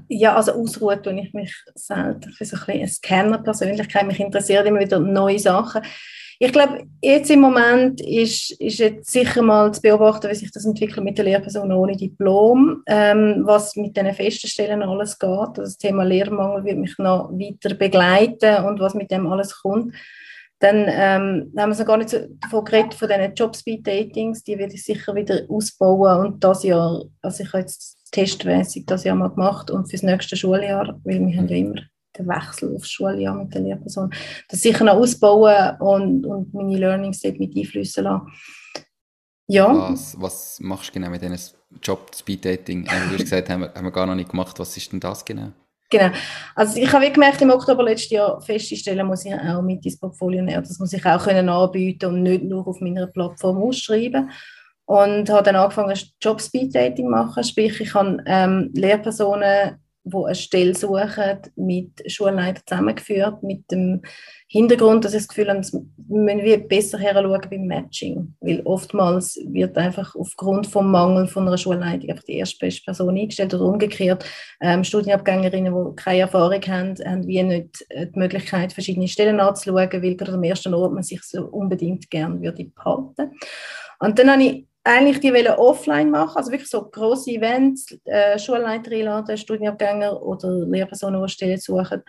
Ja, 0.08 0.36
also 0.36 0.52
ausruhen 0.52 1.02
tue 1.02 1.20
ich 1.20 1.32
mich 1.32 1.54
selten 1.74 2.32
für 2.32 2.44
so 2.44 2.56
ein 2.56 2.60
bisschen 2.66 2.80
eine 2.80 2.88
Scanner-Persönlichkeit. 2.88 4.06
Mich 4.06 4.20
interessieren 4.20 4.66
immer 4.66 4.80
wieder 4.80 4.98
neue 4.98 5.38
Sachen. 5.38 5.82
Ich 6.38 6.52
glaube, 6.52 6.84
jetzt 7.00 7.30
im 7.30 7.40
Moment 7.40 8.00
ist, 8.00 8.50
ist 8.60 8.78
jetzt 8.78 9.10
sicher 9.10 9.40
mal 9.40 9.72
zu 9.72 9.80
beobachten, 9.80 10.28
wie 10.28 10.34
sich 10.34 10.50
das 10.50 10.64
entwickelt 10.64 11.04
mit 11.04 11.16
der 11.16 11.24
Lehrperson 11.24 11.70
ohne 11.72 11.96
Diplom, 11.96 12.82
ähm, 12.86 13.42
was 13.44 13.76
mit 13.76 13.96
diesen 13.96 14.12
festen 14.14 14.48
Stellen 14.48 14.82
alles 14.82 15.18
geht. 15.18 15.30
Also 15.30 15.62
das 15.62 15.78
Thema 15.78 16.02
Lehrmangel 16.02 16.64
wird 16.64 16.78
mich 16.78 16.98
noch 16.98 17.30
weiter 17.30 17.74
begleiten 17.74 18.64
und 18.64 18.80
was 18.80 18.94
mit 18.94 19.10
dem 19.10 19.26
alles 19.26 19.62
kommt. 19.62 19.94
Dann 20.58 20.86
ähm, 20.88 21.52
haben 21.56 21.70
wir 21.70 21.78
noch 21.78 21.86
gar 21.86 21.96
nicht 21.98 22.10
so 22.10 22.18
davon 22.40 22.64
geredet, 22.64 22.94
von 22.94 23.08
diesen 23.08 23.34
Jobspeed-Datings, 23.34 24.44
die 24.44 24.58
werde 24.58 24.74
ich 24.74 24.84
sicher 24.84 25.14
wieder 25.14 25.42
ausbauen 25.48 26.26
und 26.26 26.44
das 26.44 26.62
Jahr, 26.62 27.04
also 27.22 27.42
ich 27.42 27.52
habe 27.52 27.60
jetzt 27.60 27.98
testmäßig 28.14 28.86
das 28.86 29.04
Jahr 29.04 29.16
mal 29.16 29.30
gemacht 29.30 29.70
und 29.70 29.90
fürs 29.90 30.04
nächste 30.04 30.36
Schuljahr, 30.36 31.00
weil 31.04 31.26
wir 31.26 31.36
haben 31.36 31.48
ja 31.48 31.56
immer 31.56 31.80
den 32.16 32.28
Wechsel 32.28 32.74
aufs 32.76 32.90
Schuljahr 32.90 33.34
mit 33.34 33.52
der 33.52 33.62
Lehrperson, 33.62 34.12
das 34.48 34.62
sicher 34.62 34.84
noch 34.84 34.94
ausbauen 34.94 35.76
und, 35.80 36.24
und 36.24 36.54
meine 36.54 36.78
Learnings 36.78 37.20
dort 37.20 37.40
mit 37.40 37.56
einflüssen 37.56 38.04
lassen. 38.04 38.28
Ja. 39.48 39.90
Was, 39.90 40.18
was 40.18 40.60
machst 40.60 40.90
du 40.90 40.92
genau 40.92 41.10
mit 41.10 41.22
diesem 41.22 41.58
Job 41.82 42.14
Speed 42.14 42.44
Dating? 42.44 42.86
Äh, 42.86 43.08
du 43.08 43.14
hast 43.14 43.22
gesagt, 43.22 43.50
haben 43.50 43.62
wir, 43.62 43.74
haben 43.74 43.84
wir 43.84 43.90
gar 43.90 44.06
noch 44.06 44.14
nicht 44.14 44.30
gemacht. 44.30 44.58
Was 44.58 44.76
ist 44.76 44.92
denn 44.92 45.00
das 45.00 45.24
genau? 45.24 45.52
Genau. 45.90 46.10
Also 46.54 46.80
ich 46.80 46.90
habe 46.92 47.10
gemerkt, 47.10 47.42
im 47.42 47.50
Oktober 47.50 47.82
letztes 47.82 48.10
Jahr 48.10 48.40
feststellen 48.40 49.06
muss 49.06 49.24
ich 49.24 49.34
auch 49.34 49.60
mit 49.60 49.84
ins 49.84 49.98
Portfolio 49.98 50.42
nehmen. 50.42 50.62
Das 50.62 50.78
muss 50.78 50.92
ich 50.92 51.04
auch 51.04 51.22
können 51.22 51.48
anbieten 51.48 52.06
und 52.06 52.22
nicht 52.22 52.44
nur 52.44 52.66
auf 52.66 52.80
meiner 52.80 53.06
Plattform 53.06 53.58
ausschreiben. 53.62 54.30
Und 54.86 55.30
habe 55.30 55.42
dann 55.42 55.56
angefangen, 55.56 55.98
Job 56.20 56.40
Speed 56.40 56.74
Dating 56.74 57.06
zu 57.06 57.10
machen. 57.10 57.42
Sprich, 57.42 57.80
ich 57.80 57.94
habe 57.94 58.22
ähm, 58.26 58.70
Lehrpersonen 58.74 59.78
die 60.04 60.16
eine 60.16 60.34
Stelle 60.34 60.74
suchen, 60.74 61.38
mit 61.56 62.02
Schulleitern 62.10 62.62
zusammengeführt, 62.66 63.42
mit 63.42 63.70
dem 63.70 64.02
Hintergrund, 64.48 65.04
dass 65.04 65.14
ich 65.14 65.20
das 65.20 65.28
Gefühl 65.28 65.48
habe, 65.48 65.60
müssen 65.60 66.44
wir 66.44 66.68
besser 66.68 66.98
heranschauen 66.98 67.40
beim 67.50 67.66
Matching. 67.66 68.34
Weil 68.40 68.60
oftmals 68.64 69.40
wird 69.46 69.78
einfach 69.78 70.14
aufgrund 70.14 70.66
vom 70.66 70.90
Mangel 70.90 71.26
von 71.26 71.48
einer 71.48 71.56
Schulleitung 71.56 72.10
einfach 72.10 72.24
die 72.24 72.36
erste 72.36 72.68
Person 72.84 73.16
eingestellt 73.16 73.54
oder 73.54 73.64
umgekehrt. 73.64 74.24
Ähm, 74.60 74.84
Studienabgängerinnen, 74.84 75.74
die 75.74 75.96
keine 75.96 76.20
Erfahrung 76.20 76.60
haben, 76.68 76.94
haben 77.04 77.26
wie 77.26 77.42
nicht 77.42 77.86
die 77.90 78.18
Möglichkeit, 78.18 78.74
verschiedene 78.74 79.08
Stellen 79.08 79.40
anzuschauen, 79.40 79.90
weil 79.90 80.16
gerade 80.16 80.34
am 80.34 80.44
ersten 80.44 80.74
Ort 80.74 80.92
man 80.92 81.02
sich 81.02 81.22
so 81.22 81.46
unbedingt 81.46 82.10
gerne 82.10 82.42
würde 82.42 82.64
behalten. 82.64 83.32
Und 84.00 84.18
dann 84.18 84.30
habe 84.30 84.42
ich 84.42 84.66
eigentlich 84.84 85.20
die 85.20 85.32
wollen 85.32 85.48
offline 85.48 86.10
machen, 86.10 86.36
also 86.36 86.52
wirklich 86.52 86.68
so 86.70 86.84
große 86.84 87.30
Events, 87.30 87.98
äh, 88.04 88.38
Schulleiter 88.38 88.92
einladen, 88.92 89.36
Studienabgänger 89.36 90.22
oder 90.22 90.66
Lehrpersonen, 90.66 91.22
die 91.22 91.28
Stellen 91.28 91.58
suchen. 91.58 92.02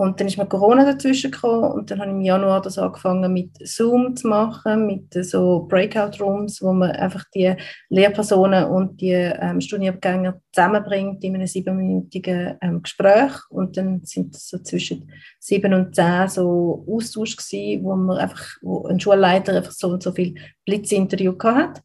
Und 0.00 0.18
dann 0.18 0.28
ist 0.28 0.38
mir 0.38 0.46
Corona 0.46 0.86
dazwischen 0.86 1.30
gekommen 1.30 1.72
und 1.72 1.90
dann 1.90 2.00
habe 2.00 2.08
ich 2.08 2.16
im 2.16 2.22
Januar 2.22 2.62
das 2.62 2.78
angefangen 2.78 3.30
mit 3.34 3.50
Zoom 3.68 4.16
zu 4.16 4.28
machen, 4.28 4.86
mit 4.86 5.12
so 5.12 5.66
Breakout 5.68 6.24
Rooms, 6.24 6.62
wo 6.62 6.72
man 6.72 6.92
einfach 6.92 7.24
die 7.34 7.54
Lehrpersonen 7.90 8.64
und 8.64 8.98
die 9.02 9.10
ähm, 9.10 9.60
Studienabgänger 9.60 10.40
zusammenbringt 10.52 11.22
in 11.22 11.34
einem 11.34 11.46
siebenminütigen 11.46 12.56
ähm, 12.62 12.82
Gespräch. 12.82 13.32
Und 13.50 13.76
dann 13.76 14.00
sind 14.04 14.34
es 14.34 14.48
so 14.48 14.56
zwischen 14.60 15.12
sieben 15.38 15.74
und 15.74 15.94
zehn 15.94 16.28
so 16.28 16.82
Austausch 16.88 17.36
gewesen, 17.36 17.84
wo 17.84 17.94
man 17.94 18.16
einfach, 18.16 18.56
wo 18.62 18.86
ein 18.86 18.98
Schulleiter 18.98 19.54
einfach 19.54 19.72
so 19.72 19.88
und 19.88 20.02
so 20.02 20.12
viel 20.12 20.34
Blitzinterview 20.64 21.34
hat. 21.44 21.82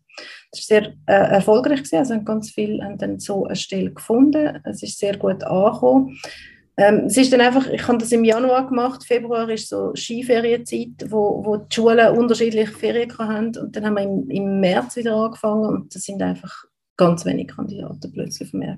Das 0.51 0.61
war 0.61 0.79
sehr 0.79 0.93
äh, 1.07 1.33
erfolgreich 1.33 1.79
gewesen. 1.79 1.97
Also 1.97 2.13
haben 2.13 2.23
ganz 2.23 2.51
viele 2.51 2.81
haben 2.81 2.97
dann 2.97 3.19
so 3.19 3.43
eine 3.43 3.57
Stelle 3.57 3.91
gefunden. 3.91 4.61
Es 4.63 4.81
ist 4.83 4.99
sehr 4.99 5.17
gut 5.17 5.43
angekommen. 5.43 6.17
Ähm, 6.77 7.05
es 7.05 7.15
ist 7.15 7.31
dann 7.31 7.41
einfach, 7.41 7.67
ich 7.67 7.87
habe 7.87 7.97
das 7.97 8.11
im 8.11 8.25
Januar 8.25 8.67
gemacht, 8.67 9.05
Februar 9.05 9.49
ist 9.49 9.69
so 9.69 9.93
Skiferienzeit, 9.95 11.09
wo, 11.09 11.43
wo 11.45 11.57
die 11.57 11.73
Schulen 11.73 12.17
unterschiedliche 12.17 12.71
Ferien 12.71 13.17
haben 13.17 13.55
und 13.57 13.75
dann 13.75 13.85
haben 13.85 13.95
wir 13.95 14.03
im, 14.03 14.29
im 14.29 14.59
März 14.59 14.97
wieder 14.97 15.15
angefangen 15.15 15.65
und 15.69 15.95
das 15.95 16.03
sind 16.03 16.21
einfach 16.21 16.65
ganz 16.97 17.25
wenige 17.25 17.53
Kandidaten 17.53 18.11
plötzlich 18.11 18.47
auf 18.47 18.51
dem 18.51 18.59
Meer 18.59 18.77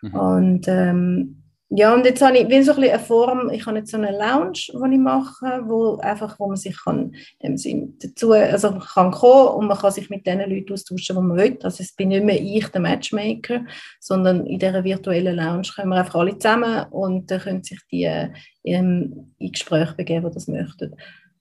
Mhm. 0.00 0.14
Und 0.14 0.68
ähm, 0.68 1.42
ja, 1.70 1.92
und 1.92 2.06
jetzt 2.06 2.22
habe 2.22 2.38
ich 2.38 2.48
wie 2.48 2.62
so 2.62 2.72
ein 2.72 2.82
eine 2.82 2.98
Form, 2.98 3.50
ich 3.50 3.66
habe 3.66 3.78
jetzt 3.78 3.90
so 3.90 3.98
eine 3.98 4.10
Lounge, 4.10 4.52
die 4.72 4.94
ich 4.94 4.98
mache, 4.98 5.60
wo, 5.66 5.96
einfach, 5.98 6.38
wo 6.38 6.46
man 6.46 6.56
sich 6.56 6.74
kann, 6.82 7.14
im 7.40 7.58
Sinn 7.58 7.94
dazu, 8.00 8.32
also 8.32 8.70
man 8.70 8.80
kann 8.80 9.10
kommen 9.10 9.48
und 9.48 9.66
man 9.66 9.76
kann 9.76 9.92
sich 9.92 10.08
mit 10.08 10.26
den 10.26 10.38
Leuten 10.38 10.72
austauschen, 10.72 11.14
die 11.14 11.22
man 11.22 11.36
will. 11.36 11.58
Also 11.62 11.82
es 11.82 11.92
bin 11.92 12.08
nicht 12.08 12.24
mehr 12.24 12.40
ich 12.40 12.66
der 12.68 12.80
Matchmaker, 12.80 13.66
sondern 14.00 14.46
in 14.46 14.58
dieser 14.58 14.82
virtuellen 14.82 15.36
Lounge 15.36 15.68
kommen 15.76 15.90
wir 15.90 15.96
einfach 15.96 16.14
alle 16.14 16.38
zusammen 16.38 16.86
und 16.90 17.30
dann 17.30 17.40
können 17.40 17.62
sich 17.62 17.80
die 17.92 18.04
ähm, 18.64 19.34
in 19.38 19.52
Gespräch 19.52 19.92
begeben, 19.92 20.26
die 20.26 20.34
das 20.34 20.48
möchten. 20.48 20.96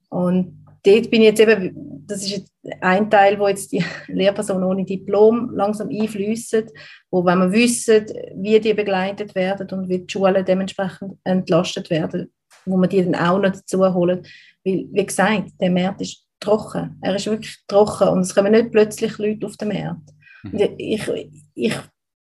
Und 0.09 0.66
dort 0.83 1.09
bin 1.09 1.21
ich 1.21 1.27
jetzt 1.27 1.39
eben, 1.39 2.05
das 2.05 2.23
ist 2.23 2.29
jetzt 2.29 2.51
ein 2.81 3.09
Teil, 3.09 3.39
wo 3.39 3.47
jetzt 3.47 3.71
die 3.71 3.83
Lehrpersonen 4.07 4.63
ohne 4.63 4.85
Diplom 4.85 5.51
langsam 5.53 5.89
einfließen, 5.89 6.69
wo 7.11 7.25
wenn 7.25 7.39
wir 7.39 7.51
wissen, 7.51 8.05
wie 8.35 8.59
die 8.59 8.73
begleitet 8.73 9.35
werden 9.35 9.67
und 9.71 9.89
wie 9.89 9.99
die 9.99 10.11
Schulen 10.11 10.45
dementsprechend 10.45 11.17
entlastet 11.23 11.89
werden, 11.89 12.31
wo 12.65 12.77
wir 12.77 12.87
die 12.87 13.03
dann 13.03 13.15
auch 13.15 13.39
noch 13.39 13.51
dazu 13.51 13.93
holen. 13.93 14.25
Weil, 14.63 14.87
wie 14.91 15.05
gesagt, 15.05 15.51
der 15.59 15.71
Markt 15.71 16.01
ist 16.01 16.23
trocken. 16.39 16.97
Er 17.01 17.15
ist 17.15 17.25
wirklich 17.25 17.57
trocken 17.67 18.09
und 18.09 18.19
es 18.19 18.35
kommen 18.35 18.51
nicht 18.51 18.71
plötzlich 18.71 19.17
Leute 19.17 19.45
auf 19.45 19.57
den 19.57 19.69
Markt. 19.69 20.09
Mhm. 20.43 20.75
Ich, 20.77 21.11
ich 21.55 21.73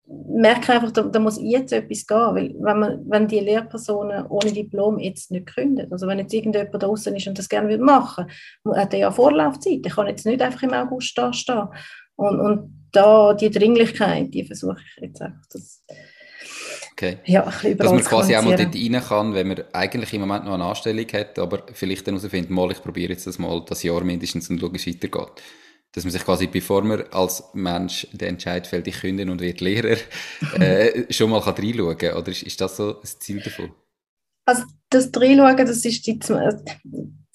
merke 0.09 0.73
einfach, 0.73 0.93
da, 0.93 1.03
da, 1.03 1.19
muss 1.19 1.41
jetzt 1.41 1.73
etwas 1.73 2.07
gehen, 2.07 2.35
weil 2.35 2.55
wenn, 2.61 2.79
man, 2.79 3.01
wenn 3.09 3.27
die 3.27 3.41
Lehrpersonen 3.41 4.27
ohne 4.27 4.53
Diplom 4.53 4.99
jetzt 4.99 5.31
nicht 5.31 5.47
künden, 5.47 5.91
also 5.91 6.07
wenn 6.07 6.19
jetzt 6.19 6.33
irgendjemand 6.33 6.83
draußen 6.83 7.15
ist 7.17 7.27
und 7.27 7.39
das 7.39 7.49
gerne 7.49 7.77
machen 7.79 8.27
würde, 8.63 8.81
hat 8.81 8.93
er 8.93 9.01
ja 9.01 9.11
Vorlaufzeit, 9.11 9.85
der 9.85 9.93
kann 9.93 10.07
jetzt 10.07 10.27
nicht 10.27 10.41
einfach 10.41 10.63
im 10.63 10.73
August 10.73 11.17
da 11.19 11.33
stehen. 11.33 11.69
Und, 12.15 12.41
und 12.41 12.89
da 12.93 13.35
die 13.35 13.51
Dringlichkeit, 13.51 14.33
die 14.33 14.45
versuche 14.45 14.79
ich 14.81 15.03
jetzt 15.03 15.21
einfach, 15.21 15.45
das, 15.51 15.83
Okay. 16.93 17.19
Ja, 17.27 17.43
Dass 17.43 17.93
man 17.93 18.03
quasi 18.03 18.35
auch 18.35 18.43
mal 18.43 18.57
dort 18.57 18.75
rein 18.75 19.03
kann, 19.07 19.35
wenn 19.35 19.49
man 19.49 19.63
eigentlich 19.75 20.15
im 20.15 20.23
Moment 20.23 20.47
noch 20.47 20.55
eine 20.55 20.65
Anstellung 20.65 21.05
hat, 21.13 21.39
aber 21.39 21.65
vielleicht 21.75 22.07
dann 22.07 22.15
herausfindet, 22.17 22.51
mal, 22.51 22.71
ich 22.73 22.83
probiere 22.83 23.13
jetzt 23.13 23.27
das 23.27 23.39
mal 23.39 23.63
das 23.69 23.83
Jahr 23.83 24.03
mindestens 24.03 24.49
und 24.49 24.59
schaue, 24.59 24.73
wie 24.73 24.77
es 24.79 24.87
weitergeht 24.87 25.43
dass 25.93 26.05
man 26.05 26.11
sich 26.11 26.25
quasi, 26.25 26.47
bevor 26.47 26.83
man 26.83 27.03
als 27.11 27.43
Mensch 27.55 28.07
den 28.13 28.29
Entscheid 28.29 28.67
fällt, 28.67 28.87
ich 28.87 29.01
kündige 29.01 29.31
und 29.31 29.41
wird 29.41 29.61
Lehrer, 29.61 29.97
äh, 30.61 31.13
schon 31.13 31.31
mal 31.31 31.39
reinschauen 31.39 31.97
kann? 31.97 32.17
Oder 32.17 32.29
ist, 32.29 32.43
ist 32.43 32.61
das 32.61 32.77
so 32.77 32.93
das 32.93 33.19
Ziel 33.19 33.41
davon? 33.41 33.73
Also 34.45 34.63
das 34.91 35.11
Reinschauen, 35.17 35.57
das 35.57 35.85
ist 35.85 36.07
die, 36.07 36.19
das 36.19 36.31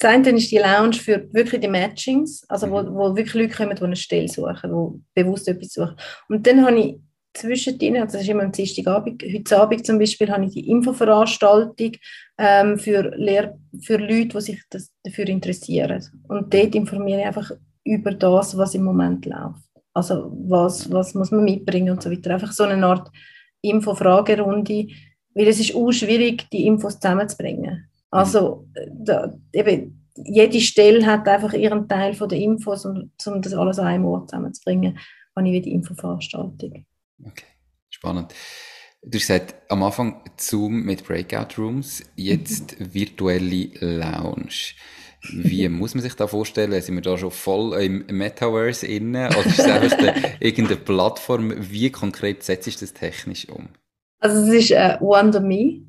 eine 0.09 0.29
ist 0.31 0.51
die 0.51 0.57
Lounge 0.57 0.93
für 0.93 1.31
wirklich 1.33 1.61
die 1.61 1.67
Matchings, 1.67 2.43
also 2.49 2.69
wo, 2.69 2.81
mhm. 2.81 2.95
wo 2.95 3.15
wirklich 3.15 3.33
Leute 3.33 3.55
kommen, 3.55 3.75
die 3.75 3.83
eine 3.83 3.95
Stelle 3.95 4.27
suchen, 4.27 5.03
die 5.15 5.21
bewusst 5.21 5.47
etwas 5.47 5.73
suchen. 5.73 5.95
Und 6.29 6.47
dann 6.47 6.65
habe 6.65 6.79
ich 6.79 6.95
zwischendrin, 7.33 7.97
also 7.97 8.13
das 8.13 8.23
ist 8.23 8.29
immer 8.29 8.43
am 8.43 8.51
Dienstagabend, 8.51 9.23
heute 9.23 9.57
Abend 9.57 9.85
zum 9.85 9.99
Beispiel, 9.99 10.29
habe 10.29 10.45
ich 10.45 10.53
die 10.53 10.69
Infoveranstaltung 10.69 11.91
ähm, 12.37 12.77
für, 12.77 13.15
Lehr 13.15 13.57
für 13.81 13.97
Leute, 13.97 14.29
die 14.29 14.41
sich 14.41 14.63
das, 14.69 14.91
dafür 15.03 15.27
interessieren. 15.27 16.03
Und 16.27 16.53
dort 16.53 16.75
informiere 16.75 17.21
ich 17.21 17.25
einfach 17.25 17.51
über 17.83 18.13
das, 18.13 18.57
was 18.57 18.75
im 18.75 18.83
Moment 18.83 19.25
läuft. 19.25 19.63
Also 19.93 20.31
was, 20.47 20.91
was 20.91 21.13
muss 21.13 21.31
man 21.31 21.43
mitbringen 21.43 21.91
und 21.91 22.01
so 22.01 22.11
weiter. 22.11 22.31
Einfach 22.31 22.51
so 22.51 22.63
eine 22.63 22.85
Art 22.85 23.11
Info-Fragerunde, 23.61 24.87
weil 25.33 25.47
es 25.47 25.59
ist 25.59 25.75
auch 25.75 25.91
schwierig, 25.91 26.49
die 26.51 26.65
Infos 26.65 26.99
zusammenzubringen. 26.99 27.89
Also 28.09 28.67
da, 28.91 29.33
eben, 29.53 30.07
jede 30.15 30.59
Stelle 30.59 31.05
hat 31.05 31.27
einfach 31.27 31.53
ihren 31.53 31.87
Teil 31.87 32.13
von 32.13 32.29
der 32.29 32.39
Infos, 32.39 32.85
um, 32.85 33.11
um 33.25 33.41
das 33.41 33.53
alles 33.53 33.79
an 33.79 33.87
einem 33.87 34.05
Ort 34.05 34.29
zusammenzubringen, 34.29 34.97
habe 35.35 35.47
ich 35.47 35.53
wie 35.53 35.61
die 35.61 35.71
Infoveranstaltung. 35.71 36.85
Okay, 37.23 37.45
spannend. 37.89 38.33
Du 39.03 39.17
hast 39.17 39.27
gesagt, 39.27 39.55
am 39.69 39.81
Anfang 39.83 40.21
Zoom 40.37 40.83
mit 40.83 41.05
Breakout 41.05 41.59
Rooms, 41.59 42.03
jetzt 42.15 42.75
virtuelle 42.93 43.69
Lounge. 43.79 44.75
Wie 45.29 45.69
muss 45.69 45.93
man 45.93 46.01
sich 46.01 46.15
da 46.15 46.27
vorstellen? 46.27 46.79
Sind 46.81 46.95
wir 46.95 47.01
da 47.01 47.17
schon 47.17 47.31
voll 47.31 47.79
im 47.81 48.05
Metaverse 48.07 48.87
inne? 48.87 49.29
Oder 49.29 49.45
ist 49.45 49.59
es 49.59 49.65
einfach 49.65 50.15
irgendeine 50.39 50.79
Plattform? 50.79 51.53
Wie 51.57 51.91
konkret 51.91 52.43
setzt 52.43 52.65
sich 52.65 52.77
das 52.77 52.93
technisch 52.93 53.47
um? 53.49 53.69
Also 54.19 54.41
es 54.41 54.63
ist 54.63 54.71
äh, 54.71 54.97
Wonder 54.99 55.39
Me. 55.39 55.83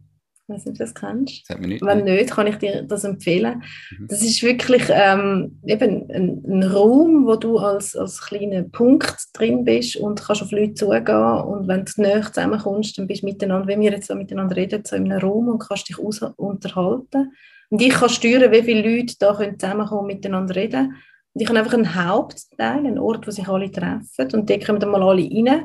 Ich 0.49 0.55
weiß 0.55 0.67
nicht, 0.67 0.73
ob 0.73 0.79
du 0.79 0.85
das 0.85 0.95
kennst. 0.95 1.49
Das 1.49 1.59
nicht, 1.59 1.83
Wenn 1.83 2.05
nicht, 2.05 2.31
kann 2.31 2.47
ich 2.47 2.57
dir 2.57 2.83
das 2.83 3.05
empfehlen. 3.05 3.63
Mhm. 3.97 4.09
Das 4.09 4.23
ist 4.23 4.43
wirklich 4.43 4.83
ähm, 4.91 5.61
eben 5.65 6.11
ein, 6.11 6.45
ein, 6.47 6.63
Raum, 6.65 7.27
wo 7.27 7.37
du 7.37 7.59
als, 7.59 7.95
als 7.95 8.21
kleiner 8.21 8.63
Punkt 8.63 9.17
drin 9.35 9.65
bist 9.65 9.97
und 9.97 10.21
kannst 10.21 10.43
auf 10.43 10.51
Leute 10.51 10.75
zugehen 10.75 11.07
und 11.07 11.69
wenn 11.69 11.85
du 11.85 12.03
näher 12.03 12.23
zusammenkommst, 12.23 12.99
dann 12.99 13.07
bist 13.07 13.23
du 13.23 13.27
miteinander, 13.27 13.69
wenn 13.69 13.81
wir 13.81 13.93
jetzt 13.93 14.09
so 14.09 14.15
miteinander 14.15 14.57
reden, 14.57 14.83
so 14.85 14.97
in 14.97 15.11
einem 15.11 15.21
Raum 15.21 15.49
und 15.49 15.61
kannst 15.61 15.89
dich 15.89 15.99
unterhalten. 15.99 17.33
Und 17.73 17.81
ich 17.81 17.89
kann 17.89 18.11
steuern, 18.11 18.53
wie 18.53 18.63
viele 18.63 18.83
Leute 18.83 19.15
da 19.19 19.33
können 19.35 19.59
zusammenkommen 19.59 20.03
und 20.03 20.07
miteinander 20.09 20.55
reden. 20.55 20.95
Und 21.33 21.41
ich 21.41 21.49
habe 21.49 21.59
einfach 21.59 21.73
einen 21.73 21.95
Hauptteil, 21.95 22.77
einen 22.77 22.99
Ort, 22.99 23.27
wo 23.27 23.31
sich 23.31 23.49
alle 23.49 23.73
treffen. 23.73 24.29
Und 24.35 24.51
da 24.51 24.59
kommen 24.59 24.79
dann 24.79 24.91
mal 24.91 25.03
alle 25.03 25.23
rein. 25.23 25.65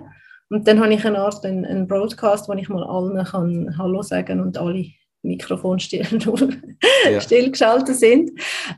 Und 0.49 0.65
dann 0.69 0.79
habe 0.79 0.93
ich 0.93 1.05
eine 1.05 1.19
Art, 1.19 1.45
einen, 1.45 1.65
einen 1.65 1.85
Broadcast, 1.85 2.47
wo 2.47 2.53
ich 2.53 2.69
mal 2.69 2.85
allen 2.85 3.21
kann 3.25 3.77
Hallo 3.77 4.01
sagen 4.03 4.39
und 4.39 4.57
alle 4.57 4.85
Mikrofon 5.21 5.79
still, 5.79 6.07
ja. 7.11 7.19
stillgeschaltet 7.19 7.97
sind. 7.97 8.31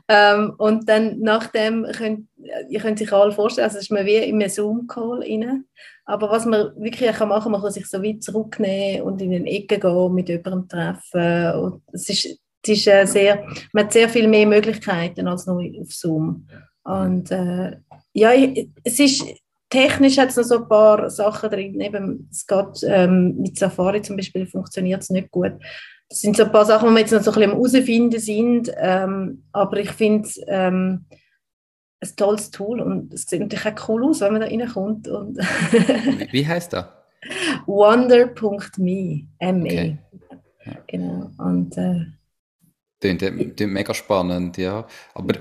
Ähm, 0.08 0.54
und 0.58 0.88
dann 0.88 1.20
nachdem 1.20 1.86
könnt 1.96 2.26
ihr 2.68 2.80
könnt 2.80 2.98
sich 2.98 3.12
alle 3.12 3.30
vorstellen, 3.30 3.66
also 3.66 3.78
es 3.78 3.84
ist 3.84 3.90
man 3.90 4.06
wie 4.06 4.16
in 4.16 4.42
einem 4.42 4.50
Zoom-Call 4.50 5.22
rein. 5.22 5.66
Aber 6.04 6.30
was 6.30 6.46
man 6.46 6.72
wirklich 6.76 7.12
kann 7.12 7.28
machen 7.28 7.44
kann, 7.44 7.52
man 7.52 7.62
kann 7.62 7.70
sich 7.70 7.86
so 7.86 8.02
weit 8.02 8.24
zurücknehmen 8.24 9.02
und 9.02 9.22
in 9.22 9.32
eine 9.32 9.48
Ecke 9.48 9.78
gehen, 9.78 10.14
mit 10.14 10.28
jemandem 10.28 10.68
treffen. 10.68 11.60
Und 11.60 11.82
es 11.92 12.08
ist 12.08 12.39
es 12.62 12.68
ist 12.70 12.86
äh, 12.86 13.06
sehr, 13.06 13.46
man 13.72 13.84
hat 13.84 13.92
sehr 13.92 14.08
viel 14.08 14.28
mehr 14.28 14.46
Möglichkeiten 14.46 15.26
als 15.28 15.46
nur 15.46 15.62
auf 15.80 15.92
Zoom. 15.92 16.46
Und 16.84 17.30
äh, 17.30 17.76
ja, 18.12 18.32
es 18.84 18.98
ist, 18.98 19.24
technisch 19.70 20.18
hat 20.18 20.30
es 20.30 20.36
noch 20.36 20.44
so 20.44 20.62
ein 20.62 20.68
paar 20.68 21.08
Sachen 21.08 21.50
drin. 21.50 21.80
Eben, 21.80 22.28
es 22.30 22.46
geht 22.46 22.82
ähm, 22.82 23.36
mit 23.38 23.58
Safari 23.58 24.02
zum 24.02 24.16
Beispiel 24.16 24.46
funktioniert 24.46 25.02
es 25.02 25.10
nicht 25.10 25.30
gut. 25.30 25.52
Das 26.08 26.20
sind 26.20 26.36
so 26.36 26.44
ein 26.44 26.52
paar 26.52 26.66
Sachen, 26.66 26.88
die 26.88 26.94
wir 26.94 27.00
jetzt 27.00 27.12
noch 27.12 27.22
so 27.22 27.30
ein 27.30 27.34
bisschen 27.34 27.50
am 27.52 27.56
herausfinden 27.56 28.20
sind. 28.20 28.72
Ähm, 28.76 29.44
aber 29.52 29.76
ich 29.78 29.92
finde 29.92 30.28
es 30.28 30.40
ähm, 30.48 31.06
ein 32.02 32.16
tolles 32.16 32.50
Tool 32.50 32.80
und 32.80 33.14
es 33.14 33.22
sieht 33.22 33.40
natürlich 33.40 33.66
auch 33.66 33.88
cool 33.88 34.04
aus, 34.06 34.20
wenn 34.20 34.32
man 34.32 34.40
da 34.40 34.48
reinkommt. 34.48 35.06
Und 35.06 35.38
Wie 36.32 36.46
heißt 36.46 36.72
das? 36.72 36.86
Wonder.me. 37.66 39.28
M-E. 39.38 39.68
Okay. 39.68 40.78
Genau. 40.88 41.30
Und, 41.38 41.76
äh, 41.76 42.06
klingt, 43.00 43.20
klingt 43.20 43.72
mega 43.72 43.94
spannend, 43.94 44.56
ja. 44.56 44.86
Aber 45.14 45.34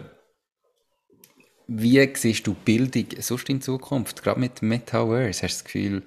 wie 1.68 2.10
siehst 2.16 2.48
du 2.48 2.54
Bildung 2.54 3.06
sonst 3.20 3.50
in 3.50 3.62
Zukunft? 3.62 4.24
Gerade 4.24 4.40
mit 4.40 4.62
Metaverse, 4.62 5.44
hast 5.44 5.56
du 5.56 5.58
das 5.58 5.64
Gefühl, 5.66 6.04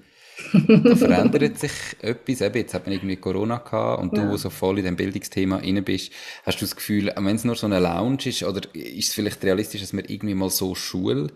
da 0.52 0.96
verändert 0.96 1.58
sich 1.58 1.72
etwas. 2.00 2.40
Eben, 2.40 2.56
jetzt 2.56 2.74
hat 2.74 2.86
man 2.86 2.94
irgendwie 2.94 3.16
Corona 3.16 3.58
gehabt 3.58 4.02
und 4.02 4.16
ja. 4.16 4.24
du, 4.24 4.36
so 4.36 4.50
voll 4.50 4.78
in 4.78 4.84
dem 4.84 4.96
Bildungsthema 4.96 5.58
inne 5.58 5.82
bist, 5.82 6.12
hast 6.44 6.60
du 6.60 6.64
das 6.64 6.74
Gefühl, 6.74 7.12
wenn 7.16 7.36
es 7.36 7.44
nur 7.44 7.54
so 7.54 7.66
eine 7.66 7.78
Lounge 7.78 8.26
ist, 8.26 8.42
oder 8.42 8.62
ist 8.74 9.08
es 9.08 9.14
vielleicht 9.14 9.44
realistisch, 9.44 9.80
dass 9.80 9.92
man 9.92 10.04
irgendwie 10.06 10.34
mal 10.34 10.50
so 10.50 10.74
Schule 10.74 11.28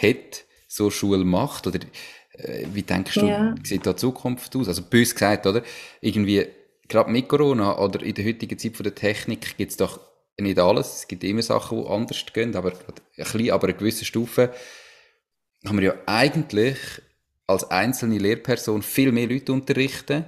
hat, 0.00 0.44
so 0.66 0.90
Schule 0.90 1.24
macht? 1.24 1.66
Oder 1.66 1.80
äh, 2.32 2.66
wie 2.72 2.82
denkst 2.82 3.14
du, 3.14 3.26
ja. 3.26 3.54
sieht 3.62 3.86
da 3.86 3.92
die 3.92 3.98
Zukunft 3.98 4.54
aus? 4.56 4.68
Also 4.68 4.82
bös 4.82 5.12
gesagt, 5.12 5.46
oder? 5.46 5.62
Irgendwie, 6.00 6.46
gerade 6.88 7.10
mit 7.10 7.28
Corona 7.28 7.78
oder 7.78 8.02
in 8.02 8.14
der 8.14 8.24
heutigen 8.24 8.58
Zeit 8.58 8.76
von 8.76 8.84
der 8.84 8.94
Technik 8.94 9.56
gibt 9.56 9.70
es 9.70 9.76
doch 9.76 10.00
nicht 10.40 10.58
alles. 10.58 10.98
Es 10.98 11.08
gibt 11.08 11.24
immer 11.24 11.42
Sachen, 11.42 11.82
die 11.82 11.88
anders 11.88 12.24
gehen, 12.32 12.54
aber 12.56 12.72
ein 12.72 12.78
bisschen, 13.16 13.50
aber 13.50 13.68
eine 13.68 13.76
gewisse 13.76 14.04
Stufe 14.04 14.52
haben 15.66 15.78
wir 15.78 15.84
ja 15.84 15.94
eigentlich 16.06 16.78
als 17.46 17.70
einzelne 17.70 18.18
Lehrperson 18.18 18.82
viel 18.82 19.12
mehr 19.12 19.26
Leute 19.26 19.52
unterrichten. 19.52 20.24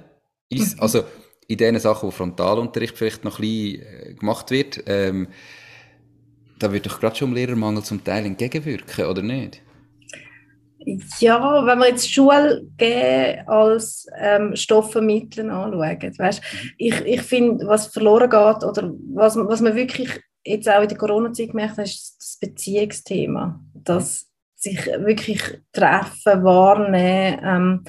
Ist, 0.49 0.75
mhm. 0.75 0.81
also 0.81 1.03
in 1.47 1.57
den 1.57 1.79
Sachen, 1.79 2.07
wo 2.07 2.11
Frontalunterricht 2.11 2.97
vielleicht 2.97 3.23
noch 3.23 3.39
ein 3.39 3.41
bisschen 3.41 3.81
äh, 3.81 4.13
gemacht 4.13 4.51
wird, 4.51 4.83
ähm, 4.87 5.27
da 6.59 6.71
wird 6.71 6.85
doch 6.85 6.99
gerade 6.99 7.15
schon 7.15 7.29
im 7.29 7.35
Lehrermangel 7.35 7.83
zum 7.83 8.03
Teil 8.03 8.25
entgegenwirken, 8.25 9.05
oder 9.05 9.21
nicht? 9.21 9.61
Ja, 11.19 11.65
wenn 11.65 11.79
wir 11.79 11.89
jetzt 11.89 12.11
Schule 12.11 12.67
als 13.45 14.07
ähm, 14.17 14.55
Stoffvermitteln 14.55 15.49
anschauen, 15.49 16.17
weißt, 16.17 16.41
ich, 16.77 17.01
ich 17.01 17.21
finde, 17.21 17.67
was 17.67 17.87
verloren 17.87 18.29
geht 18.29 18.63
oder 18.63 18.91
was, 19.13 19.35
was 19.37 19.61
man 19.61 19.75
wirklich 19.75 20.09
jetzt 20.43 20.67
auch 20.67 20.81
in 20.81 20.89
der 20.89 20.97
Corona-Zeit 20.97 21.49
gemerkt 21.49 21.77
hat, 21.77 21.85
ist 21.85 22.15
das 22.19 22.37
Beziehungsthema. 22.39 23.59
Das 23.73 24.27
sich 24.55 24.85
wirklich 24.85 25.41
treffen, 25.71 26.43
wahrnehmen, 26.43 27.39
ähm, 27.43 27.83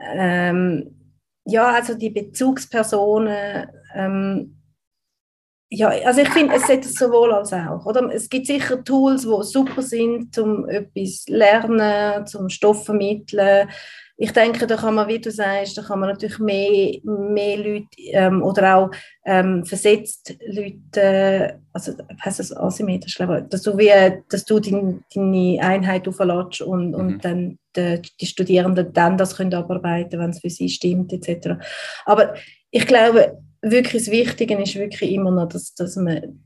ähm, 0.00 0.96
ja, 1.44 1.70
also 1.70 1.94
die 1.94 2.10
Bezugspersonen 2.10 3.68
ähm, 3.94 4.55
ja, 5.68 5.88
also 5.88 6.20
ich 6.20 6.28
finde, 6.28 6.54
es 6.54 6.68
ist 6.68 6.96
sowohl 6.96 7.32
als 7.32 7.52
auch. 7.52 7.84
Oder? 7.86 8.08
Es 8.14 8.28
gibt 8.28 8.46
sicher 8.46 8.84
Tools, 8.84 9.22
die 9.22 9.42
super 9.42 9.82
sind, 9.82 10.38
um 10.38 10.68
etwas 10.68 11.24
zu 11.24 11.32
lernen, 11.32 12.26
zum 12.26 12.48
Stoff 12.48 12.84
vermitteln. 12.84 13.68
Ich 14.18 14.32
denke, 14.32 14.66
da 14.66 14.76
kann 14.76 14.94
man, 14.94 15.08
wie 15.08 15.18
du 15.18 15.30
sagst, 15.30 15.76
da 15.76 15.82
kann 15.82 16.00
man 16.00 16.08
natürlich 16.08 16.38
mehr, 16.38 16.98
mehr 17.02 17.58
Leute 17.58 17.86
ähm, 18.12 18.42
oder 18.42 18.76
auch 18.76 18.90
ähm, 19.26 19.64
versetzt 19.64 20.34
Leute, 20.46 21.60
also 21.72 21.92
heißt 22.24 22.38
das 22.38 22.56
asymmetrisch, 22.56 23.18
dass 23.50 23.62
du 23.62 23.76
wie, 23.76 24.22
dass 24.30 24.44
du 24.46 24.58
dein, 24.58 25.04
deine 25.14 25.58
Einheit 25.60 26.08
auflässt 26.08 26.62
und, 26.62 26.90
mhm. 26.90 26.94
und 26.94 27.24
dann 27.24 27.58
die, 27.76 28.00
die, 28.18 28.26
Studierenden 28.26 28.90
dann 28.94 29.18
das 29.18 29.36
können 29.36 29.52
abarbeiten, 29.52 30.18
wenn 30.18 30.30
es 30.30 30.40
für 30.40 30.48
sie 30.48 30.70
stimmt 30.70 31.12
etc. 31.12 31.62
Aber 32.06 32.34
ich 32.70 32.86
glaube, 32.86 33.36
wirklich 33.70 34.04
das 34.04 34.12
Wichtige 34.12 34.60
ist 34.60 34.74
wirklich 34.74 35.12
immer 35.12 35.30
noch, 35.30 35.48
dass, 35.48 35.74
dass 35.74 35.96
man 35.96 36.42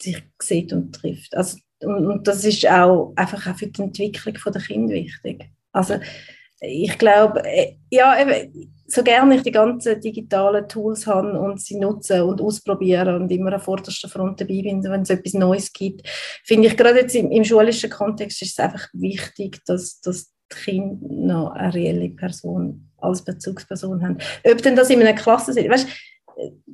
sich 0.00 0.22
sieht 0.40 0.72
und 0.72 0.92
trifft. 0.92 1.36
Also, 1.36 1.58
und, 1.82 2.06
und 2.06 2.28
das 2.28 2.44
ist 2.44 2.66
auch 2.68 3.12
einfach 3.16 3.46
auch 3.46 3.56
für 3.56 3.66
die 3.66 3.82
Entwicklung 3.82 4.34
der 4.52 4.62
Kinder 4.62 4.94
wichtig. 4.94 5.50
Also 5.72 5.98
ich 6.60 6.96
glaube, 6.96 7.44
äh, 7.44 7.76
ja, 7.90 8.16
so 8.86 9.02
gerne 9.02 9.36
ich 9.36 9.42
die 9.42 9.50
ganzen 9.50 10.00
digitalen 10.00 10.68
Tools 10.68 11.06
habe 11.06 11.38
und 11.38 11.60
sie 11.60 11.78
nutze 11.78 12.24
und 12.24 12.40
ausprobiere 12.40 13.16
und 13.16 13.30
immer 13.32 13.52
an 13.52 13.60
vorderster 13.60 14.08
Front 14.08 14.40
dabei 14.40 14.62
bin, 14.62 14.82
wenn 14.84 15.02
es 15.02 15.10
etwas 15.10 15.34
Neues 15.34 15.72
gibt, 15.72 16.06
finde 16.44 16.68
ich 16.68 16.76
gerade 16.76 17.00
jetzt 17.00 17.16
im, 17.16 17.30
im, 17.32 17.44
schulischen 17.44 17.90
Kontext 17.90 18.42
ist 18.42 18.52
es 18.52 18.58
einfach 18.58 18.86
wichtig, 18.92 19.60
dass, 19.66 20.00
dass 20.00 20.32
die 20.52 20.56
Kinder 20.56 21.06
noch 21.08 21.50
eine 21.52 21.74
reelle 21.74 22.10
Person 22.10 22.90
als 22.98 23.24
Bezugsperson 23.24 24.02
haben. 24.02 24.18
Ob 24.44 24.62
denn 24.62 24.76
das 24.76 24.90
in 24.90 25.00
einer 25.00 25.14
Klasse 25.14 25.52
sind, 25.52 25.68
weißt, 25.68 25.88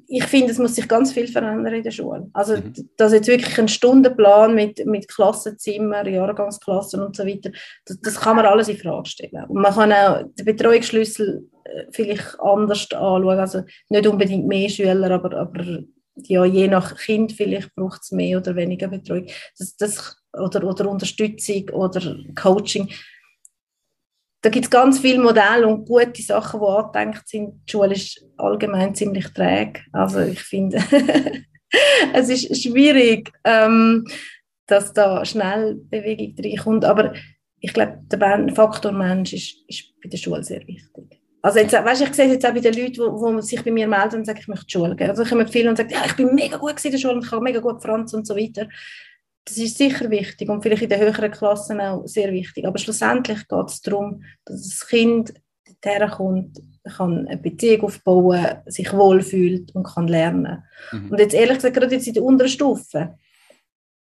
ich 0.07 0.25
finde, 0.25 0.53
es 0.53 0.59
muss 0.59 0.75
sich 0.75 0.89
ganz 0.89 1.13
viel 1.13 1.29
verändern 1.29 1.75
in 1.75 1.83
der 1.83 1.91
Schule. 1.91 2.29
Also, 2.33 2.57
mhm. 2.57 2.73
dass 2.97 3.13
jetzt 3.13 3.29
wirklich 3.29 3.59
ein 3.59 3.69
Stundenplan 3.69 4.55
mit, 4.55 4.85
mit 4.87 5.09
Klassenzimmer, 5.09 6.07
Jahrgangsklassen 6.07 7.01
und 7.03 7.17
so 7.17 7.27
weiter, 7.27 7.51
das, 7.85 8.01
das, 8.01 8.21
kann 8.21 8.37
man 8.37 8.47
alles 8.47 8.69
in 8.69 8.77
Frage 8.77 9.09
stellen. 9.09 9.45
Und 9.49 9.61
man 9.61 9.75
kann 9.75 9.93
auch 9.93 10.23
den 10.39 10.45
Betreuungsschlüssel 10.45 11.49
äh, 11.65 11.85
vielleicht 11.91 12.41
anders 12.41 12.91
anschauen. 12.93 13.39
Also, 13.39 13.63
nicht 13.89 14.07
unbedingt 14.07 14.47
mehr 14.47 14.69
Schüler, 14.69 15.11
aber, 15.11 15.37
aber 15.37 15.83
ja, 16.25 16.45
je 16.45 16.69
nach 16.69 16.97
Kind 16.97 17.33
vielleicht 17.33 17.75
braucht 17.75 18.03
es 18.03 18.11
mehr 18.11 18.39
oder 18.39 18.57
weniger 18.57 18.89
Betreuung. 18.89 19.27
Das, 19.59 19.77
das, 19.77 20.17
oder, 20.33 20.65
oder 20.65 20.89
Unterstützung 20.89 21.69
oder 21.71 22.17
Coaching 22.35 22.89
da 24.41 24.51
gibt 24.51 24.67
es 24.67 24.71
ganz 24.71 25.01
viele 25.01 25.21
Modelle 25.21 25.67
und 25.67 25.87
gute 25.87 26.23
Sachen, 26.23 26.61
die 26.61 26.67
angedenkt 26.67 27.29
sind. 27.29 27.61
Die 27.67 27.73
Schule 27.73 27.95
ist 27.95 28.25
allgemein 28.37 28.95
ziemlich 28.95 29.27
träge. 29.33 29.81
Also 29.93 30.21
ich 30.21 30.41
finde, 30.41 30.79
es 32.15 32.29
ist 32.29 32.63
schwierig, 32.63 33.33
ähm, 33.45 34.07
dass 34.67 34.93
da 34.93 35.25
schnell 35.25 35.75
Bewegung 35.75 36.35
reinkommt. 36.39 36.85
Aber 36.85 37.15
ich 37.61 37.73
glaube, 37.73 37.99
der 38.05 38.55
Faktor 38.55 38.93
Mensch 38.93 39.33
ist, 39.33 39.57
ist 39.67 39.93
bei 40.01 40.09
der 40.09 40.19
Schule 40.19 40.45
sehr 40.45 40.61
wichtig. 40.69 41.21
Also 41.43 41.61
jetzt, 41.61 41.73
weißt, 41.73 42.03
ich 42.03 42.15
sehe 42.15 42.27
es 42.27 42.33
jetzt 42.33 42.47
auch 42.47 42.53
bei 42.53 42.61
den 42.61 42.75
Leuten, 42.75 43.37
die, 43.37 43.43
sich 43.43 43.65
bei 43.65 43.71
mir 43.71 43.89
melden 43.89 44.17
und 44.17 44.25
sagen, 44.25 44.39
ich 44.41 44.49
möchte 44.49 44.71
Schule 44.71 44.95
gehen. 44.95 45.11
Also 45.11 45.25
kommen 45.25 45.49
viele 45.49 45.71
und 45.71 45.77
sagen, 45.77 45.91
ja, 45.91 46.05
ich 46.05 46.15
bin 46.15 46.35
mega 46.35 46.57
gut 46.59 46.85
in 46.85 46.93
der 46.93 46.99
Schule 46.99 47.15
und 47.15 47.25
ich 47.25 47.31
kann 47.31 47.43
mega 47.43 47.61
gut 47.61 47.83
Franz 47.83 48.13
und 48.13 48.27
so 48.27 48.37
weiter 48.37 48.69
das 49.45 49.57
ist 49.57 49.79
sicher 49.79 50.11
wichtig 50.11 50.49
und 50.49 50.63
vielleicht 50.63 50.83
in 50.83 50.91
den 50.91 51.01
höheren 51.01 51.31
Klassen 51.31 51.81
auch 51.81 52.07
sehr 52.07 52.33
wichtig. 52.33 52.67
Aber 52.67 52.79
schlussendlich 52.79 53.49
geht 53.49 53.67
es 53.69 53.81
darum, 53.81 54.23
dass 54.45 54.63
das 54.63 54.87
Kind 54.87 55.35
herkommt, 55.83 56.61
kann 56.97 57.27
eine 57.27 57.39
Beziehung 57.39 57.83
aufbauen, 57.83 58.47
sich 58.67 58.93
wohlfühlt 58.93 59.75
und 59.75 59.85
kann 59.85 60.09
lernen. 60.09 60.65
Mhm. 60.93 61.11
Und 61.11 61.19
jetzt 61.19 61.35
ehrlich 61.35 61.57
gesagt, 61.57 61.75
gerade 61.75 61.95
jetzt 61.95 62.07
in 62.07 62.15
der 62.15 62.25
unteren 62.25 62.49
Stufe, 62.49 63.15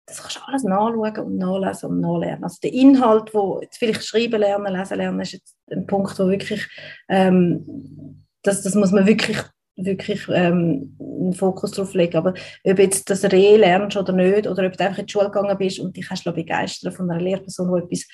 das 0.07 0.21
kannst 0.21 0.37
du 0.37 0.41
alles 0.47 0.65
nachschauen 0.65 1.19
und 1.25 1.37
nachlesen 1.39 1.91
und 1.91 2.01
nachlernen. 2.01 2.45
Also 2.45 2.59
der 2.63 2.73
Inhalt, 2.73 3.33
wo 3.33 3.61
jetzt 3.63 3.79
vielleicht 3.79 4.05
schreiben 4.05 4.41
lernen, 4.41 4.75
lesen 4.75 4.97
lernen, 4.97 5.21
ist 5.21 5.33
jetzt 5.33 5.57
ein 5.71 5.87
Punkt, 5.87 6.19
wo 6.19 6.29
wirklich, 6.29 6.69
ähm, 7.09 8.25
das, 8.43 8.63
das 8.63 8.75
muss 8.75 8.93
man 8.93 9.07
wirklich 9.07 9.39
wirklich 9.77 10.27
ähm, 10.29 10.97
einen 11.01 11.33
Fokus 11.33 11.73
drauf 11.73 11.95
legen. 11.95 12.17
Aber 12.17 12.35
ob 12.65 12.79
jetzt 12.79 13.09
das 13.11 13.25
Reh 13.25 13.57
lernst 13.57 13.97
oder 13.97 14.13
nicht, 14.13 14.47
oder 14.47 14.67
ob 14.67 14.77
du 14.77 14.85
einfach 14.85 14.99
in 14.99 15.07
die 15.07 15.13
Schule 15.13 15.31
gegangen 15.31 15.59
bist 15.59 15.81
und 15.81 15.97
dich 15.97 16.09
hast 16.11 16.25
begeistert 16.25 16.95
von 16.95 17.11
einer 17.11 17.21
Lehrperson, 17.21 17.75
die 17.75 17.85
etwas 17.85 18.09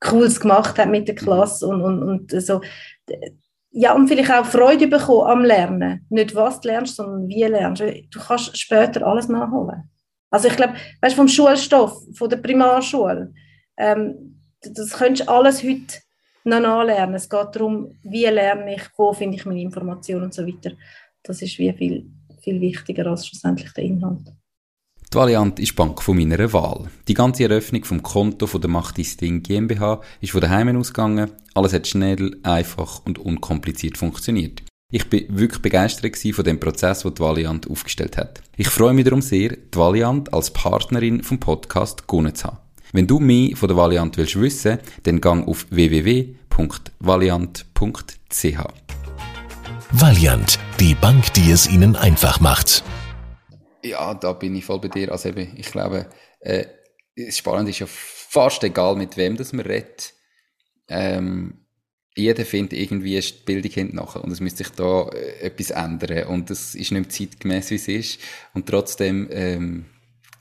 Cooles 0.00 0.40
gemacht 0.40 0.78
hat 0.78 0.88
mit 0.88 1.08
der 1.08 1.14
Klasse 1.14 1.66
und, 1.66 1.82
und, 1.82 2.02
und 2.02 2.42
so. 2.42 2.60
Ja, 3.70 3.94
und 3.94 4.08
vielleicht 4.08 4.30
auch 4.30 4.46
Freude 4.46 4.88
bekommen 4.88 5.30
am 5.30 5.44
Lernen. 5.44 6.06
Nicht 6.08 6.34
was 6.34 6.60
du 6.60 6.68
lernst, 6.68 6.96
sondern 6.96 7.28
wie 7.28 7.44
lernst. 7.44 7.82
Du 7.82 8.20
kannst 8.20 8.56
später 8.58 9.06
alles 9.06 9.28
nachholen. 9.28 9.90
Also 10.30 10.48
ich 10.48 10.56
glaube, 10.56 10.74
weißt 11.02 11.14
vom 11.14 11.28
Schulstoff, 11.28 12.02
von 12.14 12.28
der 12.28 12.38
Primarschule, 12.38 13.32
ähm, 13.76 14.40
das 14.60 14.92
könntest 14.92 15.28
alles 15.28 15.62
heute 15.62 16.00
noch 16.46 16.60
nachlernen. 16.60 17.16
Es 17.16 17.28
geht 17.28 17.48
darum, 17.52 17.98
wie 18.02 18.24
lerne 18.24 18.76
ich, 18.76 18.82
wo 18.96 19.12
finde 19.12 19.36
ich 19.36 19.44
meine 19.44 19.60
Informationen 19.60 20.24
und 20.24 20.34
so 20.34 20.46
weiter. 20.46 20.72
Das 21.22 21.42
ist 21.42 21.58
wie 21.58 21.72
viel, 21.72 22.10
viel 22.40 22.60
wichtiger 22.60 23.06
als 23.06 23.26
schlussendlich 23.26 23.72
der 23.72 23.84
Inhalt. 23.84 24.32
Die 25.12 25.16
Variante 25.16 25.62
ist 25.62 25.76
Bank 25.76 26.02
von 26.02 26.16
meiner 26.16 26.52
Wahl. 26.52 26.88
Die 27.08 27.14
ganze 27.14 27.44
Eröffnung 27.44 27.84
vom 27.84 28.02
Konto 28.02 28.46
von 28.46 28.60
der 28.60 28.70
Machtisting 28.70 29.42
GmbH 29.42 30.00
ist 30.20 30.32
von 30.32 30.40
daheim 30.40 30.76
ausgegangen. 30.76 31.30
Alles 31.54 31.72
hat 31.72 31.86
schnell, 31.86 32.36
einfach 32.42 33.04
und 33.04 33.18
unkompliziert 33.18 33.96
funktioniert. 33.96 34.62
Ich 34.92 35.08
bin 35.08 35.26
wirklich 35.36 35.62
begeistert 35.62 36.16
von 36.16 36.44
dem 36.44 36.60
Prozess, 36.60 37.02
den 37.02 37.14
die 37.14 37.20
Valiant 37.20 37.68
aufgestellt 37.68 38.16
hat. 38.16 38.40
Ich 38.56 38.68
freue 38.68 38.94
mich 38.94 39.04
darum 39.04 39.20
sehr, 39.22 39.50
die 39.50 39.78
Valiant 39.78 40.32
als 40.32 40.52
Partnerin 40.52 41.22
vom 41.22 41.40
Podcast 41.40 42.06
gewonnen 42.06 42.34
zu 42.34 42.48
haben. 42.48 42.65
Wenn 42.92 43.06
du 43.06 43.18
mehr 43.18 43.56
von 43.56 43.68
der 43.68 43.76
Valiant 43.76 44.16
willst 44.16 44.40
wissen, 44.40 44.78
dann 45.02 45.20
gang 45.20 45.46
auf 45.46 45.66
www.valiant.ch. 45.70 48.58
Valiant, 49.92 50.58
die 50.80 50.94
Bank, 50.94 51.32
die 51.34 51.50
es 51.50 51.68
Ihnen 51.68 51.96
einfach 51.96 52.40
macht. 52.40 52.82
Ja, 53.82 54.14
da 54.14 54.32
bin 54.32 54.56
ich 54.56 54.64
voll 54.64 54.80
bei 54.80 54.88
dir. 54.88 55.12
Also 55.12 55.28
eben, 55.28 55.52
ich 55.56 55.70
glaube, 55.70 56.06
äh, 56.40 56.66
das 57.16 57.38
Spannende 57.38 57.70
ist 57.70 57.78
ja 57.78 57.86
fast 57.88 58.64
egal, 58.64 58.96
mit 58.96 59.16
wem 59.16 59.36
das 59.36 59.52
man 59.52 59.66
redet. 59.66 60.14
ähm, 60.88 61.62
jeder 62.16 62.46
findet 62.46 62.78
irgendwie 62.78 63.20
die 63.20 63.44
Bildung 63.44 63.70
hinten 63.70 63.96
nachher 63.96 64.24
und 64.24 64.32
es 64.32 64.40
müsste 64.40 64.64
sich 64.64 64.70
da 64.70 65.08
äh, 65.08 65.40
etwas 65.40 65.70
ändern 65.70 66.26
und 66.28 66.48
das 66.48 66.74
ist 66.74 66.90
nicht 66.90 67.12
zeitgemäß, 67.12 67.70
wie 67.70 67.74
es 67.74 67.88
ist 67.88 68.20
und 68.54 68.66
trotzdem 68.66 69.28
ähm, 69.30 69.84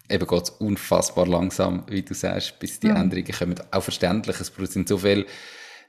eben 0.09 0.27
geht 0.27 0.43
es 0.43 0.49
unfassbar 0.51 1.27
langsam, 1.27 1.83
wie 1.89 2.01
du 2.01 2.13
sagst, 2.13 2.59
bis 2.59 2.79
die 2.79 2.87
mhm. 2.87 2.95
Änderungen 2.97 3.31
kommen. 3.31 3.55
Auch 3.71 3.83
verständlich, 3.83 4.39
es 4.39 4.51
sind 4.71 4.87
so 4.87 4.97
viele 4.97 5.25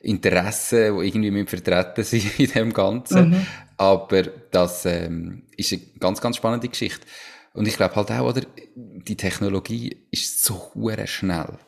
Interessen, 0.00 0.98
die 0.98 1.08
irgendwie 1.08 1.30
mit 1.30 1.50
vertreten 1.50 2.04
sind 2.04 2.38
in 2.38 2.50
dem 2.50 2.72
Ganzen. 2.72 3.30
Mhm. 3.30 3.46
Aber 3.76 4.22
das 4.22 4.86
ähm, 4.86 5.42
ist 5.56 5.72
eine 5.72 5.82
ganz, 6.00 6.20
ganz 6.20 6.36
spannende 6.36 6.68
Geschichte. 6.68 7.06
Und 7.52 7.66
ich 7.66 7.76
glaube 7.76 7.96
halt 7.96 8.10
auch, 8.12 8.28
oder, 8.28 8.42
die 8.74 9.16
Technologie 9.16 10.06
ist 10.10 10.44
so 10.44 10.72
schnell 11.06 11.58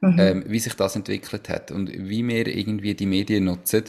mhm. 0.00 0.18
ähm, 0.18 0.44
wie 0.46 0.58
sich 0.58 0.74
das 0.74 0.96
entwickelt 0.96 1.48
hat 1.48 1.70
und 1.70 1.90
wie 1.92 2.26
wir 2.26 2.46
irgendwie 2.46 2.94
die 2.94 3.06
Medien 3.06 3.44
nutzen, 3.44 3.84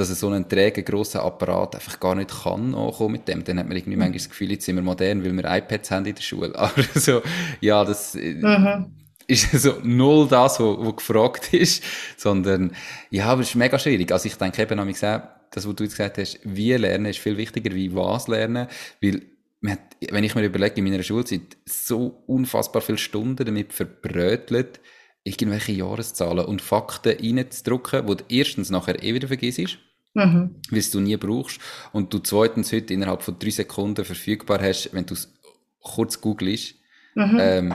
dass 0.00 0.08
so 0.18 0.28
ein 0.28 0.48
träger, 0.48 0.82
grosser 0.82 1.24
Apparat 1.24 1.74
einfach 1.74 2.00
gar 2.00 2.14
nicht 2.14 2.30
kann 2.42 2.74
ankommen 2.74 3.12
mit 3.12 3.28
dem. 3.28 3.44
Dann 3.44 3.58
hat 3.58 3.68
man 3.68 3.76
irgendwie 3.76 3.96
mhm. 3.96 4.00
manchmal 4.00 4.18
das 4.18 4.28
Gefühl, 4.28 4.50
jetzt 4.52 4.64
sind 4.64 4.76
wir 4.76 4.82
modern, 4.82 5.24
weil 5.24 5.32
wir 5.32 5.44
iPads 5.44 5.90
haben 5.90 6.06
in 6.06 6.14
der 6.14 6.22
Schule. 6.22 6.54
Aber 6.58 6.82
so, 6.94 7.22
ja, 7.60 7.84
das 7.84 8.14
äh, 8.14 8.34
mhm. 8.34 8.86
ist 9.26 9.52
so 9.62 9.74
null 9.82 10.26
das, 10.28 10.58
was, 10.58 10.78
was 10.78 10.96
gefragt 10.96 11.54
ist, 11.54 11.84
sondern, 12.16 12.72
ja, 13.10 13.26
aber 13.26 13.42
es 13.42 13.50
ist 13.50 13.54
mega 13.54 13.78
schwierig. 13.78 14.10
Also 14.10 14.26
ich 14.26 14.34
denke 14.34 14.62
eben, 14.62 14.80
habe 14.80 14.90
ich 14.90 14.96
gesagt, 14.96 15.54
das, 15.54 15.66
was 15.66 15.74
du 15.74 15.84
jetzt 15.84 15.96
gesagt 15.96 16.18
hast, 16.18 16.40
wie 16.44 16.72
lernen, 16.72 17.06
ist 17.06 17.18
viel 17.18 17.36
wichtiger, 17.36 17.74
wie 17.74 17.94
was 17.94 18.28
lernen, 18.28 18.66
weil 19.00 19.22
hat, 19.68 19.80
wenn 20.10 20.24
ich 20.24 20.34
mir 20.34 20.44
überlege, 20.44 20.76
in 20.76 20.84
meiner 20.84 21.02
Schulzeit 21.02 21.56
so 21.66 22.22
unfassbar 22.26 22.82
viele 22.82 22.98
Stunden 22.98 23.44
damit 23.44 23.72
verbrötelt, 23.72 24.80
irgendwelche 25.24 25.72
Jahreszahlen 25.72 26.46
und 26.46 26.62
Fakten 26.62 27.16
reinzudrücken, 27.18 28.06
die 28.06 28.16
du 28.16 28.24
erstens 28.28 28.70
nachher 28.70 29.02
eh 29.02 29.14
wieder 29.14 29.28
vergisst, 29.28 29.78
mhm. 30.14 30.56
weil 30.70 30.82
du 30.82 31.00
nie 31.00 31.16
brauchst 31.16 31.60
und 31.92 32.12
du 32.12 32.18
zweitens 32.18 32.72
heute 32.72 32.94
innerhalb 32.94 33.22
von 33.22 33.38
drei 33.38 33.50
Sekunden 33.50 34.04
verfügbar 34.04 34.60
hast, 34.60 34.90
wenn 34.92 35.06
du 35.06 35.14
es 35.14 35.32
kurz 35.80 36.20
googelst. 36.20 36.74
Mhm. 37.14 37.38
Ähm, 37.40 37.74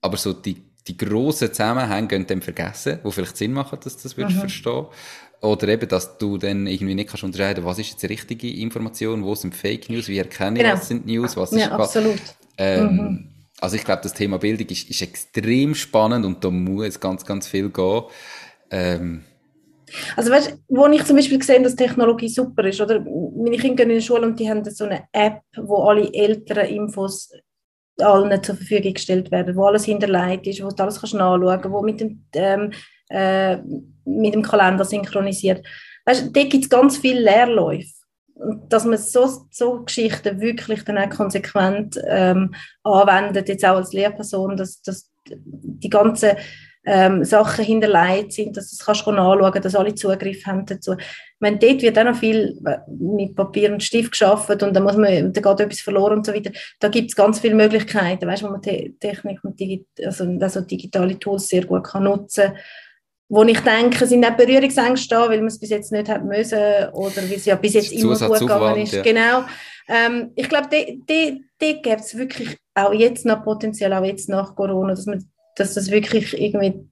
aber 0.00 0.16
so 0.16 0.32
die, 0.32 0.62
die 0.86 0.96
grossen 0.96 1.52
Zusammenhänge 1.52 2.08
gehen 2.08 2.26
dann 2.26 2.42
vergessen, 2.42 3.00
wo 3.02 3.10
vielleicht 3.10 3.36
Sinn 3.36 3.52
machen, 3.52 3.78
dass 3.82 3.96
du 3.96 4.02
das 4.04 4.16
würdest 4.16 4.36
mhm. 4.36 4.40
verstehen. 4.40 4.86
Oder 5.42 5.68
eben, 5.68 5.88
dass 5.88 6.16
du 6.18 6.38
dann 6.38 6.66
irgendwie 6.66 6.94
nicht 6.94 7.10
kannst 7.10 7.24
unterscheiden, 7.24 7.64
was 7.64 7.78
ist 7.78 7.90
jetzt 7.90 8.02
die 8.02 8.06
richtige 8.06 8.50
Information, 8.54 9.22
wo 9.22 9.34
sind 9.34 9.54
Fake 9.54 9.90
News, 9.90 10.08
wie 10.08 10.18
erkenne 10.18 10.58
ich, 10.58 10.64
genau. 10.64 10.76
was 10.76 10.88
sind 10.88 11.06
News, 11.06 11.36
was 11.36 11.50
ja, 11.50 11.66
ist 11.66 11.72
absolut. 11.72 12.20
Ähm, 12.56 12.96
mhm. 12.96 13.28
Also 13.60 13.76
ich 13.76 13.84
glaube, 13.84 14.02
das 14.02 14.14
Thema 14.14 14.38
Bildung 14.38 14.68
ist, 14.68 14.88
ist 14.88 15.02
extrem 15.02 15.74
spannend 15.74 16.24
und 16.24 16.44
da 16.44 16.50
muss 16.50 17.00
ganz, 17.00 17.24
ganz 17.24 17.48
viel 17.48 17.70
gehen. 17.70 18.02
Ähm, 18.70 19.24
also 20.16 20.30
weißt 20.30 20.50
du, 20.50 20.56
wo 20.68 20.86
ich 20.86 21.04
zum 21.04 21.16
Beispiel 21.16 21.38
gesehen 21.38 21.62
dass 21.62 21.76
Technologie 21.76 22.28
super 22.28 22.64
ist, 22.64 22.80
oder 22.80 23.00
meine 23.00 23.56
Kinder 23.56 23.84
gehen 23.84 23.90
in 23.90 23.98
die 23.98 24.04
Schule 24.04 24.26
und 24.26 24.38
die 24.38 24.48
haben 24.48 24.64
so 24.64 24.84
eine 24.84 25.04
App, 25.12 25.42
wo 25.56 25.84
alle 25.84 26.12
älteren 26.12 26.66
Infos 26.66 27.32
allen 27.98 28.42
zur 28.42 28.56
Verfügung 28.56 28.92
gestellt 28.92 29.30
werden, 29.30 29.56
wo 29.56 29.64
alles 29.64 29.84
hinterlegt 29.84 30.46
ist, 30.46 30.62
wo 30.62 30.68
du 30.68 30.82
alles 30.82 31.00
kannst 31.00 31.14
nachschauen, 31.14 31.72
wo 31.72 31.82
mit 31.82 32.00
dem, 32.00 32.24
ähm, 32.34 32.72
äh, 33.08 33.56
mit 34.04 34.34
dem 34.34 34.42
Kalender 34.42 34.84
synchronisiert. 34.84 35.66
Weißt, 36.04 36.30
da 36.34 36.42
gibt 36.44 36.64
es 36.64 36.70
ganz 36.70 36.98
viele 36.98 37.20
Lehrläufe 37.20 37.96
dass 38.68 38.84
man 38.84 38.98
so, 38.98 39.46
so 39.50 39.82
Geschichten 39.84 40.40
wirklich 40.40 40.84
dann 40.84 40.98
auch 40.98 41.10
konsequent 41.10 41.98
ähm, 42.06 42.54
anwendet, 42.82 43.48
jetzt 43.48 43.64
auch 43.64 43.76
als 43.76 43.92
Lehrperson, 43.92 44.56
dass, 44.56 44.82
dass 44.82 45.10
die 45.28 45.88
ganzen 45.88 46.36
ähm, 46.86 47.24
Sachen 47.24 47.64
hinterlegt 47.64 48.32
sind, 48.32 48.56
dass 48.56 48.70
du 48.70 48.76
das 48.76 48.86
kannst 48.86 49.06
nachschauen 49.06 49.62
dass 49.62 49.74
alle 49.74 49.94
Zugriff 49.94 50.46
haben 50.46 50.64
dazu. 50.64 50.94
Meine, 51.40 51.58
dort 51.58 51.82
wird 51.82 51.98
auch 51.98 52.04
noch 52.04 52.16
viel 52.16 52.58
äh, 52.64 52.78
mit 52.88 53.34
Papier 53.34 53.72
und 53.72 53.82
Stift 53.82 54.12
geschaffen 54.12 54.60
und 54.62 54.74
da 54.74 54.80
muss 54.80 54.96
man, 54.96 55.32
da 55.32 55.40
geht 55.40 55.60
etwas 55.60 55.80
verloren 55.80 56.18
und 56.18 56.26
so 56.26 56.32
weiter. 56.32 56.52
Da 56.80 56.88
gibt 56.88 57.10
es 57.10 57.16
ganz 57.16 57.40
viele 57.40 57.54
Möglichkeiten, 57.54 58.26
weißt, 58.26 58.44
wo 58.44 58.48
man 58.48 58.62
Technik 58.62 59.42
und 59.42 59.58
Digi 59.58 59.84
also, 60.04 60.24
also 60.40 60.60
digitale 60.60 61.18
Tools 61.18 61.48
sehr 61.48 61.64
gut 61.64 61.84
kann 61.84 62.04
nutzen 62.04 62.44
kann 62.44 62.56
wo 63.28 63.42
ich 63.42 63.58
denke, 63.60 64.06
sind 64.06 64.24
auch 64.24 64.36
Berührungsängste 64.36 65.14
da, 65.14 65.28
weil 65.28 65.38
man 65.38 65.48
es 65.48 65.58
bis 65.58 65.70
jetzt 65.70 65.90
nicht 65.90 66.08
hat 66.08 66.24
müssen 66.24 66.58
oder 66.92 67.16
weil 67.16 67.32
es 67.32 67.44
ja 67.44 67.56
bis 67.56 67.74
jetzt 67.74 67.92
immer 67.92 68.16
gut 68.16 68.38
gegangen 68.38 68.82
ist. 68.82 68.92
Ja. 68.92 69.02
Genau. 69.02 69.44
Ähm, 69.88 70.30
ich 70.36 70.48
glaube, 70.48 70.68
da 70.70 70.78
gibt 71.58 71.86
es 71.86 72.16
wirklich 72.16 72.56
auch 72.74 72.92
jetzt 72.92 73.24
noch 73.24 73.42
Potenzial, 73.42 73.92
auch 73.94 74.04
jetzt 74.04 74.28
nach 74.28 74.54
Corona, 74.54 74.90
dass, 74.90 75.06
man, 75.06 75.28
dass 75.56 75.74
das 75.74 75.90
wirklich 75.90 76.38
irgendwie 76.40 76.86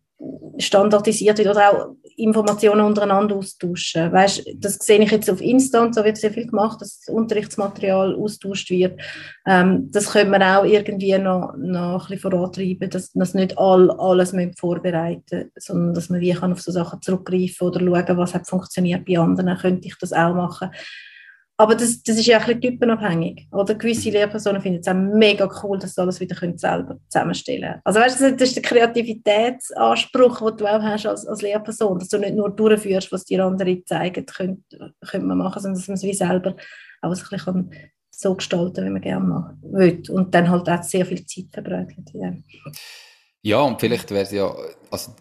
standardisiert 0.58 1.38
wird 1.38 1.48
oder 1.48 1.70
auch 1.70 1.96
Informationen 2.16 2.82
untereinander 2.82 3.36
austauschen. 3.36 4.12
Weißt, 4.12 4.44
das 4.56 4.76
sehe 4.76 5.00
ich 5.02 5.10
jetzt 5.10 5.28
auf 5.28 5.40
Insta 5.40 5.82
und 5.82 5.94
so 5.94 6.04
wird 6.04 6.16
sehr 6.16 6.30
viel 6.30 6.46
gemacht, 6.46 6.80
dass 6.80 7.00
das 7.00 7.14
Unterrichtsmaterial 7.14 8.14
austauscht 8.14 8.70
wird. 8.70 9.00
Ähm, 9.46 9.90
das 9.90 10.12
könnte 10.12 10.30
man 10.30 10.42
auch 10.42 10.64
irgendwie 10.64 11.16
noch, 11.18 11.54
noch 11.56 12.08
ein 12.08 12.16
bisschen 12.16 12.30
vorantreiben, 12.30 12.90
dass, 12.90 13.12
dass 13.12 13.34
nicht 13.34 13.58
all, 13.58 13.90
alles 13.90 14.34
vorbereiten 14.56 15.50
sondern 15.56 15.94
dass 15.94 16.08
man 16.08 16.20
wie 16.20 16.32
kann 16.32 16.52
auf 16.52 16.60
so 16.60 16.70
Sachen 16.70 17.02
zurückgreifen 17.02 17.66
oder 17.66 17.80
schauen, 17.80 18.16
was 18.16 18.34
hat 18.34 18.48
funktioniert 18.48 19.04
bei 19.04 19.18
anderen, 19.18 19.58
könnte 19.58 19.88
ich 19.88 19.96
das 19.98 20.12
auch 20.12 20.34
machen. 20.34 20.70
Aber 21.56 21.76
das, 21.76 22.02
das 22.02 22.18
ist 22.18 22.26
ja 22.26 22.38
ein 22.38 22.44
bisschen 22.44 22.60
typenabhängig. 22.60 23.46
Oder 23.52 23.76
gewisse 23.76 24.08
mhm. 24.08 24.14
Lehrpersonen 24.14 24.60
finden 24.60 24.80
es 24.80 24.88
auch 24.88 24.94
mega 24.94 25.48
cool, 25.62 25.78
dass 25.78 25.94
sie 25.94 26.00
alles 26.00 26.18
wieder 26.18 26.34
können 26.34 26.58
selber 26.58 26.98
zusammenstellen 27.08 27.62
können. 27.62 27.80
Also 27.84 28.00
weißt 28.00 28.20
du, 28.20 28.32
das 28.32 28.48
ist 28.48 28.56
der 28.56 28.62
Kreativitätsanspruch, 28.62 30.40
den 30.40 30.56
du 30.56 30.66
auch 30.66 30.82
hast 30.82 31.06
als, 31.06 31.26
als 31.26 31.42
Lehrperson, 31.42 31.98
dass 31.98 32.08
du 32.08 32.18
nicht 32.18 32.34
nur 32.34 32.50
durchführst, 32.50 33.12
was 33.12 33.24
die 33.24 33.40
anderen 33.40 33.86
zeigen, 33.86 34.26
könnte, 34.26 34.94
könnte 35.06 35.26
man 35.26 35.38
machen, 35.38 35.62
sondern 35.62 35.78
dass 35.78 35.88
man 35.88 35.94
es 35.94 36.02
wie 36.02 36.14
selber 36.14 36.56
auch 37.02 37.10
ein 37.10 37.10
bisschen 37.30 37.70
so 38.10 38.34
gestalten, 38.34 38.84
wie 38.84 38.90
man 38.90 39.02
gerne 39.02 39.24
machen 39.24 39.58
will. 39.62 40.02
Und 40.10 40.34
dann 40.34 40.50
halt 40.50 40.68
auch 40.68 40.82
sehr 40.82 41.06
viel 41.06 41.24
Zeit 41.24 41.46
verbreitet. 41.52 42.10
Ja. 42.14 42.32
ja, 43.42 43.60
und 43.60 43.80
vielleicht 43.80 44.10
wäre 44.10 44.22
es 44.22 44.32
ja, 44.32 44.52
also 44.90 45.12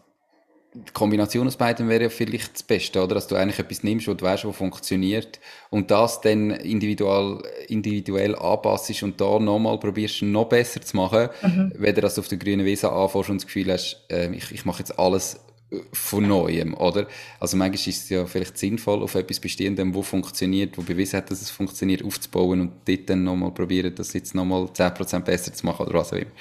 die 0.74 0.92
Kombination 0.92 1.48
aus 1.48 1.58
beiden 1.58 1.88
wäre 1.88 2.04
ja 2.04 2.10
vielleicht 2.10 2.56
das 2.56 2.64
Beste, 2.64 3.04
oder? 3.04 3.16
Dass 3.16 3.28
du 3.28 3.36
eigentlich 3.36 3.60
etwas 3.60 3.84
nimmst, 3.84 4.08
wo 4.08 4.14
du 4.14 4.26
weißt, 4.26 4.46
was 4.46 4.56
funktioniert 4.56 5.40
und 5.70 5.92
das 5.92 6.22
dann 6.22 6.52
individuell, 6.52 7.44
individuell 7.68 8.36
anpasst 8.36 9.04
und 9.04 9.22
da 9.22 9.40
nochmal 9.40 9.80
probierst, 9.80 10.24
noch 10.24 10.46
besser 10.50 10.82
zu 10.82 10.98
machen, 10.98 11.30
mhm. 11.42 11.74
weder 11.78 12.02
dass 12.02 12.16
du 12.16 12.22
auf 12.22 12.28
der 12.28 12.40
grünen 12.40 12.66
Wiese 12.66 12.92
anfährst 12.92 13.30
und 13.30 13.38
das 13.38 13.46
Gefühl 13.46 13.72
hast, 13.72 14.04
äh, 14.10 14.34
ich, 14.34 14.52
ich 14.52 14.66
mache 14.66 14.80
jetzt 14.80 14.98
alles 14.98 15.40
äh, 15.72 15.78
von 15.92 16.28
Neuem, 16.28 16.74
oder? 16.74 17.08
Also 17.40 17.56
manchmal 17.56 17.76
ist 17.76 18.04
es 18.04 18.10
ja 18.10 18.26
vielleicht 18.26 18.58
sinnvoll, 18.58 19.04
auf 19.04 19.14
etwas 19.14 19.40
Bestehendem, 19.40 19.94
wo 19.94 20.02
funktioniert, 20.02 20.78
wo 20.78 20.82
bewiesen 20.82 21.18
hat, 21.18 21.30
dass 21.30 21.42
es 21.42 21.52
funktioniert, 21.52 22.04
aufzubauen 22.04 22.62
und 22.62 22.72
dort 22.86 23.10
dann 23.10 23.24
nochmal 23.24 23.52
probieren, 23.52 23.94
das 23.94 24.14
jetzt 24.14 24.34
nochmal 24.34 24.64
10% 24.64 25.20
besser 25.20 25.54
zu 25.54 25.66
machen 25.68 25.86
oder 25.86 26.00
was 26.00 26.14
auch 26.14 26.18
immer. 26.18 26.32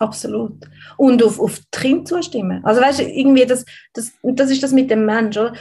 Absolut. 0.00 0.54
Und 0.96 1.22
auf, 1.22 1.38
auf 1.38 1.58
die 1.58 1.78
Kinder 1.78 2.04
zustimmen. 2.06 2.64
Also 2.64 2.80
weißt 2.80 3.00
du, 3.00 3.04
irgendwie 3.04 3.44
das, 3.44 3.66
das, 3.92 4.12
das 4.22 4.50
ist 4.50 4.62
das 4.62 4.72
mit 4.72 4.90
dem 4.90 5.04
Mensch, 5.04 5.36
oder? 5.36 5.52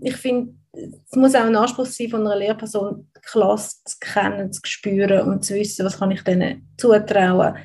Ich 0.00 0.16
finde, 0.16 0.54
es 0.72 1.16
muss 1.16 1.34
auch 1.34 1.44
ein 1.44 1.56
Anspruch 1.56 1.86
sein 1.86 2.08
von 2.08 2.20
einer 2.20 2.36
Lehrperson, 2.36 3.10
die 3.16 3.20
Klasse 3.20 3.76
zu 3.84 3.96
kennen, 4.00 4.52
zu 4.52 4.60
spüren 4.64 5.22
und 5.28 5.44
zu 5.44 5.54
wissen, 5.56 5.84
was 5.84 5.98
kann 5.98 6.12
ich 6.12 6.22
denen 6.22 6.68
zutrauen 6.76 7.56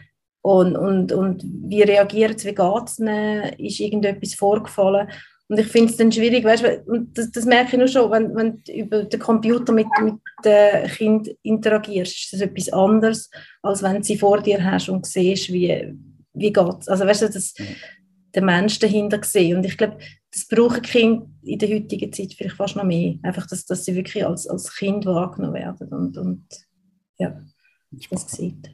und, 0.41 0.75
und, 0.75 1.11
und 1.11 1.43
wie 1.43 1.83
reagiert 1.83 2.39
es, 2.39 2.45
wie 2.45 2.55
geht 2.55 2.87
es 2.87 2.97
ihnen, 2.97 3.53
ist 3.59 3.79
irgendetwas 3.79 4.33
vorgefallen. 4.33 5.07
Und 5.49 5.59
ich 5.59 5.67
finde 5.67 5.91
es 5.91 5.97
dann 5.97 6.11
schwierig, 6.11 6.43
weißt 6.43 6.63
du, 6.63 7.07
das, 7.13 7.29
das 7.29 7.45
merke 7.45 7.73
ich 7.73 7.77
nur 7.77 7.87
schon, 7.87 8.09
wenn, 8.09 8.35
wenn 8.35 8.63
du 8.63 8.71
über 8.71 9.03
den 9.03 9.19
Computer 9.19 9.71
mit, 9.71 9.85
mit 10.01 10.15
dem 10.43 10.87
Kind 10.87 11.29
interagierst, 11.43 12.11
ist 12.11 12.33
das 12.33 12.41
etwas 12.41 12.73
anderes, 12.73 13.29
als 13.61 13.83
wenn 13.83 13.97
du 13.97 14.03
sie 14.03 14.17
vor 14.17 14.41
dir 14.41 14.63
hast 14.63 14.89
und 14.89 15.05
siehst, 15.05 15.53
wie, 15.53 15.93
wie 16.33 16.51
geht's? 16.51 16.87
Also 16.87 17.05
weißt 17.05 17.23
du, 17.23 17.29
das, 17.29 17.53
mhm. 17.57 17.75
der 18.35 18.43
Mensch 18.43 18.79
dahinter 18.79 19.17
gesehen. 19.17 19.57
Und 19.57 19.65
ich 19.65 19.77
glaube, 19.77 19.97
das 20.31 20.47
brauchen 20.47 20.81
Kinder 20.81 21.27
in 21.43 21.59
der 21.59 21.69
heutigen 21.69 22.11
Zeit 22.11 22.33
vielleicht 22.33 22.55
fast 22.55 22.75
noch 22.75 22.83
mehr. 22.83 23.15
Einfach, 23.21 23.47
dass, 23.47 23.65
dass 23.65 23.85
sie 23.85 23.95
wirklich 23.95 24.25
als, 24.25 24.47
als 24.47 24.75
Kind 24.75 25.05
wahrgenommen 25.05 25.53
werden 25.53 25.89
und, 25.89 26.17
und 26.17 26.45
ja, 27.17 27.39
das 28.09 28.31
sieht. 28.31 28.71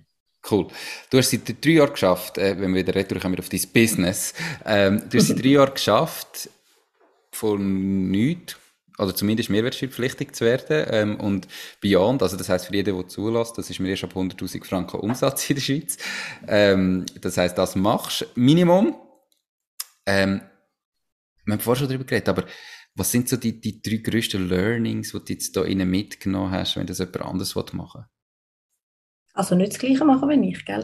Cool. 0.49 0.67
Du 1.09 1.17
hast 1.17 1.31
seit 1.31 1.63
drei 1.63 1.71
Jahren 1.71 1.91
geschafft, 1.91 2.37
äh, 2.37 2.57
wenn 2.57 2.73
wir 2.73 2.81
wieder 2.81 2.95
retour 2.95 3.19
kommen 3.19 3.37
auf 3.37 3.49
dein 3.49 3.61
Business, 3.73 4.33
ähm, 4.65 5.03
du 5.09 5.17
hast 5.17 5.27
seit 5.27 5.39
drei 5.43 5.49
Jahren 5.49 5.73
geschafft, 5.73 6.49
von 7.31 8.09
nichts 8.09 8.55
oder 8.99 9.15
zumindest 9.15 9.49
mehrwertsteuerpflichtig 9.49 10.33
zu 10.33 10.45
werden 10.45 10.85
ähm, 10.89 11.19
und 11.19 11.47
beyond, 11.81 12.21
also 12.21 12.37
das 12.37 12.49
heißt 12.49 12.67
für 12.67 12.75
jeden, 12.75 12.95
der 12.95 13.07
zulässt, 13.07 13.57
das 13.57 13.69
ist 13.69 13.79
mir 13.79 13.89
erst 13.89 14.03
ab 14.03 14.15
100'000 14.15 14.65
Franken 14.65 14.99
Umsatz 14.99 15.49
in 15.49 15.55
der 15.55 15.61
Schweiz, 15.61 15.97
ähm, 16.47 17.05
das 17.21 17.37
heißt, 17.37 17.57
das 17.57 17.75
machst 17.75 18.27
Minimum. 18.35 18.95
Ähm, 20.05 20.41
wir 21.45 21.53
haben 21.53 21.61
vorher 21.61 21.79
schon 21.79 21.87
darüber 21.87 22.05
geredet, 22.05 22.29
aber 22.29 22.45
was 22.95 23.11
sind 23.11 23.29
so 23.29 23.37
die, 23.37 23.59
die 23.59 23.81
drei 23.81 23.97
grössten 23.97 24.49
Learnings, 24.49 25.11
die 25.11 25.19
du 25.19 25.33
jetzt 25.33 25.55
da 25.55 25.63
innen 25.63 25.89
mitgenommen 25.89 26.51
hast, 26.51 26.75
wenn 26.75 26.85
das 26.85 26.99
jemand 26.99 27.21
anderes 27.21 27.55
machen 27.55 27.73
will? 27.73 28.18
Also 29.39 29.55
nicht 29.55 29.71
das 29.71 29.79
Gleiche 29.79 30.03
machen 30.03 30.27
wie 30.27 30.49
ich, 30.49 30.65
gell? 30.65 30.83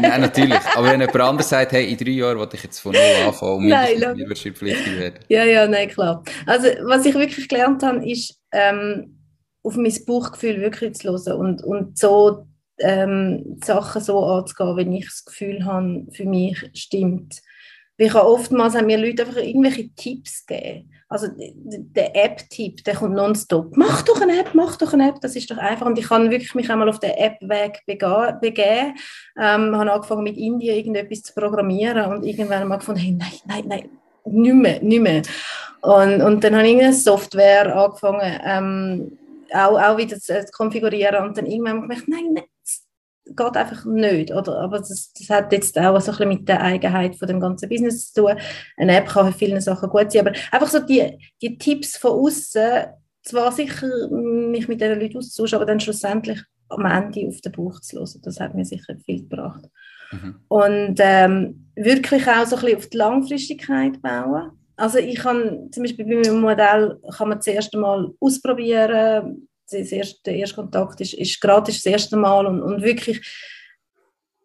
Nein, 0.00 0.20
natürlich. 0.20 0.60
Aber 0.76 0.92
wenn 0.92 1.00
jemand 1.00 1.16
anderes 1.16 1.48
sagt, 1.48 1.72
hey, 1.72 1.90
in 1.90 1.98
drei 1.98 2.12
Jahren 2.12 2.38
wollte 2.38 2.56
ich 2.56 2.62
jetzt 2.62 2.78
von 2.78 2.92
null 2.92 3.26
anfangen 3.26 3.72
und 3.72 4.16
mindestens 4.16 4.56
pflichtig 4.56 4.96
werden. 4.96 5.18
Ja, 5.28 5.42
ja, 5.42 5.66
nein, 5.66 5.88
klar. 5.88 6.22
Also 6.46 6.68
was 6.84 7.04
ich 7.04 7.16
wirklich 7.16 7.48
gelernt 7.48 7.82
habe, 7.82 8.08
ist, 8.08 8.38
ähm, 8.52 9.18
auf 9.64 9.74
mein 9.74 9.92
Bauchgefühl 10.06 10.60
wirklich 10.60 10.94
zu 10.94 11.08
hören 11.08 11.32
und, 11.40 11.64
und 11.64 11.98
so 11.98 12.46
ähm, 12.78 13.58
Sachen 13.64 14.00
so 14.00 14.24
anzugehen, 14.24 14.76
wenn 14.76 14.92
ich 14.92 15.06
das 15.06 15.24
Gefühl 15.24 15.64
habe, 15.64 16.06
für 16.12 16.26
mich 16.26 16.70
stimmt. 16.74 17.40
Ich 17.96 18.14
habe 18.14 18.28
oftmals 18.28 18.76
haben 18.76 18.86
mir 18.86 18.98
Leute 18.98 19.26
einfach 19.26 19.42
irgendwelche 19.42 19.92
Tipps 19.96 20.46
gegeben. 20.46 20.92
Also 21.12 21.26
der 21.36 22.14
App-Tipp, 22.14 22.84
der 22.84 22.94
kommt 22.94 23.16
nonstop. 23.16 23.76
Mach 23.76 24.02
doch 24.02 24.20
eine 24.20 24.38
App, 24.38 24.50
mach 24.54 24.76
doch 24.76 24.92
eine 24.92 25.08
App, 25.08 25.20
das 25.20 25.34
ist 25.34 25.50
doch 25.50 25.58
einfach. 25.58 25.86
Und 25.86 25.98
ich 25.98 26.08
kann 26.08 26.30
wirklich 26.30 26.54
mich 26.54 26.70
einmal 26.70 26.88
auf 26.88 27.00
den 27.00 27.10
App-Weg 27.10 27.82
begeben. 27.84 28.94
Ähm, 29.36 29.76
habe 29.76 29.92
angefangen 29.92 30.22
mit 30.22 30.36
Indien 30.36 30.76
irgendetwas 30.76 31.22
zu 31.22 31.34
programmieren 31.34 32.12
und 32.12 32.24
irgendwann 32.24 32.68
mal 32.68 32.76
gefunden, 32.76 33.00
hey, 33.00 33.10
nein, 33.18 33.40
nein, 33.44 33.64
nein, 33.66 33.90
nicht 34.24 34.54
mehr, 34.54 34.80
nicht 34.82 35.02
mehr. 35.02 35.22
Und, 35.80 36.22
und 36.22 36.44
dann 36.44 36.54
habe 36.54 36.68
ich 36.68 36.80
eine 36.80 36.92
Software 36.92 37.74
angefangen, 37.74 38.40
ähm, 38.44 39.18
auch, 39.52 39.80
auch 39.80 39.96
wieder 39.96 40.16
zu, 40.16 40.44
zu, 40.46 40.52
konfigurieren 40.52 41.24
und 41.26 41.36
dann 41.36 41.46
irgendwann 41.46 41.82
habe 41.82 41.92
ich 41.92 42.04
gedacht, 42.04 42.08
nein, 42.08 42.34
nein, 42.34 42.44
geht 43.36 43.56
einfach 43.56 43.84
nicht. 43.84 44.32
Oder? 44.32 44.58
Aber 44.60 44.78
das, 44.78 45.12
das 45.12 45.30
hat 45.30 45.52
jetzt 45.52 45.78
auch 45.78 46.00
so 46.00 46.10
ein 46.10 46.16
bisschen 46.16 46.28
mit 46.28 46.48
der 46.48 46.62
Eigenheit 46.62 47.16
von 47.16 47.28
dem 47.28 47.40
ganzen 47.40 47.68
Business 47.68 48.12
zu 48.12 48.22
tun. 48.22 48.36
Eine 48.76 48.96
App 48.96 49.08
kann 49.08 49.32
für 49.32 49.38
viele 49.38 49.60
Sachen 49.60 49.88
gut 49.88 50.10
sein, 50.10 50.26
aber 50.26 50.36
einfach 50.50 50.68
so 50.68 50.80
die, 50.80 51.18
die 51.40 51.58
Tipps 51.58 51.96
von 51.96 52.12
außen, 52.12 52.86
zwar 53.22 53.52
sicher 53.52 53.88
mich 54.10 54.68
mit 54.68 54.80
diesen 54.80 55.00
Leuten 55.00 55.18
auszutauschen, 55.18 55.56
aber 55.56 55.66
dann 55.66 55.80
schlussendlich 55.80 56.42
am 56.68 56.86
Ende 56.86 57.28
auf 57.28 57.40
den 57.40 57.52
Bauch 57.52 57.80
zu 57.80 57.98
hören. 57.98 58.20
Das 58.22 58.40
hat 58.40 58.54
mir 58.54 58.64
sicher 58.64 58.94
viel 59.04 59.20
gebracht. 59.20 59.64
Mhm. 60.12 60.36
Und 60.48 60.96
ähm, 60.98 61.66
wirklich 61.76 62.26
auch 62.26 62.46
so 62.46 62.56
ein 62.56 62.62
bisschen 62.62 62.78
auf 62.78 62.86
die 62.86 62.96
Langfristigkeit 62.96 64.00
bauen. 64.02 64.52
Also 64.76 64.98
ich 64.98 65.16
kann 65.16 65.70
zum 65.72 65.82
Beispiel 65.82 66.06
bei 66.06 66.14
meinem 66.14 66.40
Modell 66.40 66.98
kann 67.16 67.28
man 67.28 67.38
das 67.38 67.46
erste 67.46 67.78
Mal 67.78 68.10
ausprobieren, 68.18 69.48
das 69.70 69.92
erste, 69.92 70.20
der 70.26 70.36
erste 70.36 70.56
Kontakt 70.56 71.00
ist, 71.00 71.14
ist 71.14 71.40
gratis 71.40 71.82
das 71.82 71.92
erste 71.92 72.16
Mal 72.16 72.46
und, 72.46 72.62
und 72.62 72.82
wirklich 72.82 73.20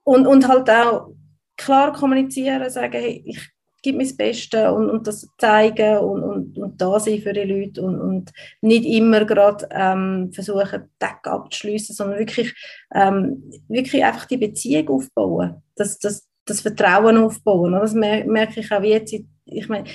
und, 0.03 0.27
und 0.27 0.47
halt 0.47 0.69
auch 0.69 1.09
klar 1.57 1.91
kommunizieren, 1.93 2.69
sagen, 2.69 2.93
hey, 2.93 3.23
ich 3.25 3.49
gebe 3.81 3.99
mir 3.99 4.03
das 4.03 4.17
Beste 4.17 4.71
und, 4.73 4.89
und 4.89 5.05
das 5.05 5.27
zeigen 5.37 5.97
und, 5.99 6.23
und, 6.23 6.57
und 6.57 6.81
da 6.81 6.99
sein 6.99 7.21
für 7.21 7.33
die 7.33 7.41
Leute 7.41 7.83
und, 7.83 8.01
und 8.01 8.31
nicht 8.61 8.85
immer 8.85 9.25
gerade 9.25 9.67
ähm, 9.71 10.31
versuchen, 10.33 10.89
Deck 10.99 11.19
abzuschliessen, 11.23 11.95
sondern 11.95 12.19
wirklich, 12.19 12.55
ähm, 12.93 13.43
wirklich 13.67 14.03
einfach 14.03 14.25
die 14.25 14.37
Beziehung 14.37 14.89
aufbauen, 14.89 15.61
das, 15.75 15.99
das, 15.99 16.27
das 16.45 16.61
Vertrauen 16.61 17.17
aufbauen. 17.17 17.73
Das 17.73 17.93
merke 17.93 18.59
ich 18.59 18.71
auch 18.71 18.81
jetzt, 18.81 19.15
ich 19.45 19.69
meine, 19.69 19.87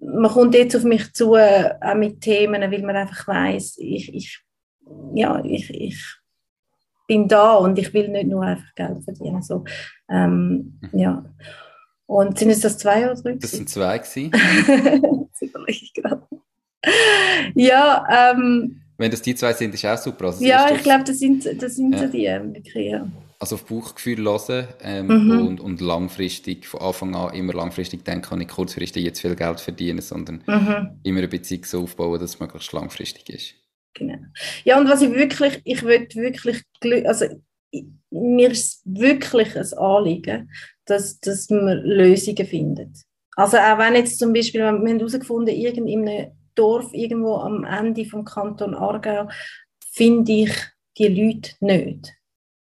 man 0.00 0.30
kommt 0.30 0.54
jetzt 0.54 0.76
auf 0.76 0.84
mich 0.84 1.12
zu, 1.14 1.34
äh, 1.34 1.74
auch 1.80 1.94
mit 1.94 2.20
Themen, 2.20 2.70
weil 2.70 2.82
man 2.82 2.96
einfach 2.96 3.26
weiß, 3.26 3.76
ich, 3.78 4.14
ich 4.14 4.40
ja, 5.14 5.42
ich, 5.44 5.70
ich 5.70 6.20
bin 7.06 7.26
da 7.26 7.54
und 7.54 7.78
ich 7.78 7.92
will 7.92 8.08
nicht 8.08 8.28
nur 8.28 8.42
einfach 8.42 8.74
Geld 8.74 9.02
verdienen. 9.02 9.42
So, 9.42 9.64
ähm, 10.08 10.78
mhm. 10.80 10.98
ja. 10.98 11.24
Und 12.06 12.38
sind 12.38 12.50
es 12.50 12.60
das 12.60 12.78
zwei 12.78 13.10
oder 13.10 13.20
drei? 13.20 13.34
Das 13.34 13.52
sind 13.52 13.68
zwei 13.68 13.98
gewesen. 13.98 14.30
das 15.32 15.42
überlege 15.42 15.78
ich 15.82 15.94
gerade. 15.94 16.22
Ja, 17.54 18.32
ähm, 18.32 18.80
Wenn 18.96 19.10
das 19.10 19.22
die 19.22 19.34
zwei 19.34 19.52
sind, 19.52 19.74
ist 19.74 19.84
auch 19.84 19.98
super. 19.98 20.26
Also 20.26 20.44
ja, 20.44 20.70
ich 20.72 20.82
glaube, 20.82 21.04
das 21.04 21.18
sind, 21.18 21.44
das 21.60 21.76
sind 21.76 21.92
ja. 21.92 21.98
so 21.98 22.06
die, 22.06 22.26
wirklich, 22.54 22.90
ja. 22.90 23.06
Also 23.38 23.54
auf 23.54 23.64
Bauchgefühl 23.64 24.22
hören 24.22 24.68
ähm, 24.82 25.06
mhm. 25.06 25.46
und, 25.46 25.60
und 25.60 25.80
langfristig, 25.80 26.66
von 26.66 26.80
Anfang 26.80 27.14
an 27.14 27.34
immer 27.34 27.54
langfristig 27.54 28.04
denken, 28.04 28.38
nicht 28.38 28.50
kurzfristig 28.50 29.02
jetzt 29.02 29.20
viel 29.20 29.34
Geld 29.34 29.60
verdienen, 29.60 30.02
sondern 30.02 30.42
mhm. 30.46 31.00
immer 31.02 31.18
eine 31.18 31.28
Beziehung 31.28 31.64
so 31.64 31.82
aufbauen, 31.82 32.20
dass 32.20 32.34
es 32.34 32.40
möglichst 32.40 32.72
langfristig 32.72 33.30
ist. 33.30 33.54
Genau. 33.94 34.18
Ja, 34.64 34.78
und 34.78 34.88
was 34.88 35.02
ich 35.02 35.12
wirklich, 35.12 35.60
ich 35.64 35.82
will 35.82 36.08
wirklich, 36.14 36.64
also 37.06 37.26
mir 38.10 38.50
ist 38.50 38.82
wirklich 38.84 39.56
ein 39.56 39.78
Anliegen, 39.78 40.50
dass, 40.84 41.20
dass 41.20 41.50
man 41.50 41.78
Lösungen 41.82 42.46
findet. 42.46 42.96
Also 43.36 43.56
auch 43.56 43.78
wenn 43.78 43.94
jetzt 43.94 44.18
zum 44.18 44.32
Beispiel, 44.32 44.60
wir 44.60 44.68
haben 44.68 44.86
herausgefunden, 44.86 45.54
in 45.54 46.08
einem 46.08 46.32
Dorf 46.54 46.92
irgendwo 46.92 47.36
am 47.36 47.64
Ende 47.64 48.04
vom 48.04 48.24
Kanton 48.24 48.74
Aargau, 48.74 49.28
finde 49.92 50.32
ich 50.32 50.52
die 50.98 51.08
Leute 51.08 51.52
nicht. 51.60 52.12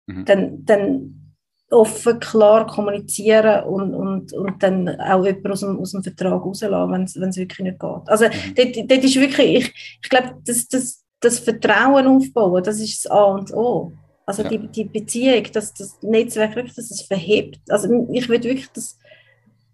Mhm. 0.07 0.25
Dann, 0.25 0.65
dann 0.65 1.23
offen, 1.69 2.19
klar 2.19 2.67
kommunizieren 2.67 3.63
und, 3.65 3.93
und, 3.93 4.33
und 4.33 4.63
dann 4.63 4.89
auch 4.99 5.25
jemanden 5.25 5.51
aus 5.51 5.59
dem, 5.61 5.79
aus 5.79 5.91
dem 5.91 6.03
Vertrag 6.03 6.43
rauslassen, 6.43 6.91
wenn 6.91 7.29
es 7.29 7.37
wirklich 7.37 7.59
nicht 7.59 7.79
geht. 7.79 8.07
Also 8.07 8.25
mhm. 8.25 8.55
dort, 8.55 8.91
dort 8.91 9.03
ist 9.03 9.15
wirklich, 9.15 9.57
ich, 9.57 9.99
ich 10.01 10.09
glaube, 10.09 10.35
das, 10.45 10.67
das, 10.67 11.02
das 11.23 11.39
Vertrauen 11.39 12.07
aufbauen, 12.07 12.63
das 12.63 12.79
ist 12.79 13.05
das 13.05 13.11
A 13.11 13.23
und 13.23 13.53
O. 13.53 13.93
Also 14.25 14.43
ja. 14.43 14.49
die, 14.49 14.67
die 14.67 14.85
Beziehung, 14.85 15.43
dass 15.51 15.73
das 15.73 15.97
Netzwerk 16.01 16.55
wirklich, 16.55 16.75
dass 16.75 16.91
es 16.91 17.01
verhebt. 17.01 17.59
Also 17.69 18.07
ich 18.11 18.29
würde 18.29 18.45
wirklich 18.45 18.69
das, 18.73 18.97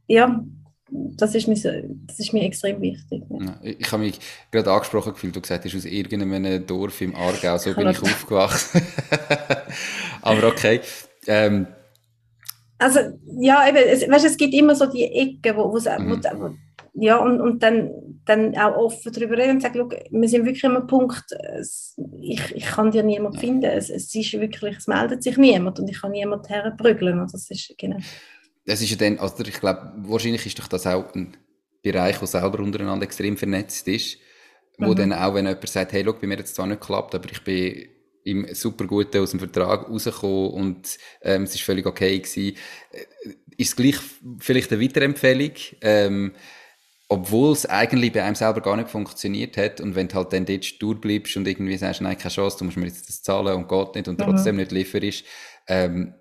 ja, 0.07 0.43
das 0.91 1.35
ist 1.35 1.47
mir, 1.47 1.55
das 2.07 2.19
ist 2.19 2.33
mir 2.33 2.43
extrem 2.43 2.81
wichtig. 2.81 3.23
Ja. 3.29 3.59
Ich 3.61 3.91
habe 3.91 4.03
mich 4.03 4.19
gerade 4.51 4.71
angesprochen 4.71 5.13
gefühlt, 5.13 5.35
du 5.35 5.41
gesagt 5.41 5.65
hast, 5.65 5.75
aus 5.75 5.85
irgendeinem 5.85 6.65
Dorf 6.65 6.99
im 7.01 7.15
Aargau, 7.15 7.57
so 7.57 7.73
bin 7.75 7.89
ich 7.89 8.01
aufgewachsen. 8.01 8.81
Aber 10.21 10.47
okay. 10.47 10.81
Ähm. 11.27 11.67
Also 12.79 12.99
ja, 13.39 13.67
eben, 13.67 13.77
es, 13.77 14.09
weißt, 14.09 14.25
es 14.25 14.37
gibt 14.37 14.53
immer 14.53 14.73
so 14.73 14.87
die 14.87 15.03
Ecken, 15.03 15.57
wo, 15.57 15.71
wo, 15.71 15.77
mhm. 15.77 16.21
wo 16.39 16.55
ja, 16.99 17.17
und, 17.17 17.41
und 17.41 17.63
dann, 17.63 17.91
dann 18.25 18.57
auch 18.57 18.75
offen 18.75 19.11
darüber 19.13 19.37
reden 19.37 19.55
und 19.55 19.61
sagen, 19.61 19.89
wir 20.09 20.29
sind 20.29 20.45
wirklich 20.45 20.65
am 20.65 20.85
Punkt, 20.87 21.25
ich, 22.21 22.55
ich 22.55 22.65
kann 22.65 22.91
dir 22.91 23.03
niemand 23.03 23.39
finden, 23.39 23.65
es, 23.65 23.89
es 23.89 24.13
ist 24.13 24.33
wirklich, 24.33 24.77
es 24.77 24.87
meldet 24.87 25.23
sich 25.23 25.37
niemand 25.37 25.79
und 25.79 25.89
ich 25.89 26.01
kann 26.01 26.11
niemand 26.11 26.49
herprügeln. 26.49 27.19
Also 27.19 27.37
das 27.37 27.49
ist, 27.49 27.73
genau. 27.77 27.97
Das 28.65 28.81
ist 28.81 28.91
ja 28.91 28.97
dann, 28.97 29.17
also 29.19 29.43
ich 29.43 29.59
glaube, 29.59 29.93
wahrscheinlich 29.97 30.45
ist 30.45 30.59
doch 30.59 30.67
das 30.67 30.85
auch 30.85 31.13
ein 31.15 31.37
Bereich, 31.81 32.17
der 32.17 32.27
selber 32.27 32.59
untereinander 32.59 33.05
extrem 33.05 33.37
vernetzt 33.37 33.87
ist, 33.87 34.17
wo 34.77 34.91
mhm. 34.91 34.95
dann 34.95 35.13
auch, 35.13 35.33
wenn 35.33 35.45
jemand 35.45 35.69
sagt, 35.69 35.93
hey, 35.93 36.01
look, 36.01 36.21
bei 36.21 36.27
mir 36.27 36.37
hat 36.37 36.45
es 36.45 36.53
zwar 36.53 36.67
nicht 36.67 36.81
geklappt, 36.81 37.15
aber 37.15 37.29
ich 37.31 37.43
bin 37.43 37.87
im 38.23 38.53
super 38.53 38.85
Guten 38.85 39.21
aus 39.21 39.31
dem 39.31 39.39
Vertrag 39.39 39.89
rausgekommen 39.89 40.51
und 40.51 40.97
ähm, 41.21 41.43
es 41.43 41.55
ist 41.55 41.63
völlig 41.63 41.85
okay 41.85 42.19
gewesen, 42.19 42.57
äh, 42.91 43.29
ist 43.57 43.69
es 43.69 43.75
gleich 43.75 43.95
vielleicht 44.39 44.71
eine 44.71 44.81
Weiterempfehlung, 44.81 45.51
ähm, 45.81 46.33
obwohl 47.11 47.53
es 47.53 47.65
eigentlich 47.65 48.13
bei 48.13 48.23
einem 48.23 48.35
selber 48.35 48.61
gar 48.61 48.77
nicht 48.77 48.89
funktioniert 48.89 49.57
hat 49.57 49.81
und 49.81 49.95
wenn 49.95 50.07
du 50.07 50.15
halt 50.15 50.31
dann 50.31 50.45
dort 50.45 50.63
stur 50.63 50.99
bleibst 51.01 51.35
und 51.35 51.47
irgendwie 51.47 51.75
sagst, 51.75 52.01
nein, 52.01 52.17
keine 52.17 52.33
Chance, 52.33 52.59
du 52.59 52.65
musst 52.65 52.77
mir 52.77 52.85
jetzt 52.85 53.09
das 53.09 53.23
zahlen 53.23 53.55
und 53.55 53.67
geht 53.67 53.95
nicht 53.95 54.07
und 54.07 54.19
mhm. 54.19 54.23
trotzdem 54.23 54.57
nicht 54.57 54.71
lieferst, 54.71 55.23
ähm, 55.67 56.13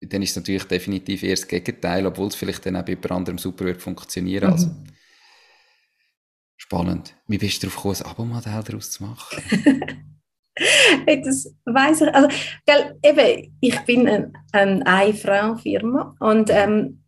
dann 0.00 0.22
ist 0.22 0.30
es 0.30 0.36
natürlich 0.36 0.64
definitiv 0.64 1.24
eher 1.24 1.34
das 1.34 1.48
Gegenteil, 1.48 2.06
obwohl 2.06 2.28
es 2.28 2.36
vielleicht 2.36 2.64
dann 2.64 2.76
auch 2.76 2.84
bei 2.84 2.92
jemand 2.92 3.10
anderem 3.10 3.38
super 3.38 3.64
wird 3.64 3.82
funktionieren. 3.82 4.52
Also, 4.52 4.68
mhm. 4.68 4.72
Also, 4.72 4.92
spannend. 6.56 7.16
Wie 7.26 7.38
bist 7.38 7.62
du 7.62 7.66
darauf 7.66 7.98
gekommen, 7.98 8.32
ein 8.32 8.42
Abo-Modell 8.42 8.62
daraus 8.64 8.90
zu 8.92 9.02
machen? 9.02 9.42
das 11.06 11.52
weiß 11.64 12.02
ich. 12.02 12.14
Also, 12.14 12.28
gell, 12.66 12.98
eben, 13.02 13.56
ich 13.60 13.80
bin 13.80 14.06
eine, 14.06 14.32
eine 14.52 14.86
Eine-Frau-Firma 14.86 16.14
und 16.20 16.50
ähm, 16.50 17.02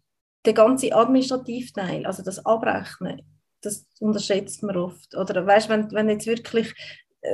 der 0.44 0.52
ganze 0.52 0.94
Administrativteil, 0.94 2.06
also 2.06 2.22
das 2.22 2.44
Abrechnen, 2.44 3.22
das 3.62 3.86
unterschätzt 4.00 4.62
man 4.62 4.76
oft. 4.76 5.16
Oder 5.16 5.46
weißt, 5.46 5.68
wenn, 5.68 5.90
wenn 5.92 6.08
jetzt 6.08 6.26
wirklich, 6.26 6.74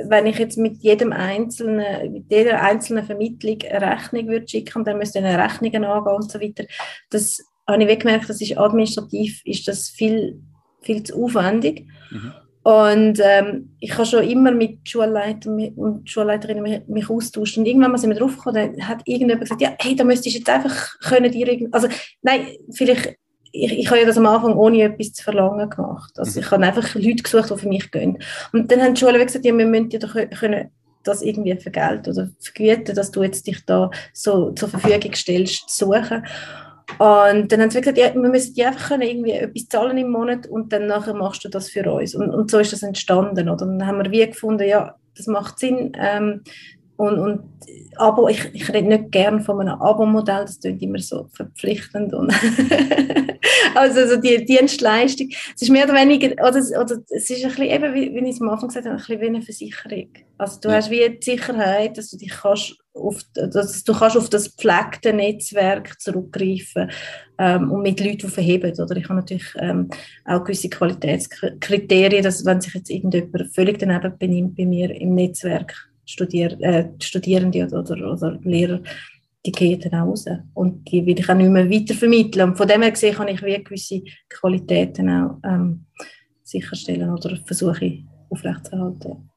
wenn 0.07 0.25
ich 0.25 0.37
jetzt 0.39 0.57
mit 0.57 0.77
jedem 0.77 1.13
einzelnen, 1.13 2.11
mit 2.11 2.31
jeder 2.31 2.61
einzelnen 2.61 3.05
Vermittlung 3.05 3.59
eine 3.69 3.91
Rechnung 3.91 4.27
würde 4.27 4.47
schicken 4.47 4.83
dann 4.83 4.97
müsste 4.97 5.19
eine 5.19 5.37
Rechnungen 5.37 5.85
angehen 5.85 6.15
und 6.15 6.31
so 6.31 6.41
weiter, 6.41 6.65
das 7.09 7.39
habe 7.67 7.83
ich 7.83 7.99
gemerkt, 7.99 8.29
das 8.29 8.41
ist 8.41 8.57
administrativ 8.57 9.41
ist 9.45 9.67
das 9.67 9.89
viel, 9.89 10.41
viel 10.81 11.03
zu 11.03 11.23
aufwendig. 11.23 11.87
Mhm. 12.11 12.33
Und 12.65 13.19
ähm, 13.23 13.75
ich 13.79 13.93
habe 13.93 14.07
schon 14.07 14.23
immer 14.23 14.49
mit 14.49 14.89
Schulleitern 14.89 15.69
und 15.75 16.09
Schulleiterinnen 16.09 16.63
mich, 16.63 16.87
mich 16.87 17.07
austauscht. 17.11 17.59
Und 17.59 17.67
irgendwann 17.67 17.91
mal 17.91 17.99
sind 17.99 18.09
wir 18.09 18.17
drauf 18.17 18.35
gekommen, 18.37 18.87
hat 18.87 19.03
irgendjemand 19.05 19.41
gesagt, 19.41 19.61
ja, 19.61 19.75
hey, 19.77 19.95
da 19.95 20.03
müsstest 20.03 20.33
du 20.33 20.39
jetzt 20.39 20.49
einfach 20.49 20.99
können 21.01 21.31
dir 21.31 21.69
also 21.71 21.87
nein, 22.23 22.47
vielleicht, 22.71 23.17
ich, 23.51 23.71
ich 23.71 23.87
habe 23.87 23.99
ja 23.99 24.07
das 24.07 24.17
am 24.17 24.25
Anfang 24.25 24.55
ohne 24.55 24.81
etwas 24.81 25.13
zu 25.13 25.23
verlangen 25.23 25.69
gemacht. 25.69 26.13
Also 26.17 26.39
mhm. 26.39 26.43
ich 26.43 26.51
habe 26.51 26.65
einfach 26.65 26.95
Leute 26.95 27.21
gesucht, 27.21 27.51
die 27.51 27.57
für 27.59 27.67
mich 27.67 27.91
gehen. 27.91 28.17
Und 28.51 28.71
dann 28.71 28.81
haben 28.81 28.95
die 28.95 28.99
Schulen 28.99 29.23
gesagt, 29.23 29.45
ja, 29.45 29.55
wir 29.55 29.65
müssen 29.67 29.89
dir 29.89 29.99
doch 29.99 30.15
können 30.15 30.71
das 31.03 31.21
irgendwie 31.21 31.55
vergelten 31.57 32.13
oder 32.13 32.31
vergüten, 32.39 32.95
dass 32.95 33.11
du 33.11 33.21
jetzt 33.21 33.45
dich 33.45 33.63
da 33.67 33.91
so 34.11 34.53
zur 34.53 34.69
Verfügung 34.69 35.13
stellst, 35.13 35.69
zu 35.69 35.85
suchen. 35.85 36.25
Und 36.97 37.51
dann 37.51 37.61
haben 37.61 37.69
sie 37.71 37.79
gesagt, 37.79 37.97
ja, 37.97 38.13
wir 38.13 38.29
müssen 38.29 38.53
dir 38.53 38.67
einfach 38.67 38.89
können 38.89 39.01
irgendwie 39.01 39.31
etwas 39.31 39.67
zahlen 39.67 39.97
im 39.97 40.11
Monat 40.11 40.47
und 40.47 40.71
dann 40.71 40.87
nachher 40.87 41.13
machst 41.13 41.43
du 41.43 41.49
das 41.49 41.69
für 41.69 41.91
uns. 41.91 42.15
Und, 42.15 42.29
und 42.29 42.49
so 42.49 42.59
ist 42.59 42.73
das 42.73 42.83
entstanden. 42.83 43.49
Oder? 43.49 43.65
Und 43.65 43.79
dann 43.79 43.87
haben 43.87 44.03
wir 44.03 44.11
wie 44.11 44.25
gefunden, 44.25 44.67
ja, 44.67 44.95
das 45.15 45.27
macht 45.27 45.59
Sinn. 45.59 45.91
Ähm, 45.99 46.41
und, 46.97 47.19
und 47.19 47.41
Abo, 47.97 48.29
ich, 48.29 48.49
ich 48.53 48.71
rede 48.71 48.87
nicht 48.87 49.11
gern 49.11 49.41
von 49.41 49.59
einem 49.59 49.81
Abo-Modell, 49.81 50.45
das 50.45 50.59
klingt 50.59 50.81
immer 50.81 50.99
so 50.99 51.27
verpflichtend. 51.33 52.13
Und 52.13 52.33
also, 53.75 53.99
also 53.99 54.15
die 54.17 54.45
Dienstleistung, 54.45 55.29
es 55.55 55.61
ist 55.61 55.69
mehr 55.69 55.85
oder 55.85 55.95
weniger, 55.95 56.31
oder, 56.41 56.59
oder 56.81 56.97
es 57.09 57.29
ist 57.29 57.43
ein 57.43 57.49
bisschen, 57.49 57.65
eben, 57.65 57.93
wie, 57.93 58.13
wie 58.13 58.29
ich 58.29 58.35
es 58.35 58.41
am 58.41 58.49
Anfang 58.49 58.69
gesagt 58.69 58.85
habe, 58.85 58.95
ein 58.95 58.99
bisschen 58.99 59.21
wie 59.21 59.25
eine 59.25 59.41
Versicherung. 59.41 60.09
Also 60.37 60.59
du 60.61 60.69
ja. 60.69 60.75
hast 60.75 60.89
wie 60.89 61.09
die 61.09 61.23
Sicherheit, 61.23 61.97
dass 61.97 62.11
du 62.11 62.17
dich 62.17 62.31
kannst 62.31 62.77
auf, 62.95 63.21
dass 63.33 63.83
du 63.83 63.93
kannst 63.93 64.17
auf 64.17 64.29
das 64.29 64.55
gepflegte 64.55 65.13
Netzwerk 65.13 65.99
zurückgreifen 65.99 66.89
ähm, 67.37 67.71
und 67.71 67.81
mit 67.81 67.99
Leuten 67.99 68.29
verheben. 68.29 68.71
Oder 68.79 68.97
ich 68.97 69.05
habe 69.05 69.15
natürlich 69.15 69.53
ähm, 69.59 69.89
auch 70.25 70.43
gewisse 70.43 70.69
Qualitätskriterien, 70.69 72.23
dass 72.23 72.45
wenn 72.45 72.61
sich 72.61 72.73
jetzt 72.73 72.89
irgendjemand 72.89 73.53
völlig 73.53 73.79
daneben 73.79 74.17
benimmt 74.17 74.55
bei 74.55 74.65
mir 74.65 74.89
im 74.95 75.15
Netzwerk, 75.15 75.73
Studier, 76.05 76.59
äh, 76.61 76.87
Studierende 77.01 77.65
oder, 77.65 77.79
oder, 77.79 78.13
oder 78.13 78.39
Lehrer, 78.43 78.79
die 79.45 79.51
gehen 79.51 79.79
dann 79.79 80.01
auch 80.01 80.07
raus. 80.07 80.25
Und 80.53 80.89
die 80.91 81.05
will 81.05 81.19
ich 81.19 81.29
auch 81.29 81.35
nicht 81.35 81.49
mehr 81.49 81.69
weitervermitteln. 81.69 82.49
Und 82.49 82.57
von 82.57 82.67
dem 82.67 82.81
her 82.81 82.91
gesehen 82.91 83.15
kann 83.15 83.27
ich 83.27 83.43
wie 83.43 83.63
gewisse 83.63 84.01
Qualitäten 84.29 85.09
auch 85.09 85.39
ähm, 85.43 85.85
sicherstellen 86.43 87.11
oder 87.11 87.37
versuche 87.45 88.03
aufrechtzuerhalten. 88.29 89.29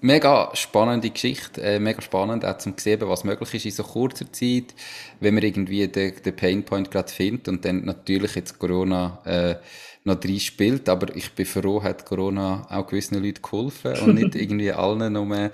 Mega 0.00 0.50
spannende 0.54 1.08
Geschichte, 1.10 1.62
äh, 1.62 1.78
mega 1.80 2.02
spannend 2.02 2.44
auch 2.44 2.58
zum 2.58 2.74
sehen, 2.76 3.00
was 3.02 3.24
möglich 3.24 3.54
ist 3.54 3.64
in 3.64 3.70
so 3.70 3.82
kurzer 3.82 4.30
Zeit, 4.30 4.74
wenn 5.20 5.34
man 5.34 5.42
irgendwie 5.42 5.88
den, 5.88 6.12
den 6.22 6.36
Painpoint 6.36 6.90
gerade 6.90 7.10
findet 7.10 7.48
und 7.48 7.64
dann 7.64 7.84
natürlich 7.84 8.34
jetzt 8.34 8.58
Corona 8.58 9.20
äh, 9.24 9.56
noch 10.04 10.20
drin 10.20 10.38
spielt, 10.38 10.88
aber 10.88 11.14
ich 11.16 11.32
bin 11.32 11.46
froh, 11.46 11.82
hat 11.82 12.04
Corona 12.04 12.66
auch 12.70 12.86
gewissen 12.86 13.22
Leuten 13.22 13.42
geholfen 13.42 13.96
und 14.00 14.14
nicht 14.14 14.34
irgendwie 14.34 14.70
allen 14.70 15.12
nur, 15.12 15.50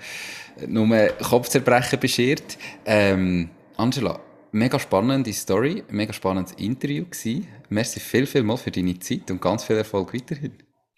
nur 0.67 1.07
Kopfzerbrechen 1.07 1.99
beschert. 1.99 2.57
Ähm, 2.85 3.49
Angela, 3.77 4.19
mega 4.51 4.77
spannende 4.77 5.33
Story, 5.33 5.83
mega 5.89 6.13
spannendes 6.13 6.53
Interview 6.53 7.05
gewesen. 7.05 7.47
Merci 7.69 7.99
viel, 7.99 8.25
viel 8.25 8.43
mal 8.43 8.57
für 8.57 8.71
deine 8.71 8.99
Zeit 8.99 9.31
und 9.31 9.41
ganz 9.41 9.63
viel 9.63 9.77
Erfolg 9.77 10.13
weiterhin. 10.13 10.53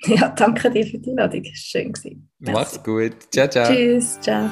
Ja, 0.07 0.29
danke 0.29 0.69
dir 0.69 0.85
für 0.85 0.99
die 0.99 1.09
Einladung, 1.11 1.43
schön. 1.53 1.91
Gewesen. 1.91 2.29
Mach's 2.39 2.81
gut. 2.83 3.13
Ciao, 3.31 3.47
ciao. 3.47 3.71
Tschüss, 3.71 4.19
ciao. 4.21 4.49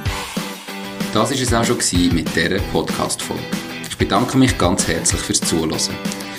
Das 1.14 1.30
war 1.30 1.32
es 1.32 1.54
auch 1.54 1.64
schon 1.64 1.78
mit 2.14 2.36
dieser 2.36 2.58
Podcast-Folge. 2.72 3.44
Ich 3.88 3.96
bedanke 3.98 4.36
mich 4.38 4.58
ganz 4.58 4.88
herzlich 4.88 5.22
fürs 5.22 5.42
Zuhören. 5.42 5.78